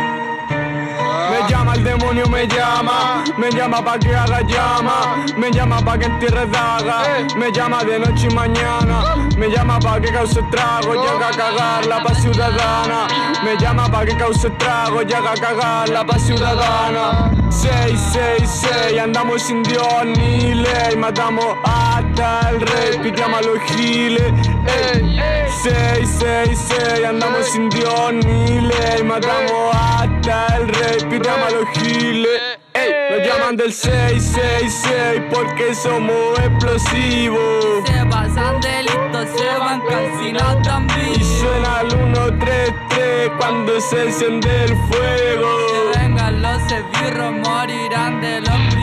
El 1.76 1.84
demonio, 1.84 2.26
me 2.28 2.48
llama, 2.48 3.22
me 3.36 3.50
llama 3.50 3.84
pa' 3.84 3.98
que 3.98 4.14
haga 4.14 4.40
llama, 4.40 5.26
me 5.36 5.50
llama 5.50 5.78
pa' 5.84 5.98
que 5.98 6.06
entierre 6.06 6.46
daga, 6.46 7.02
me 7.36 7.52
llama 7.52 7.84
de 7.84 7.98
noche 7.98 8.28
y 8.30 8.34
mañana, 8.34 9.28
me 9.36 9.50
llama 9.50 9.78
pa' 9.78 10.00
que 10.00 10.10
cause 10.10 10.40
trago 10.50 10.94
y 10.94 11.06
haga 11.06 11.30
cagar 11.36 11.84
la 11.84 12.02
paz 12.02 12.22
ciudadana, 12.22 13.06
me 13.44 13.58
llama 13.58 13.90
pa' 13.90 14.06
que 14.06 14.16
cause 14.16 14.48
trago 14.58 15.02
y 15.02 15.12
haga 15.12 15.34
cagar 15.34 15.90
la 15.90 16.02
paz 16.06 16.22
ciudadana. 16.22 17.30
666, 17.50 18.98
andamos 18.98 19.42
sin 19.42 19.62
Dios 19.62 20.04
ni 20.04 20.54
ley, 20.54 20.96
matamos 20.96 21.56
hasta 21.64 22.50
el 22.50 22.60
rey, 22.60 22.98
piteamos 23.02 23.40
a 23.40 23.42
los 23.42 23.58
giles. 23.64 24.32
ey. 24.66 25.16
666, 25.62 27.04
andamos 27.04 27.46
sin 27.46 27.68
Dios 27.68 28.12
ni 28.12 28.60
ley, 28.60 29.02
matamos 29.04 29.74
hasta 29.74 30.56
el 30.56 30.68
rey, 30.68 31.04
piteamos 31.08 31.52
a 31.52 31.56
los 31.56 31.65
giles. 31.74 32.40
ey. 32.74 32.92
Nos 33.10 33.26
llaman 33.26 33.56
del 33.56 33.72
666 33.72 35.22
porque 35.32 35.74
somos 35.74 36.38
explosivos. 36.38 37.86
Se 37.86 38.06
pasan 38.06 38.60
delitos, 38.60 39.28
se 39.36 39.58
van 39.58 39.80
calcinados 39.80 40.62
también. 40.62 41.12
Y 41.12 41.24
suena 41.24 41.80
el 41.82 41.90
133 41.90 43.30
cuando 43.38 43.80
se 43.80 44.02
enciende 44.04 44.64
el 44.64 44.76
fuego. 44.88 45.48
Que 45.92 45.98
vengan 45.98 46.42
los 46.42 46.62
esbirros, 46.62 47.32
morirán 47.32 48.20
de 48.20 48.40
los 48.40 48.74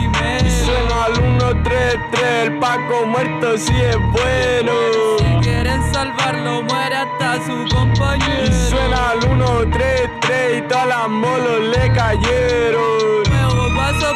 El 1.06 1.16
133, 1.16 2.22
el 2.44 2.58
Paco 2.58 3.06
muerto 3.06 3.58
si 3.58 3.72
es 3.74 3.96
bueno. 4.12 4.72
Si 5.18 5.46
quieren 5.46 5.82
salvarlo, 5.92 6.62
muere 6.62 6.96
hasta 6.96 7.44
su 7.44 7.74
compañero. 7.74 8.44
Y 8.44 8.70
suena 8.70 9.12
el 9.12 9.22
133 9.22 10.58
y 10.58 10.62
todas 10.62 10.86
las 10.86 11.08
molos 11.08 11.60
le 11.60 11.92
cayeron. 11.92 13.22
Luego 13.28 13.76
paso 13.76 14.14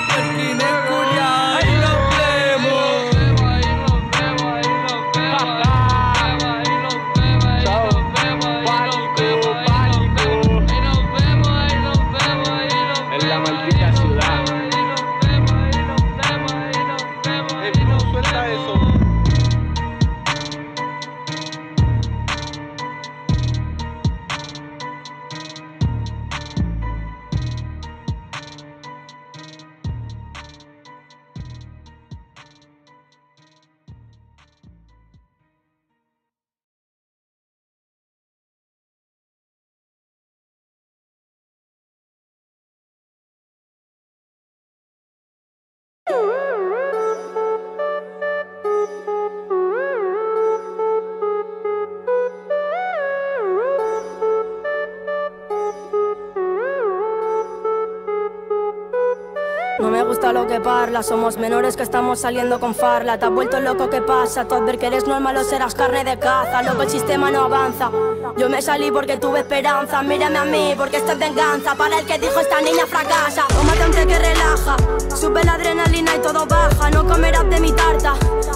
somos 61.02 61.36
menores 61.36 61.76
que 61.76 61.82
estamos 61.82 62.20
saliendo 62.20 62.58
con 62.58 62.74
farla. 62.74 63.18
Te 63.18 63.26
has 63.26 63.30
vuelto 63.30 63.60
loco, 63.60 63.88
¿qué 63.88 64.02
pasa? 64.02 64.46
Tú 64.46 64.60
ver 64.64 64.78
que 64.78 64.86
eres 64.86 65.06
normal 65.06 65.36
o 65.36 65.44
serás 65.44 65.74
carne 65.74 66.02
de 66.04 66.18
caza. 66.18 66.62
Loco, 66.62 66.82
el 66.82 66.90
sistema 66.90 67.30
no 67.30 67.44
avanza. 67.44 67.90
Yo 68.36 68.48
me 68.48 68.60
salí 68.60 68.90
porque 68.90 69.16
tuve 69.16 69.40
esperanza. 69.40 70.02
Mírame 70.02 70.38
a 70.38 70.44
mí 70.44 70.74
porque 70.76 70.96
esto 70.96 71.12
es 71.12 71.18
venganza. 71.18 71.74
Para 71.76 72.00
el 72.00 72.06
que 72.06 72.18
dijo 72.18 72.40
esta 72.40 72.60
niña 72.60 72.86
fracasa. 72.86 73.46
Tómate 73.48 73.84
té 73.90 74.06
que 74.06 74.18
relaja. 74.18 74.76
Sube 75.14 75.44
la 75.44 75.54
adrenalina 75.54 76.16
y 76.16 76.18
todo 76.18 76.44
baja. 76.46 76.90
No 76.90 77.06
comerás 77.06 77.48
de 77.48 77.60
mi 77.60 77.72
tarta. 77.72 78.14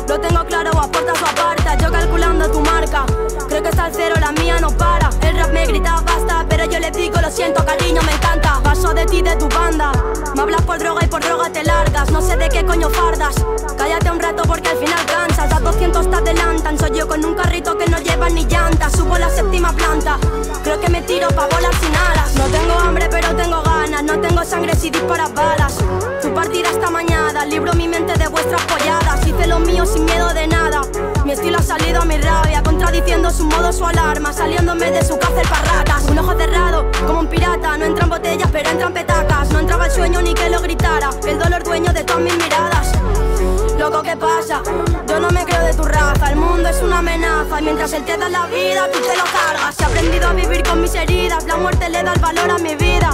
Lo 0.09 0.21
tengo 0.21 0.45
claro, 0.45 0.71
aportas 0.71 1.23
o 1.23 1.27
apartas. 1.27 1.79
Yo 1.79 1.91
calculando 1.91 2.51
tu 2.51 2.61
marca. 2.61 3.07
Creo 3.49 3.63
que 3.63 3.69
está 3.69 3.85
al 3.85 3.95
cero, 3.95 4.17
la 4.21 4.33
mía 4.33 4.59
no 4.61 4.71
para. 4.77 5.11
El 5.23 5.37
rap 5.37 5.53
me 5.53 5.67
grita 5.67 6.03
basta, 6.05 6.45
pero 6.49 6.65
yo 6.65 6.79
le 6.81 6.91
digo 6.91 7.21
lo 7.21 7.31
siento, 7.31 7.65
cariño, 7.65 8.03
me 8.03 8.13
encanta. 8.13 8.61
Paso 8.63 8.93
de 8.93 9.07
ti, 9.07 9.23
de 9.23 9.37
tu 9.37 9.49
banda. 9.49 9.93
Me 10.35 10.43
hablas 10.43 10.63
por 10.63 10.79
droga 10.79 11.05
y 11.05 11.07
por 11.07 11.23
droga 11.23 11.51
te 11.51 11.63
No 11.93 12.23
sé 12.23 12.37
de 12.37 12.49
qué 12.49 12.65
coño 12.65 12.89
fardas. 12.89 13.35
Cállate 13.77 14.11
un 14.11 14.19
rato 14.19 14.43
porque 14.45 14.71
al 14.71 14.79
final 14.79 15.05
cansas. 15.07 15.53
A 15.53 15.61
200 15.61 16.11
te 16.11 16.17
adelantan. 16.17 16.79
Soy 16.79 16.91
yo 16.99 17.07
con 17.07 17.25
un 17.25 17.35
carrito 17.35 17.77
que 17.77 17.87
no 17.87 17.99
lleva 17.99 18.29
ni 18.31 18.47
llantas. 18.47 18.93
Subo 18.93 19.19
la 19.19 19.29
séptima 19.29 19.73
planta. 19.73 20.19
Creo 20.65 20.81
que 20.81 20.89
me 20.89 21.03
tiro 21.03 21.29
pa' 21.29 21.47
volar 21.47 21.75
sin 21.75 21.95
alas. 21.95 22.35
No 22.35 22.45
tengo 22.47 22.79
hambre, 22.81 23.09
pero 23.11 23.35
tengo 23.37 23.63
ganas. 23.63 24.03
No 24.05 24.19
tengo 24.21 24.43
sangre 24.45 24.75
si 24.75 24.91
disparas 24.91 25.33
balas. 25.35 25.77
Tu 26.23 26.33
partida 26.33 26.71
está 26.71 26.91
mañada. 26.91 27.45
Libro 27.45 27.75
mi 27.75 27.87
mente 27.87 28.15
de 28.15 28.29
vuestras 28.29 28.63
polladas. 28.63 29.27
Hice 29.27 29.47
lo 29.47 29.59
mío 29.59 29.85
sin 29.85 30.05
miedo 30.07 30.33
de 30.33 30.47
nada. 30.49 30.81
Mi 31.25 31.33
estilo 31.33 31.59
ha 31.59 31.63
salido 31.63 32.03
a 32.03 32.05
mi 32.05 32.17
rabia. 32.17 32.63
Contradiciendo 32.63 33.31
su 33.31 33.45
modo, 33.45 33.73
su 33.73 33.85
alarma. 33.85 34.33
Saliéndome 34.33 34.91
de 34.91 35.05
su 35.05 35.19
cárcel 35.19 35.47
parracas. 35.49 36.05
Un 36.11 36.19
ojo 36.19 36.35
cerrado, 36.37 36.91
como 37.07 37.21
un 37.21 37.27
pirata. 37.29 37.77
No 37.79 37.85
entran 37.85 38.09
botellas, 38.09 38.49
pero 38.51 38.71
entran 38.71 38.93
petacas. 38.93 39.51
No 39.51 39.61
entraba 39.61 39.87
el 39.87 39.93
sueño 39.93 40.21
ni 40.21 40.35
que 40.35 40.51
lo 40.51 40.61
gritara. 40.61 41.11
El 41.27 41.39
dolor 41.39 41.63
dueño 41.63 41.93
de 41.93 42.03
todas 42.05 42.23
mis 42.23 42.37
miradas. 42.37 42.93
Loco, 43.83 44.01
¿qué 44.01 44.17
pasa? 44.17 44.63
Yo 45.09 45.19
no 45.19 45.29
me 45.31 45.45
creo 45.45 45.61
de 45.65 45.75
tu 45.75 45.83
raza, 45.83 46.31
el 46.31 46.37
mundo 46.37 46.69
es 46.69 46.81
una 46.83 46.99
amenaza. 46.99 47.61
Y 47.61 47.65
mientras 47.65 47.93
él 47.93 48.05
te 48.05 48.17
da 48.17 48.29
la 48.29 48.47
vida, 48.47 48.89
tú 48.93 49.01
te 49.01 49.17
lo 49.17 49.25
cargas. 49.25 49.75
He 49.81 49.85
aprendido 49.85 50.29
a 50.29 50.33
vivir 50.35 50.63
con 50.63 50.81
mis 50.81 50.95
heridas, 50.95 51.43
la 51.47 51.57
muerte 51.57 51.89
le 51.89 52.01
da 52.05 52.13
el 52.13 52.21
valor 52.21 52.49
a 52.49 52.59
mi 52.59 52.77
vida. 52.77 53.11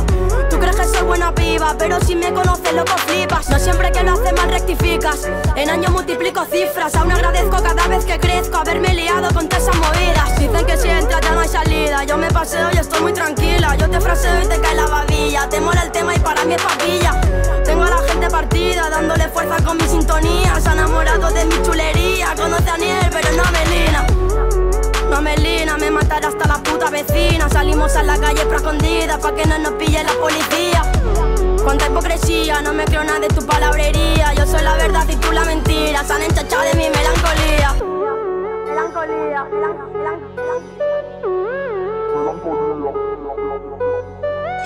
Tú 0.50 0.58
crees 0.58 0.76
que 0.76 0.84
soy 0.84 1.06
buena 1.06 1.34
piba, 1.34 1.74
pero 1.78 1.98
si 2.02 2.14
me 2.14 2.34
conoces 2.34 2.74
loco 2.74 2.92
flipas. 3.06 3.48
No 3.48 3.58
siempre 3.58 3.90
que 3.92 4.02
lo 4.02 4.12
haces 4.12 4.34
mal 4.34 4.50
rectificas. 4.50 5.26
En 5.56 5.70
año 5.70 5.88
multiplico 5.88 6.44
cifras, 6.44 6.94
aún 6.96 7.12
agradezco 7.12 7.62
cada 7.62 7.88
vez 7.88 8.04
que 8.04 8.20
crezco 8.20 8.58
Haberme 8.58 8.92
liado 8.92 9.32
con 9.32 9.48
todas 9.48 9.64
esas 9.64 9.76
movidas. 9.76 10.38
Dicen 10.38 10.66
que 10.66 10.76
si 10.76 10.88
entras 10.90 11.22
ya 11.22 11.32
no 11.32 11.40
hay 11.40 11.48
salida 11.48 12.04
Yo 12.04 12.18
me 12.18 12.30
paseo 12.30 12.68
y 12.74 12.76
estoy 12.76 13.00
muy 13.00 13.14
tranquila. 13.14 13.74
Yo 13.76 13.88
te 13.88 14.02
fraseo 14.02 14.42
y 14.42 14.46
te 14.46 14.60
cae 14.60 14.74
la 14.74 14.86
babilla 14.86 15.48
Te 15.48 15.60
mola 15.62 15.80
el 15.82 15.92
tema 15.92 16.14
y 16.14 16.18
para 16.18 16.44
mí 16.44 16.52
es 16.52 16.62
papilla. 16.62 17.18
Tengo 17.64 17.84
a 17.84 17.90
la 17.90 17.98
gente 17.98 18.17
partida, 18.26 18.90
dándole 18.90 19.28
fuerza 19.28 19.62
con 19.64 19.76
mi 19.76 19.84
sintonía. 19.84 20.58
Se 20.60 20.68
ha 20.68 20.72
enamorado 20.72 21.30
de 21.30 21.44
mi 21.44 21.62
chulería. 21.62 22.34
Conoce 22.36 22.68
a 22.70 22.76
Niel, 22.76 23.06
pero 23.12 23.28
no 23.36 23.42
a 23.44 23.50
Melina. 23.52 24.06
No 25.10 25.22
Melina, 25.22 25.76
me 25.78 25.90
matará 25.90 26.28
hasta 26.28 26.46
la 26.48 26.58
puta 26.62 26.90
vecina. 26.90 27.48
Salimos 27.48 27.94
a 27.96 28.02
la 28.02 28.18
calle 28.18 28.44
pro 28.46 28.56
escondida 28.56 29.18
Pa' 29.18 29.32
que 29.34 29.44
no 29.46 29.58
nos 29.58 29.72
pille 29.72 30.02
la 30.02 30.12
policía. 30.14 30.82
Cuánta 31.62 31.86
hipocresía, 31.86 32.60
no 32.62 32.72
me 32.72 32.84
creo 32.84 33.04
nada 33.04 33.20
de 33.20 33.28
tu 33.28 33.44
palabrería. 33.46 34.32
Yo 34.34 34.46
soy 34.46 34.62
la 34.62 34.74
verdad 34.76 35.06
y 35.08 35.16
tú 35.16 35.30
la 35.32 35.44
mentira. 35.44 36.02
Se 36.04 36.12
han 36.12 36.22
enchachado 36.22 36.62
de 36.62 36.74
mi 36.74 36.88
melancolía. 36.90 37.74
Melancolía, 38.66 39.44
melan- 39.44 39.92
melan- 39.92 40.20
melan- 40.34 40.62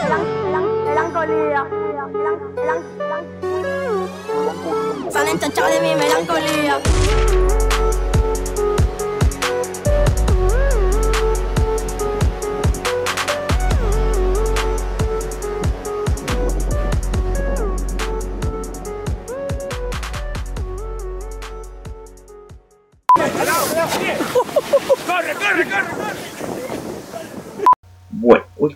melan- 0.02 0.41
melancolía 1.12 1.64
melan- 1.64 2.12
melan- 2.12 2.84
melan- 2.98 3.26
Se 5.12 5.18
han 5.18 5.28
enchachado 5.28 5.68
de 5.68 5.80
mi 5.80 5.94
melancolía 5.94 6.78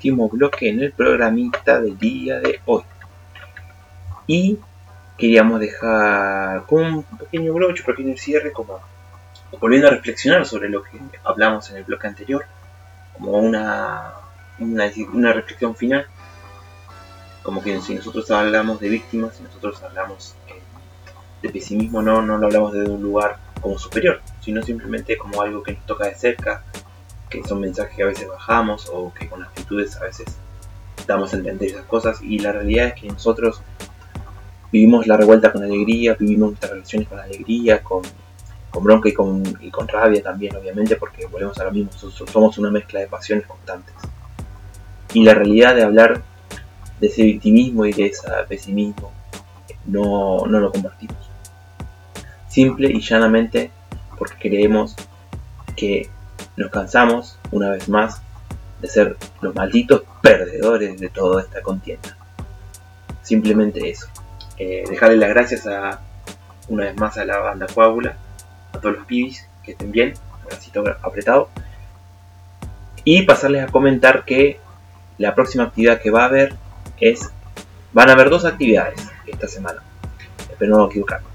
último 0.07 0.29
bloque 0.29 0.69
en 0.69 0.81
el 0.81 0.93
programita 0.93 1.81
del 1.81 1.99
día 1.99 2.39
de 2.39 2.61
hoy. 2.67 2.83
Y 4.27 4.59
queríamos 5.19 5.61
dejar 5.61 6.65
con 6.67 6.85
un 6.85 7.03
pequeño 7.03 7.53
broche, 7.55 7.83
un 7.83 7.95
pequeño 7.95 8.17
cierre, 8.17 8.53
como 8.53 8.81
volviendo 9.61 9.89
a 9.89 9.91
reflexionar 9.91 10.47
sobre 10.47 10.69
lo 10.69 10.83
que 10.83 11.01
hablamos 11.25 11.71
en 11.71 11.79
el 11.79 11.85
bloque 11.85 12.07
anterior, 12.07 12.45
como 13.15 13.33
una, 13.33 14.13
una, 14.59 14.91
una 15.13 15.33
reflexión 15.33 15.75
final, 15.75 16.07
como 17.43 17.63
que 17.63 17.81
si 17.81 17.95
nosotros 17.95 18.31
hablamos 18.31 18.79
de 18.81 18.89
víctimas, 18.89 19.37
si 19.37 19.43
nosotros 19.43 19.83
hablamos 19.83 20.37
eh, 20.49 20.61
de 21.43 21.49
pesimismo, 21.49 22.03
no, 22.03 22.23
no 22.23 22.39
lo 22.39 22.47
hablamos 22.47 22.73
desde 22.73 22.91
un 22.91 23.03
lugar 23.03 23.39
como 23.61 23.79
superior, 23.79 24.21
sino 24.41 24.63
simplemente 24.63 25.17
como 25.17 25.41
algo 25.43 25.63
que 25.63 25.73
nos 25.73 25.87
toca 25.87 26.07
de 26.07 26.15
cerca, 26.15 26.65
que 27.31 27.43
son 27.45 27.61
mensajes 27.61 27.97
que 27.97 28.03
a 28.03 28.07
veces 28.07 28.29
bajamos 28.29 28.91
o 28.93 29.13
que 29.13 29.29
con 29.29 29.43
actitudes 29.43 29.97
a 29.97 30.05
veces 30.05 30.27
damos 31.07 31.33
a 31.33 31.37
entender 31.37 31.71
esas 31.71 31.85
cosas 31.85 32.21
y 32.23 32.39
la 32.39 32.53
realidad 32.53 32.89
es 32.89 32.95
que 32.95 33.09
nosotros 33.09 33.63
vivimos 34.73 35.07
la 35.07 35.17
revuelta 35.17 35.53
con 35.53 35.63
alegría, 35.63 36.17
vivimos 36.19 36.51
nuestras 36.51 36.73
relaciones 36.73 37.09
con 37.09 37.19
alegría, 37.19 37.83
con, 37.83 38.03
con 38.71 38.85
bronca 38.85 39.09
y 39.09 39.13
con, 39.13 39.43
y 39.61 39.71
con 39.71 39.89
rabia 39.89 40.23
también, 40.23 40.57
obviamente, 40.57 40.97
porque 40.97 41.27
volvemos 41.27 41.59
a 41.59 41.65
lo 41.65 41.73
mismo, 41.73 41.93
somos 41.93 42.59
una 42.59 42.71
mezcla 42.71 43.01
de 43.01 43.07
pasiones 43.07 43.47
constantes. 43.47 43.95
Y 45.13 45.25
la 45.25 45.35
realidad 45.35 45.75
de 45.75 45.83
hablar 45.83 46.23
de 47.01 47.07
ese 47.07 47.23
victimismo 47.23 47.87
y 47.87 47.93
de 47.93 48.07
ese 48.07 48.29
pesimismo 48.49 49.13
no, 49.87 50.47
no 50.47 50.61
lo 50.61 50.73
compartimos. 50.73 51.17
Simple 52.49 52.91
y 52.91 53.01
llanamente 53.01 53.71
porque 54.19 54.51
creemos 54.51 54.97
que 55.77 56.09
nos 56.57 56.71
cansamos, 56.71 57.39
una 57.51 57.71
vez 57.71 57.89
más, 57.89 58.23
de 58.81 58.89
ser 58.89 59.17
los 59.41 59.55
malditos 59.55 60.03
perdedores 60.23 60.99
de 61.01 61.09
toda 61.09 61.43
esta 61.43 61.63
contienda. 61.63 62.17
Simplemente 63.23 63.91
eso. 63.91 64.07
Eh, 64.59 64.85
dejarle 64.89 65.17
las 65.17 65.29
gracias 65.31 65.67
a 65.67 66.01
una 66.69 66.85
vez 66.85 66.97
más 66.97 67.19
a 67.19 67.25
la 67.25 67.39
banda 67.39 67.67
Coágula, 67.73 68.17
a 68.73 68.79
todos 68.79 68.97
los 68.97 69.07
pibis 69.07 69.47
que 69.63 69.73
estén 69.73 69.93
bien, 69.93 70.15
bracito 70.47 70.85
apretado. 71.03 71.49
Y 73.05 73.23
pasarles 73.23 73.63
a 73.63 73.73
comentar 73.73 74.25
que 74.25 74.59
la 75.19 75.35
próxima 75.35 75.65
actividad 75.65 76.01
que 76.01 76.11
va 76.11 76.23
a 76.23 76.27
haber 76.27 76.55
es. 76.99 77.31
Van 77.93 78.11
a 78.11 78.13
haber 78.13 78.29
dos 78.29 78.45
actividades 78.45 79.09
esta 79.27 79.49
semana. 79.49 79.83
Espero 80.51 80.77
no 80.77 80.87
equivocarme. 80.87 81.27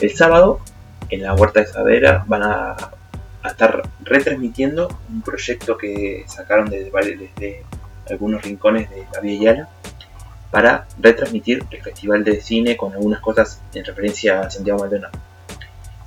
El 0.00 0.14
sábado, 0.14 0.60
en 1.08 1.22
la 1.22 1.34
Huerta 1.34 1.60
de 1.60 1.66
Savera, 1.66 2.24
van 2.26 2.42
a 2.42 2.76
a 3.42 3.48
estar 3.48 3.82
retransmitiendo 4.04 4.88
un 5.08 5.22
proyecto 5.22 5.76
que 5.76 6.24
sacaron 6.26 6.70
desde, 6.70 6.90
desde 6.90 7.64
algunos 8.08 8.42
rincones 8.42 8.88
de 8.90 9.06
la 9.12 9.20
Vía 9.20 9.40
Yala 9.40 9.68
para 10.50 10.86
retransmitir 10.98 11.64
el 11.70 11.82
Festival 11.82 12.24
de 12.24 12.40
Cine 12.40 12.76
con 12.76 12.92
algunas 12.92 13.20
cosas 13.20 13.60
en 13.74 13.84
referencia 13.84 14.40
a 14.40 14.50
Santiago 14.50 14.80
Maldonado. 14.80 15.18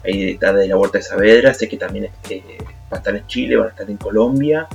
Ahí 0.03 0.31
está 0.31 0.53
de 0.53 0.67
la 0.67 0.77
Huerta 0.77 0.99
de 0.99 1.03
Saavedra, 1.03 1.53
sé 1.53 1.67
que 1.67 1.77
también 1.77 2.09
eh, 2.29 2.57
va 2.91 2.97
a 2.97 2.97
estar 2.97 3.15
en 3.15 3.25
Chile, 3.27 3.57
va 3.57 3.65
a 3.65 3.69
estar 3.69 3.89
en 3.89 3.97
Colombia 3.97 4.67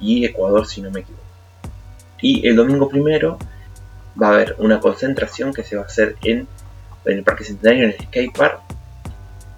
y 0.00 0.24
Ecuador 0.24 0.66
si 0.66 0.80
no 0.80 0.90
me 0.90 1.00
equivoco. 1.00 1.24
Y 2.20 2.46
el 2.46 2.54
domingo 2.54 2.88
primero 2.88 3.36
va 4.20 4.28
a 4.28 4.30
haber 4.30 4.56
una 4.58 4.80
concentración 4.80 5.52
que 5.52 5.64
se 5.64 5.76
va 5.76 5.82
a 5.82 5.86
hacer 5.86 6.16
en, 6.22 6.46
en 7.04 7.18
el 7.18 7.24
Parque 7.24 7.44
Centenario, 7.44 7.84
en 7.84 7.90
el 7.90 8.00
Skate 8.00 8.36
Park, 8.36 8.60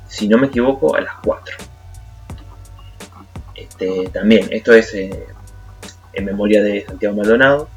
si 0.08 0.26
no 0.26 0.38
me 0.38 0.46
equivoco, 0.46 0.96
a 0.96 1.02
las 1.02 1.14
4 1.22 1.77
este, 3.78 4.08
también, 4.10 4.48
esto 4.50 4.72
es 4.72 4.92
eh, 4.94 5.26
en 6.12 6.24
memoria 6.24 6.62
de 6.62 6.84
Santiago 6.84 7.16
Maldonado, 7.16 7.68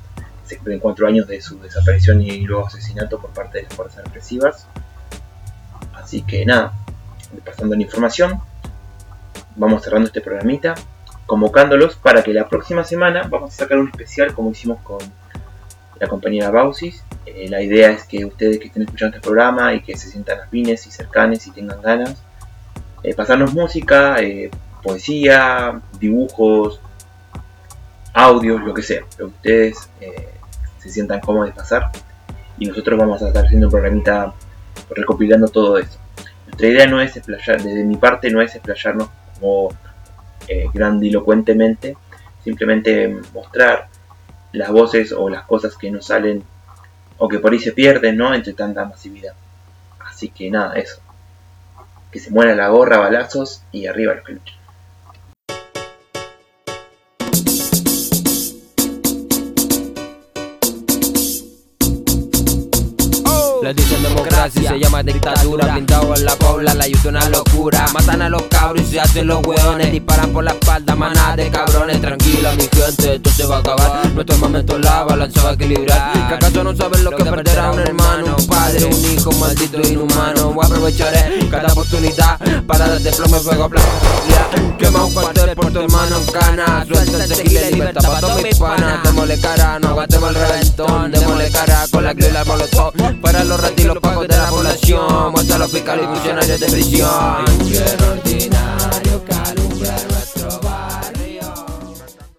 se 0.46 0.56
cumplen 0.58 0.80
cuatro 0.80 1.08
años 1.08 1.28
de 1.28 1.40
su 1.42 1.60
desaparición 1.60 2.22
y 2.24 2.42
luego 2.42 2.66
asesinato 2.66 3.20
por 3.20 3.30
parte 3.32 3.60
de 3.60 3.64
las 3.66 3.74
fuerzas 3.76 4.04
represivas. 4.06 4.68
Así 5.94 6.24
que 6.24 6.44
nada, 6.44 6.74
pasando 7.46 7.76
la 7.76 7.84
información, 7.84 8.42
vamos 9.56 9.84
cerrando 9.84 10.08
este 10.08 10.22
programita, 10.22 10.74
convocándolos 11.28 11.96
para 11.98 12.24
que 12.24 12.34
la 12.34 12.50
próxima 12.50 12.84
semana 12.84 13.28
vamos 13.30 13.54
a 13.54 13.58
sacar 13.58 13.78
un 13.78 13.90
especial 13.90 14.34
como 14.34 14.50
hicimos 14.50 14.80
con 14.82 15.00
la 16.00 16.08
compañera 16.08 16.50
Bausis. 16.50 17.04
Eh, 17.28 17.48
la 17.48 17.62
idea 17.62 17.92
es 17.92 18.06
que 18.06 18.26
ustedes 18.26 18.58
que 18.58 18.68
estén 18.68 18.82
escuchando 18.82 19.18
este 19.18 19.26
programa 19.26 19.76
y 19.76 19.82
que 19.82 19.96
se 19.96 20.10
sientan 20.10 20.40
afines 20.40 20.88
y 20.88 20.92
cercanes 20.92 21.46
y 21.46 21.52
tengan 21.52 21.80
ganas, 21.82 22.24
eh, 23.04 23.14
pasarnos 23.14 23.54
música, 23.54 24.18
poesía, 24.82 25.82
dibujos, 26.00 26.80
audios, 28.14 28.62
lo 28.62 28.74
que 28.74 28.84
sea, 28.84 29.02
lo 29.18 29.28
que 29.28 29.36
ustedes 29.36 29.90
eh, 30.00 30.30
se 30.80 30.90
sientan 30.90 31.20
cómodos 31.22 31.48
de 31.48 31.54
pasar. 31.54 31.92
Y 32.58 32.66
nosotros 32.66 33.00
vamos 33.00 33.22
a 33.22 33.28
estar 33.28 33.46
haciendo 33.46 33.68
un 33.68 33.72
programita 33.72 34.34
recopilando 34.90 35.48
todo 35.48 35.78
eso. 35.78 35.98
Nuestra 36.46 36.68
idea 36.68 36.88
no 36.88 37.02
es 37.02 37.16
explayar, 37.16 37.62
desde 37.62 37.84
mi 37.84 37.98
parte 37.98 38.30
no 38.30 38.42
es 38.42 38.56
explayarnos 38.56 39.10
como 39.40 39.70
eh, 40.48 40.68
grandilocuentemente, 40.74 41.96
simplemente 42.44 43.18
mostrar 43.34 43.88
las 44.52 44.70
voces 44.70 45.12
o 45.12 45.30
las 45.30 45.44
cosas 45.44 45.78
que 45.78 45.90
nos 45.92 46.08
salen 46.08 46.44
o 47.18 47.28
que 47.28 47.40
por 47.40 47.54
ahí 47.54 47.60
se 47.60 47.72
pierden, 47.72 48.18
¿no? 48.18 48.34
Entre 48.34 48.54
tanta 48.54 48.84
masividad. 48.86 49.34
Así 50.00 50.30
que 50.30 50.50
nada, 50.50 50.74
eso. 50.74 51.00
Que 52.12 52.20
se 52.20 52.32
muera 52.32 52.56
la 52.56 52.68
gorra, 52.70 52.98
balazos 52.98 53.64
y 53.72 53.88
arriba 53.88 54.16
los 54.16 54.26
que. 54.26 54.38
Le 63.62 63.76
dicen 63.76 64.02
democracia, 64.02 64.72
se 64.72 64.80
llama 64.80 65.04
dictadura. 65.04 65.76
Pintado 65.76 66.16
en 66.16 66.26
la 66.26 66.36
pobla, 66.36 66.74
la 66.74 66.84
ayuda 66.84 67.10
una 67.10 67.30
locura. 67.30 67.86
Matan 67.94 68.24
a 68.24 68.30
los 68.30 68.42
cabros 68.44 68.82
y 68.82 68.92
se 68.94 69.00
hacen 69.00 69.28
los 69.28 69.46
hueones. 69.46 69.92
Disparan 69.92 70.32
por 70.32 70.44
la 70.44 70.52
espalda, 70.52 70.96
manada 70.96 71.36
de 71.36 71.52
cabrones. 71.52 72.02
Tranquila, 72.02 72.54
mi 72.54 72.64
gente, 72.64 73.16
esto 73.16 73.30
se 73.30 73.46
va 73.46 73.58
a 73.58 73.60
acabar. 73.60 74.10
Nuestro 74.14 74.38
momento 74.38 74.80
la 74.80 75.04
balanza 75.04 75.44
va 75.44 75.50
a 75.52 75.54
equilibrar. 75.54 76.12
Que 76.28 76.34
acaso 76.34 76.64
no 76.64 76.76
saben 76.76 77.04
lo 77.04 77.12
que 77.12 77.24
perder 77.24 77.60
a 77.60 77.72
un 77.72 77.80
hermano, 77.80 78.36
un 78.36 78.48
padre, 78.48 78.86
un 78.86 79.06
hijo 79.06 79.32
maldito 79.34 79.78
e 79.80 79.90
inhumano. 79.90 80.56
Aprovecharé 80.60 81.48
cada 81.52 81.72
oportunidad 81.72 82.40
para 82.66 82.88
darte 82.88 83.12
plomo 83.12 83.38
y 83.38 83.40
fuego 83.42 83.66
a 83.66 84.78
Quema 84.78 85.06
un 85.06 85.14
cuartel 85.14 85.56
por 85.56 85.72
tu 85.72 85.82
hermano 85.82 86.18
en 86.18 86.26
cana. 86.34 86.86
Suelta 86.88 87.24
el 87.24 87.30
tequila 87.30 87.70
y 87.70 87.74
libertad 87.74 88.02
para 88.02 88.22
todos 88.22 88.42
mis 88.42 88.58
panas. 88.58 89.04
Démosle 89.04 89.40
cara, 89.40 89.80
no 89.80 89.90
aguantemos 89.90 90.30
el 90.30 90.36
reventón. 90.36 91.12
Démosle 91.12 91.52
cara 91.52 91.86
con 91.92 92.04
la 92.04 92.12
y 92.14 92.32
la 92.32 92.44
molotov. 92.44 92.94
Para 93.22 93.44
los 93.52 93.60
ratos 93.60 93.84
y 93.84 93.84
los 93.84 93.98
pagos 94.00 94.28
de 94.28 94.38
la 94.38 94.50
población. 94.50 95.32
Muertos 95.32 95.60
los 95.60 95.72
fiscales 95.72 96.06
y 96.06 96.08
funcionarios 96.08 96.60
de 96.60 96.68
prisión. 96.68 97.10
ordinario. 98.10 99.22